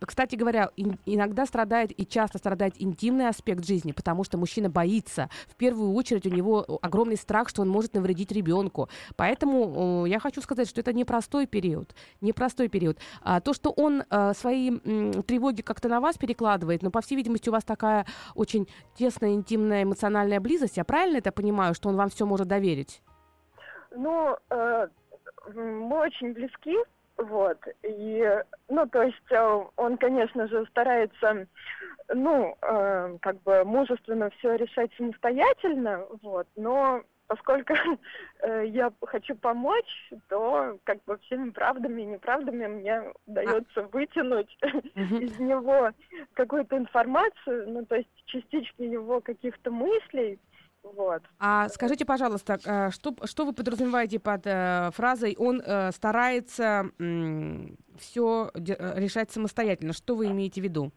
кстати 0.01 0.37
говоря, 0.37 0.71
иногда 1.07 1.47
страдает 1.47 1.99
и 1.99 2.07
часто 2.07 2.37
страдает 2.39 2.75
интимный 2.79 3.29
аспект 3.29 3.65
жизни, 3.65 3.93
потому 3.93 4.25
что 4.25 4.37
мужчина 4.37 4.69
боится. 4.69 5.31
В 5.47 5.55
первую 5.55 5.93
очередь 5.93 6.27
у 6.27 6.31
него 6.31 6.67
огромный 6.83 7.17
страх, 7.17 7.49
что 7.49 7.63
он 7.63 7.69
может 7.69 7.95
навредить 7.95 8.31
ребенку. 8.31 8.91
Поэтому 9.17 10.05
я 10.05 10.19
хочу 10.21 10.43
сказать, 10.43 10.69
что 10.69 10.81
это 10.81 10.93
непростой 10.93 11.47
период. 11.47 11.95
Непростой 12.21 12.69
период. 12.69 12.99
А 13.23 13.41
то, 13.41 13.55
что 13.55 13.71
он 13.71 14.03
свои 14.35 14.79
тревоги 15.23 15.63
как-то 15.63 15.89
на 15.89 16.01
вас 16.01 16.19
перекладывает, 16.19 16.83
но, 16.83 16.91
по 16.91 17.01
всей 17.01 17.17
видимости, 17.17 17.49
у 17.49 17.53
вас 17.53 17.65
такая 17.65 18.07
очень 18.35 18.69
тесная, 18.99 19.31
интимная, 19.31 19.85
эмоциональная 19.85 20.41
близость. 20.41 20.77
Я 20.77 20.85
правильно 20.85 21.19
это 21.19 21.33
понимаю, 21.33 21.75
что 21.75 21.89
он 21.89 21.97
вам 21.97 22.09
все 22.09 22.27
может 22.27 22.49
доверить? 22.49 23.01
Ну, 23.93 24.37
э, 24.51 24.89
мы 25.55 25.99
очень 26.01 26.33
близки, 26.33 26.77
вот. 27.17 27.59
И, 27.83 28.43
ну, 28.69 28.87
то 28.89 29.03
есть 29.03 29.31
э, 29.31 29.65
он, 29.77 29.97
конечно 29.97 30.49
же, 30.49 30.67
старается, 30.67 31.47
ну, 32.13 32.57
э, 32.61 33.17
как 33.21 33.41
бы 33.43 33.65
мужественно 33.65 34.31
все 34.39 34.57
решать 34.57 34.91
самостоятельно, 34.97 36.05
вот. 36.23 36.47
Но 36.57 37.03
поскольку 37.29 37.75
э, 38.43 38.65
я 38.67 38.93
хочу 39.03 39.37
помочь, 39.37 40.13
то 40.29 40.79
как 40.85 41.05
бы 41.05 41.19
всеми 41.19 41.51
правдами 41.51 42.03
и 42.03 42.07
неправдами 42.07 42.67
мне 42.67 43.03
удается 43.27 43.83
вытянуть 43.93 44.59
из 44.95 45.39
него 45.39 45.91
какую-то 46.35 46.77
информацию, 46.77 47.71
ну 47.71 47.85
то 47.87 47.97
есть 47.97 48.09
частички 48.27 48.83
его 48.83 49.21
каких-то 49.21 49.71
мыслей. 49.71 50.41
Вот. 50.83 51.23
А 51.39 51.69
скажите, 51.69 52.05
пожалуйста, 52.07 52.59
э, 52.65 52.91
что, 52.91 53.15
что 53.25 53.45
вы 53.45 53.53
подразумеваете 53.53 54.19
под 54.19 54.47
э, 54.47 54.91
фразой 54.95 55.37
«он 55.39 55.61
э, 55.61 55.93
старается 55.93 56.91
э, 56.99 57.67
все 57.99 58.51
решать 58.55 59.31
самостоятельно»? 59.31 59.93
Что 59.93 60.15
вы 60.15 60.29
имеете 60.29 60.61
в 60.61 60.65
виду? 60.65 60.93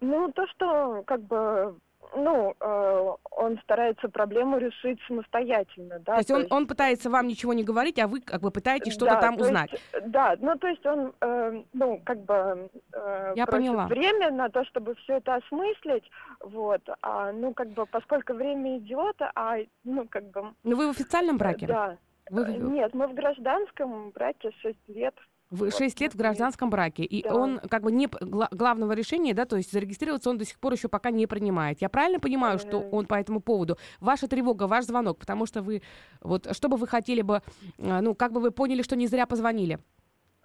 Ну, 0.00 0.32
то, 0.32 0.46
что 0.46 1.02
как 1.06 1.20
бы 1.22 1.76
ну, 2.16 2.54
э, 2.60 3.10
он 3.30 3.58
старается 3.62 4.08
проблему 4.08 4.58
решить 4.58 4.98
самостоятельно, 5.06 5.98
да. 6.00 6.14
То 6.14 6.18
есть, 6.18 6.28
то 6.28 6.34
он, 6.34 6.40
есть 6.40 6.52
он 6.52 6.66
пытается 6.66 7.10
вам 7.10 7.26
ничего 7.26 7.52
не 7.52 7.64
говорить, 7.64 7.98
а 7.98 8.06
вы 8.06 8.20
как 8.20 8.40
бы 8.40 8.50
пытаетесь 8.50 8.92
что-то 8.92 9.14
да, 9.14 9.20
там 9.20 9.36
узнать. 9.36 9.72
Есть, 9.72 10.10
да, 10.10 10.36
ну 10.40 10.56
то 10.56 10.68
есть 10.68 10.84
он, 10.86 11.12
э, 11.20 11.62
ну 11.72 12.00
как 12.04 12.24
бы 12.24 12.70
э, 12.92 13.32
Я 13.36 13.46
поняла. 13.46 13.86
время 13.86 14.30
на 14.30 14.48
то, 14.48 14.64
чтобы 14.64 14.94
все 14.96 15.16
это 15.16 15.36
осмыслить, 15.36 16.08
вот. 16.40 16.82
А 17.02 17.32
ну 17.32 17.54
как 17.54 17.68
бы 17.68 17.86
поскольку 17.86 18.34
время 18.34 18.78
идет, 18.78 19.16
а 19.34 19.56
ну 19.84 20.06
как 20.08 20.24
бы. 20.30 20.52
Ну 20.64 20.76
вы 20.76 20.88
в 20.88 20.90
официальном 20.90 21.38
браке? 21.38 21.66
Да. 21.66 21.96
Вы... 22.30 22.44
Нет, 22.44 22.94
мы 22.94 23.08
в 23.08 23.14
гражданском 23.14 24.10
браке 24.10 24.52
6 24.62 24.76
лет. 24.88 25.14
В 25.50 25.72
6 25.72 26.00
лет 26.00 26.14
в 26.14 26.16
гражданском 26.16 26.70
браке. 26.70 27.02
И 27.02 27.24
да. 27.24 27.34
он 27.34 27.58
как 27.58 27.82
бы 27.82 27.90
не 27.90 28.08
главного 28.20 28.92
решения, 28.92 29.34
да, 29.34 29.46
то 29.46 29.56
есть 29.56 29.72
зарегистрироваться 29.72 30.30
он 30.30 30.38
до 30.38 30.44
сих 30.44 30.60
пор 30.60 30.74
еще 30.74 30.88
пока 30.88 31.10
не 31.10 31.26
принимает. 31.26 31.80
Я 31.80 31.88
правильно 31.88 32.20
понимаю, 32.20 32.60
что 32.60 32.78
он 32.78 33.06
по 33.06 33.14
этому 33.14 33.40
поводу? 33.40 33.76
Ваша 33.98 34.28
тревога, 34.28 34.68
ваш 34.68 34.84
звонок, 34.84 35.18
потому 35.18 35.46
что 35.46 35.62
вы, 35.62 35.82
вот, 36.20 36.46
что 36.54 36.68
бы 36.68 36.76
вы 36.76 36.86
хотели 36.86 37.22
бы, 37.22 37.42
а, 37.78 38.00
ну, 38.00 38.14
как 38.14 38.32
бы 38.32 38.40
вы 38.40 38.52
поняли, 38.52 38.82
что 38.82 38.94
не 38.94 39.08
зря 39.08 39.26
позвонили? 39.26 39.80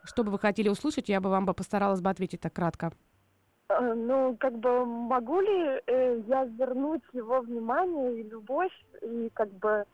Что 0.03 0.24
бы 0.24 0.32
вы 0.32 0.39
хотели 0.39 0.70
услышать, 0.70 1.08
я 1.08 1.22
бы 1.22 1.30
вам 1.30 1.45
бы 1.45 1.53
постаралась 1.53 2.01
бы 2.01 2.10
ответить 2.10 2.41
так 2.41 2.53
кратко. 2.53 2.91
А, 3.68 3.82
ну, 3.82 4.36
как 4.39 4.58
бы 4.58 4.86
могу 4.86 5.39
ли 5.39 5.82
э, 5.86 6.22
я 6.28 6.45
вернуть 6.45 7.03
его 7.14 7.41
внимание 7.41 8.22
и 8.22 8.24
любовь, 8.24 8.74
и 9.01 9.30
как 9.34 9.51
бы 9.53 9.86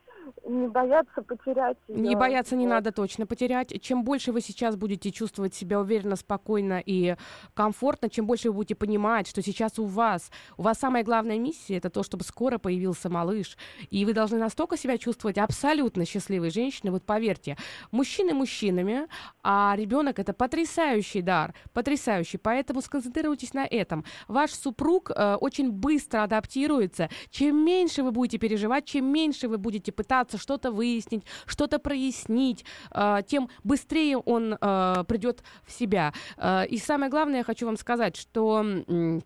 не 0.45 0.67
бояться 0.67 1.22
потерять 1.22 1.78
ее. 1.88 1.99
Не 1.99 2.15
бояться 2.15 2.55
не 2.55 2.65
надо 2.65 2.91
точно 2.91 3.26
потерять. 3.26 3.82
Чем 3.82 4.03
больше 4.03 4.32
вы 4.32 4.41
сейчас 4.41 4.76
будете 4.76 5.11
чувствовать 5.11 5.53
себя 5.53 5.80
уверенно, 5.80 6.15
спокойно 6.15 6.82
и 6.86 7.15
комфортно, 7.53 8.09
чем 8.09 8.26
больше 8.26 8.49
вы 8.49 8.55
будете 8.55 8.76
понимать, 8.76 9.28
что 9.28 9.41
сейчас 9.41 9.80
у 9.80 9.86
вас, 9.86 10.32
у 10.57 10.63
вас 10.63 10.80
самая 10.80 11.03
главная 11.03 11.39
миссия 11.39 11.78
это 11.78 11.89
то, 11.89 12.03
чтобы 12.03 12.24
скоро 12.24 12.57
появился 12.57 13.09
малыш, 13.09 13.57
и 13.89 14.05
вы 14.05 14.13
должны 14.13 14.38
настолько 14.38 14.78
себя 14.78 14.97
чувствовать 14.97 15.38
абсолютно 15.38 16.05
счастливой 16.05 16.51
женщиной. 16.51 16.91
Вот 16.91 17.03
поверьте, 17.03 17.57
мужчины 17.91 18.34
мужчинами, 18.34 19.07
а 19.43 19.76
ребенок 19.78 20.19
это 20.19 20.34
потрясающий 20.34 21.22
дар, 21.22 21.53
потрясающий. 21.74 22.38
Поэтому 22.38 22.82
сконцентрируйтесь 22.82 23.53
на 23.53 23.65
этом. 23.65 24.05
Ваш 24.28 24.51
супруг 24.51 25.11
э, 25.11 25.36
очень 25.36 25.72
быстро 25.72 26.24
адаптируется. 26.24 27.09
Чем 27.30 27.63
меньше 27.63 28.03
вы 28.03 28.11
будете 28.11 28.38
переживать, 28.38 28.86
чем 28.86 29.05
меньше 29.05 29.47
вы 29.47 29.57
будете 29.57 29.91
пытаться 29.91 30.11
пытаться 30.12 30.38
что-то 30.38 30.72
выяснить, 30.72 31.24
что-то 31.45 31.80
прояснить, 31.80 32.66
э, 32.93 33.20
тем 33.26 33.49
быстрее 33.64 34.18
он 34.18 34.57
э, 34.59 35.03
придет 35.07 35.41
в 35.66 35.72
себя. 35.72 36.14
Э, 36.36 36.66
и 36.68 36.78
самое 36.80 37.09
главное, 37.09 37.38
я 37.38 37.43
хочу 37.45 37.66
вам 37.66 37.78
сказать, 37.78 38.18
что 38.18 38.62
а, 38.62 39.22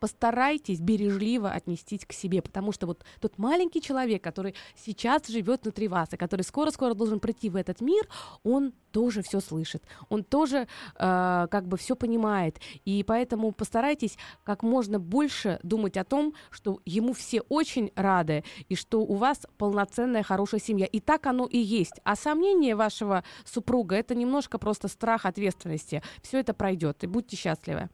постарайтесь 0.00 0.80
бережливо 0.80 1.50
отнестись 1.50 2.04
к 2.06 2.12
себе, 2.12 2.42
потому 2.42 2.72
что 2.72 2.86
вот 2.86 3.04
тот 3.20 3.38
маленький 3.38 3.80
человек, 3.80 4.24
который 4.24 4.54
сейчас 4.74 5.28
живет 5.28 5.62
внутри 5.62 5.88
вас, 5.88 6.12
и 6.12 6.16
который 6.16 6.42
скоро-скоро 6.42 6.94
должен 6.94 7.20
прийти 7.20 7.50
в 7.50 7.56
этот 7.56 7.80
мир, 7.80 8.08
он 8.42 8.72
тоже 8.90 9.22
все 9.22 9.40
слышит, 9.40 9.84
он 10.08 10.24
тоже 10.24 10.66
э, 10.96 11.46
как 11.50 11.68
бы 11.68 11.76
все 11.76 11.94
понимает, 11.94 12.58
и 12.84 13.04
поэтому 13.06 13.52
постарайтесь 13.52 14.16
как 14.42 14.62
можно 14.62 14.98
больше 14.98 15.60
думать 15.62 15.96
о 15.96 16.04
том, 16.04 16.34
что 16.50 16.80
ему 16.86 17.12
все 17.12 17.42
очень 17.42 17.92
рады, 17.94 18.42
и 18.68 18.74
что 18.74 19.02
у 19.02 19.14
вас 19.14 19.46
полноценная 19.58 20.22
хорошая 20.22 20.60
семья, 20.60 20.86
и 20.86 20.98
так 20.98 21.26
оно 21.26 21.46
и 21.46 21.58
есть. 21.58 22.00
А 22.04 22.16
сомнение 22.16 22.74
вашего 22.74 23.22
супруга 23.44 23.96
это 23.96 24.14
немножко 24.14 24.58
просто 24.58 24.88
страх 24.88 25.26
ответственности. 25.26 26.02
Все 26.22 26.40
это 26.40 26.54
пройдет, 26.54 27.04
и 27.04 27.06
будьте 27.06 27.36
счастливы. 27.36 27.90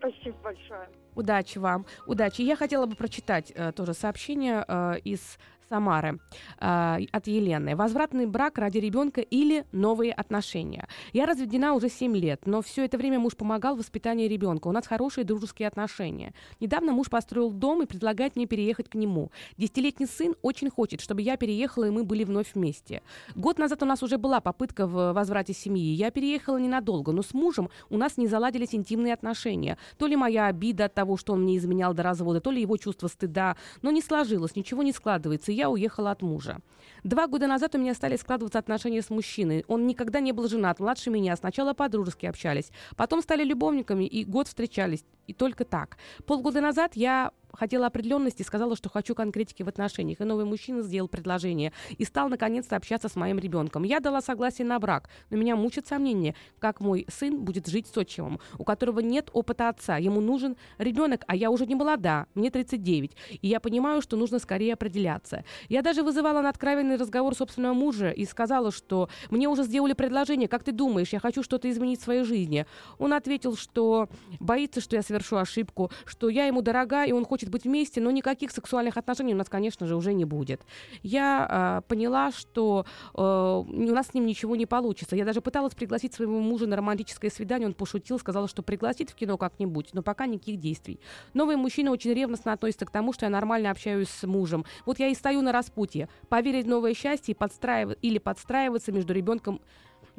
Спасибо 0.00 0.36
большое. 0.42 0.88
Удачи 1.14 1.58
вам, 1.58 1.86
удачи. 2.06 2.40
Я 2.42 2.56
хотела 2.56 2.86
бы 2.86 2.96
прочитать 2.96 3.52
э, 3.54 3.72
тоже 3.72 3.94
сообщение 3.94 4.64
э, 4.66 4.98
из 5.04 5.38
Самары 5.70 6.18
э, 6.58 6.98
от 7.12 7.26
Елены. 7.28 7.76
Возвратный 7.76 8.26
брак 8.26 8.58
ради 8.58 8.78
ребенка 8.78 9.20
или 9.20 9.64
новые 9.70 10.12
отношения. 10.12 10.88
Я 11.12 11.26
разведена 11.26 11.74
уже 11.74 11.88
7 11.88 12.16
лет, 12.16 12.42
но 12.44 12.60
все 12.60 12.84
это 12.84 12.98
время 12.98 13.20
муж 13.20 13.36
помогал 13.36 13.76
в 13.76 13.78
воспитании 13.78 14.26
ребенка. 14.26 14.66
У 14.66 14.72
нас 14.72 14.88
хорошие 14.88 15.24
дружеские 15.24 15.68
отношения. 15.68 16.34
Недавно 16.58 16.92
муж 16.92 17.08
построил 17.08 17.52
дом 17.52 17.82
и 17.82 17.86
предлагает 17.86 18.34
мне 18.34 18.46
переехать 18.46 18.88
к 18.88 18.96
нему. 18.96 19.30
Десятилетний 19.58 20.08
сын 20.08 20.34
очень 20.42 20.70
хочет, 20.70 21.00
чтобы 21.00 21.22
я 21.22 21.36
переехала, 21.36 21.84
и 21.84 21.90
мы 21.90 22.02
были 22.02 22.24
вновь 22.24 22.54
вместе. 22.54 23.02
Год 23.36 23.60
назад 23.60 23.80
у 23.84 23.86
нас 23.86 24.02
уже 24.02 24.18
была 24.18 24.40
попытка 24.40 24.88
в 24.88 25.12
возврате 25.12 25.52
семьи. 25.52 25.94
Я 25.94 26.10
переехала 26.10 26.56
ненадолго, 26.56 27.12
но 27.12 27.22
с 27.22 27.32
мужем 27.32 27.70
у 27.90 27.96
нас 27.96 28.16
не 28.16 28.26
заладились 28.26 28.74
интимные 28.74 29.14
отношения. 29.14 29.78
То 29.98 30.08
ли 30.08 30.16
моя 30.16 30.46
обида 30.46 30.86
от 30.86 30.94
того, 30.94 31.16
что 31.16 31.32
он 31.32 31.42
мне 31.42 31.56
изменял 31.56 31.94
до 31.94 32.02
развода, 32.02 32.40
то 32.40 32.50
ли 32.50 32.60
его 32.60 32.76
чувство 32.76 33.06
стыда. 33.06 33.56
Но 33.82 33.92
не 33.92 34.02
сложилось, 34.02 34.56
ничего 34.56 34.82
не 34.82 34.92
складывается 34.92 35.52
я 35.60 35.70
уехала 35.70 36.10
от 36.10 36.22
мужа. 36.22 36.58
Два 37.04 37.26
года 37.26 37.46
назад 37.46 37.74
у 37.74 37.78
меня 37.78 37.94
стали 37.94 38.16
складываться 38.16 38.58
отношения 38.58 39.02
с 39.02 39.10
мужчиной. 39.10 39.64
Он 39.68 39.86
никогда 39.86 40.20
не 40.20 40.32
был 40.32 40.48
женат, 40.48 40.80
младше 40.80 41.10
меня. 41.10 41.36
Сначала 41.36 41.74
по-дружески 41.74 42.26
общались, 42.26 42.70
потом 42.96 43.22
стали 43.22 43.44
любовниками 43.44 44.04
и 44.04 44.24
год 44.24 44.48
встречались. 44.48 45.04
И 45.26 45.32
только 45.32 45.64
так. 45.64 45.96
Полгода 46.26 46.60
назад 46.60 46.96
я 46.96 47.30
хотела 47.52 47.86
определенности, 47.86 48.42
сказала, 48.42 48.76
что 48.76 48.88
хочу 48.88 49.14
конкретики 49.14 49.62
в 49.62 49.68
отношениях. 49.68 50.20
И 50.20 50.24
новый 50.24 50.44
мужчина 50.44 50.82
сделал 50.82 51.08
предложение 51.08 51.72
и 51.98 52.04
стал 52.04 52.28
наконец-то 52.28 52.76
общаться 52.76 53.08
с 53.08 53.16
моим 53.16 53.38
ребенком. 53.38 53.82
Я 53.82 54.00
дала 54.00 54.20
согласие 54.20 54.66
на 54.66 54.78
брак, 54.78 55.08
но 55.30 55.36
меня 55.36 55.56
мучат 55.56 55.86
сомнения, 55.86 56.34
как 56.58 56.80
мой 56.80 57.06
сын 57.08 57.38
будет 57.40 57.66
жить 57.66 57.86
с 57.86 57.96
отчимом, 57.96 58.40
у 58.58 58.64
которого 58.64 59.00
нет 59.00 59.30
опыта 59.32 59.68
отца. 59.68 59.96
Ему 59.96 60.20
нужен 60.20 60.56
ребенок, 60.78 61.24
а 61.26 61.36
я 61.36 61.50
уже 61.50 61.66
не 61.66 61.74
молода, 61.74 62.26
мне 62.34 62.50
39. 62.50 63.16
И 63.40 63.48
я 63.48 63.60
понимаю, 63.60 64.02
что 64.02 64.16
нужно 64.16 64.38
скорее 64.38 64.74
определяться. 64.74 65.44
Я 65.68 65.82
даже 65.82 66.02
вызывала 66.02 66.42
на 66.42 66.48
откровенный 66.48 66.96
разговор 66.96 67.34
собственного 67.34 67.74
мужа 67.74 68.10
и 68.10 68.24
сказала, 68.24 68.70
что 68.70 69.08
мне 69.30 69.48
уже 69.48 69.62
сделали 69.62 69.92
предложение, 69.92 70.48
как 70.48 70.64
ты 70.64 70.72
думаешь, 70.72 71.12
я 71.12 71.20
хочу 71.20 71.42
что-то 71.42 71.70
изменить 71.70 72.00
в 72.00 72.04
своей 72.04 72.24
жизни. 72.24 72.66
Он 72.98 73.12
ответил, 73.12 73.56
что 73.56 74.08
боится, 74.38 74.80
что 74.80 74.96
я 74.96 75.02
совершу 75.02 75.36
ошибку, 75.36 75.90
что 76.04 76.28
я 76.28 76.46
ему 76.46 76.62
дорога, 76.62 77.04
и 77.04 77.12
он 77.12 77.24
хочет 77.24 77.39
хочет 77.40 77.50
быть 77.50 77.64
вместе, 77.64 78.00
но 78.02 78.10
никаких 78.10 78.50
сексуальных 78.50 78.98
отношений 78.98 79.32
у 79.32 79.36
нас, 79.36 79.48
конечно 79.48 79.86
же, 79.86 79.96
уже 79.96 80.12
не 80.12 80.26
будет. 80.26 80.60
Я 81.02 81.80
э, 81.80 81.88
поняла, 81.88 82.32
что 82.32 82.84
э, 83.14 83.20
у 83.20 83.94
нас 83.94 84.08
с 84.08 84.14
ним 84.14 84.26
ничего 84.26 84.56
не 84.56 84.66
получится. 84.66 85.16
Я 85.16 85.24
даже 85.24 85.40
пыталась 85.40 85.74
пригласить 85.74 86.12
своего 86.12 86.38
мужа 86.40 86.66
на 86.66 86.76
романтическое 86.76 87.30
свидание. 87.30 87.66
Он 87.66 87.74
пошутил, 87.74 88.18
сказал, 88.18 88.46
что 88.46 88.62
пригласит 88.62 89.08
в 89.10 89.14
кино 89.14 89.38
как-нибудь, 89.38 89.94
но 89.94 90.02
пока 90.02 90.26
никаких 90.26 90.58
действий. 90.58 91.00
Новый 91.32 91.56
мужчина 91.56 91.92
очень 91.92 92.12
ревностно 92.12 92.52
относится 92.52 92.84
к 92.84 92.90
тому, 92.90 93.14
что 93.14 93.24
я 93.24 93.30
нормально 93.30 93.70
общаюсь 93.70 94.10
с 94.10 94.26
мужем. 94.26 94.66
Вот 94.84 94.98
я 94.98 95.08
и 95.08 95.14
стою 95.14 95.40
на 95.40 95.52
распутье. 95.52 96.08
Поверить 96.28 96.66
в 96.66 96.68
новое 96.68 96.92
счастье 96.92 97.32
и 97.32 97.34
подстраивать, 97.34 97.98
или 98.02 98.18
подстраиваться 98.18 98.92
между 98.92 99.14
ребенком 99.14 99.60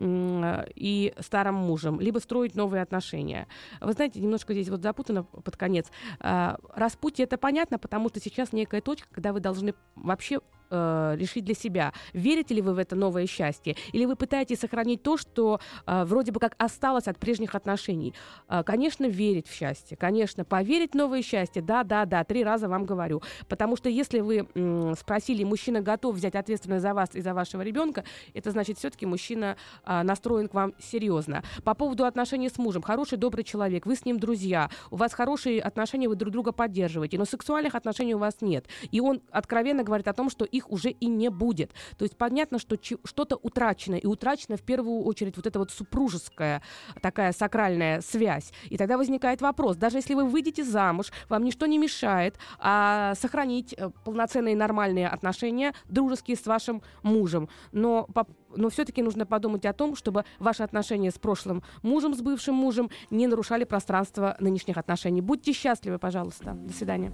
и 0.01 1.13
старым 1.19 1.55
мужем, 1.55 1.99
либо 1.99 2.19
строить 2.19 2.55
новые 2.55 2.81
отношения. 2.81 3.47
Вы 3.79 3.93
знаете, 3.93 4.19
немножко 4.19 4.53
здесь 4.53 4.69
вот 4.69 4.81
запутано 4.81 5.23
под 5.23 5.55
конец. 5.57 5.87
А, 6.19 6.57
распутье 6.73 7.25
это 7.25 7.37
понятно, 7.37 7.77
потому 7.77 8.09
что 8.09 8.19
сейчас 8.19 8.53
некая 8.53 8.81
точка, 8.81 9.07
когда 9.11 9.33
вы 9.33 9.39
должны 9.39 9.73
вообще 9.95 10.39
э, 10.71 11.15
решить 11.17 11.45
для 11.45 11.55
себя, 11.55 11.93
верите 12.13 12.55
ли 12.55 12.61
вы 12.61 12.73
в 12.73 12.77
это 12.77 12.95
новое 12.95 13.27
счастье, 13.27 13.75
или 13.91 14.05
вы 14.05 14.15
пытаетесь 14.15 14.59
сохранить 14.59 15.03
то, 15.03 15.17
что 15.17 15.59
э, 15.85 16.03
вроде 16.05 16.31
бы 16.31 16.39
как 16.39 16.55
осталось 16.57 17.07
от 17.07 17.19
прежних 17.19 17.55
отношений. 17.55 18.13
Э, 18.47 18.63
конечно, 18.63 19.05
верить 19.05 19.47
в 19.47 19.53
счастье, 19.53 19.97
конечно, 19.97 20.45
поверить 20.45 20.93
в 20.93 20.95
новое 20.95 21.21
счастье, 21.21 21.61
да, 21.61 21.83
да, 21.83 22.05
да, 22.05 22.23
три 22.23 22.43
раза 22.43 22.67
вам 22.67 22.85
говорю. 22.85 23.21
Потому 23.47 23.75
что 23.75 23.89
если 23.89 24.19
вы 24.19 24.47
э, 24.53 24.93
спросили, 24.97 25.43
мужчина 25.43 25.81
готов 25.81 26.15
взять 26.15 26.35
ответственность 26.35 26.81
за 26.81 26.93
вас 26.93 27.09
и 27.13 27.21
за 27.21 27.33
вашего 27.33 27.61
ребенка, 27.61 28.03
это 28.33 28.51
значит, 28.51 28.77
все-таки 28.77 29.05
мужчина 29.05 29.57
э, 29.85 30.01
настроен 30.03 30.47
к 30.47 30.53
вам 30.53 30.73
серьезно. 30.79 31.43
По 31.63 31.73
поводу 31.73 32.05
отношений 32.05 32.49
с 32.49 32.57
мужем, 32.57 32.81
хороший, 32.81 33.17
добрый 33.17 33.43
человек, 33.43 33.85
вы 33.85 33.95
с 33.95 34.05
ним 34.05 34.19
друзья, 34.19 34.69
у 34.89 34.95
вас 34.95 35.13
хорошие 35.13 35.61
отношения, 35.61 36.07
вы 36.07 36.15
друг 36.15 36.31
друга 36.31 36.51
поддерживаете, 36.51 37.17
но 37.17 37.25
сексуальных 37.25 37.75
отношений 37.75 38.15
у 38.15 38.19
вас 38.19 38.37
нет. 38.41 38.67
И 38.91 38.99
он 38.99 39.21
откровенно 39.31 39.83
говорит 39.83 40.07
о 40.07 40.13
том, 40.13 40.29
что 40.29 40.45
их 40.45 40.60
их 40.61 40.71
уже 40.71 40.89
и 40.89 41.07
не 41.07 41.29
будет. 41.29 41.71
То 41.97 42.05
есть 42.05 42.17
понятно, 42.17 42.59
что 42.59 42.77
что-то 43.03 43.35
утрачено, 43.35 43.95
и 43.95 44.05
утрачена 44.05 44.57
в 44.57 44.61
первую 44.61 45.03
очередь 45.03 45.35
вот 45.35 45.47
эта 45.47 45.59
вот 45.59 45.71
супружеская 45.71 46.61
такая 47.01 47.31
сакральная 47.33 48.01
связь. 48.01 48.51
И 48.69 48.77
тогда 48.77 48.97
возникает 48.97 49.41
вопрос, 49.41 49.77
даже 49.77 49.97
если 49.97 50.13
вы 50.13 50.25
выйдете 50.25 50.63
замуж, 50.63 51.11
вам 51.29 51.43
ничто 51.43 51.65
не 51.65 51.77
мешает 51.77 52.37
а, 52.59 53.13
сохранить 53.15 53.73
э, 53.77 53.89
полноценные 54.05 54.55
нормальные 54.55 55.07
отношения, 55.07 55.73
дружеские 55.89 56.37
с 56.37 56.45
вашим 56.45 56.81
мужем. 57.03 57.49
Но 57.71 58.07
но 58.55 58.69
все-таки 58.69 59.01
нужно 59.01 59.25
подумать 59.25 59.65
о 59.65 59.71
том, 59.71 59.95
чтобы 59.95 60.25
ваши 60.37 60.63
отношения 60.63 61.09
с 61.11 61.17
прошлым 61.17 61.63
мужем, 61.83 62.13
с 62.13 62.21
бывшим 62.21 62.55
мужем 62.55 62.89
не 63.09 63.27
нарушали 63.27 63.63
пространство 63.63 64.35
нынешних 64.39 64.77
отношений. 64.77 65.21
Будьте 65.21 65.53
счастливы, 65.53 65.99
пожалуйста. 65.99 66.51
До 66.53 66.73
свидания. 66.73 67.13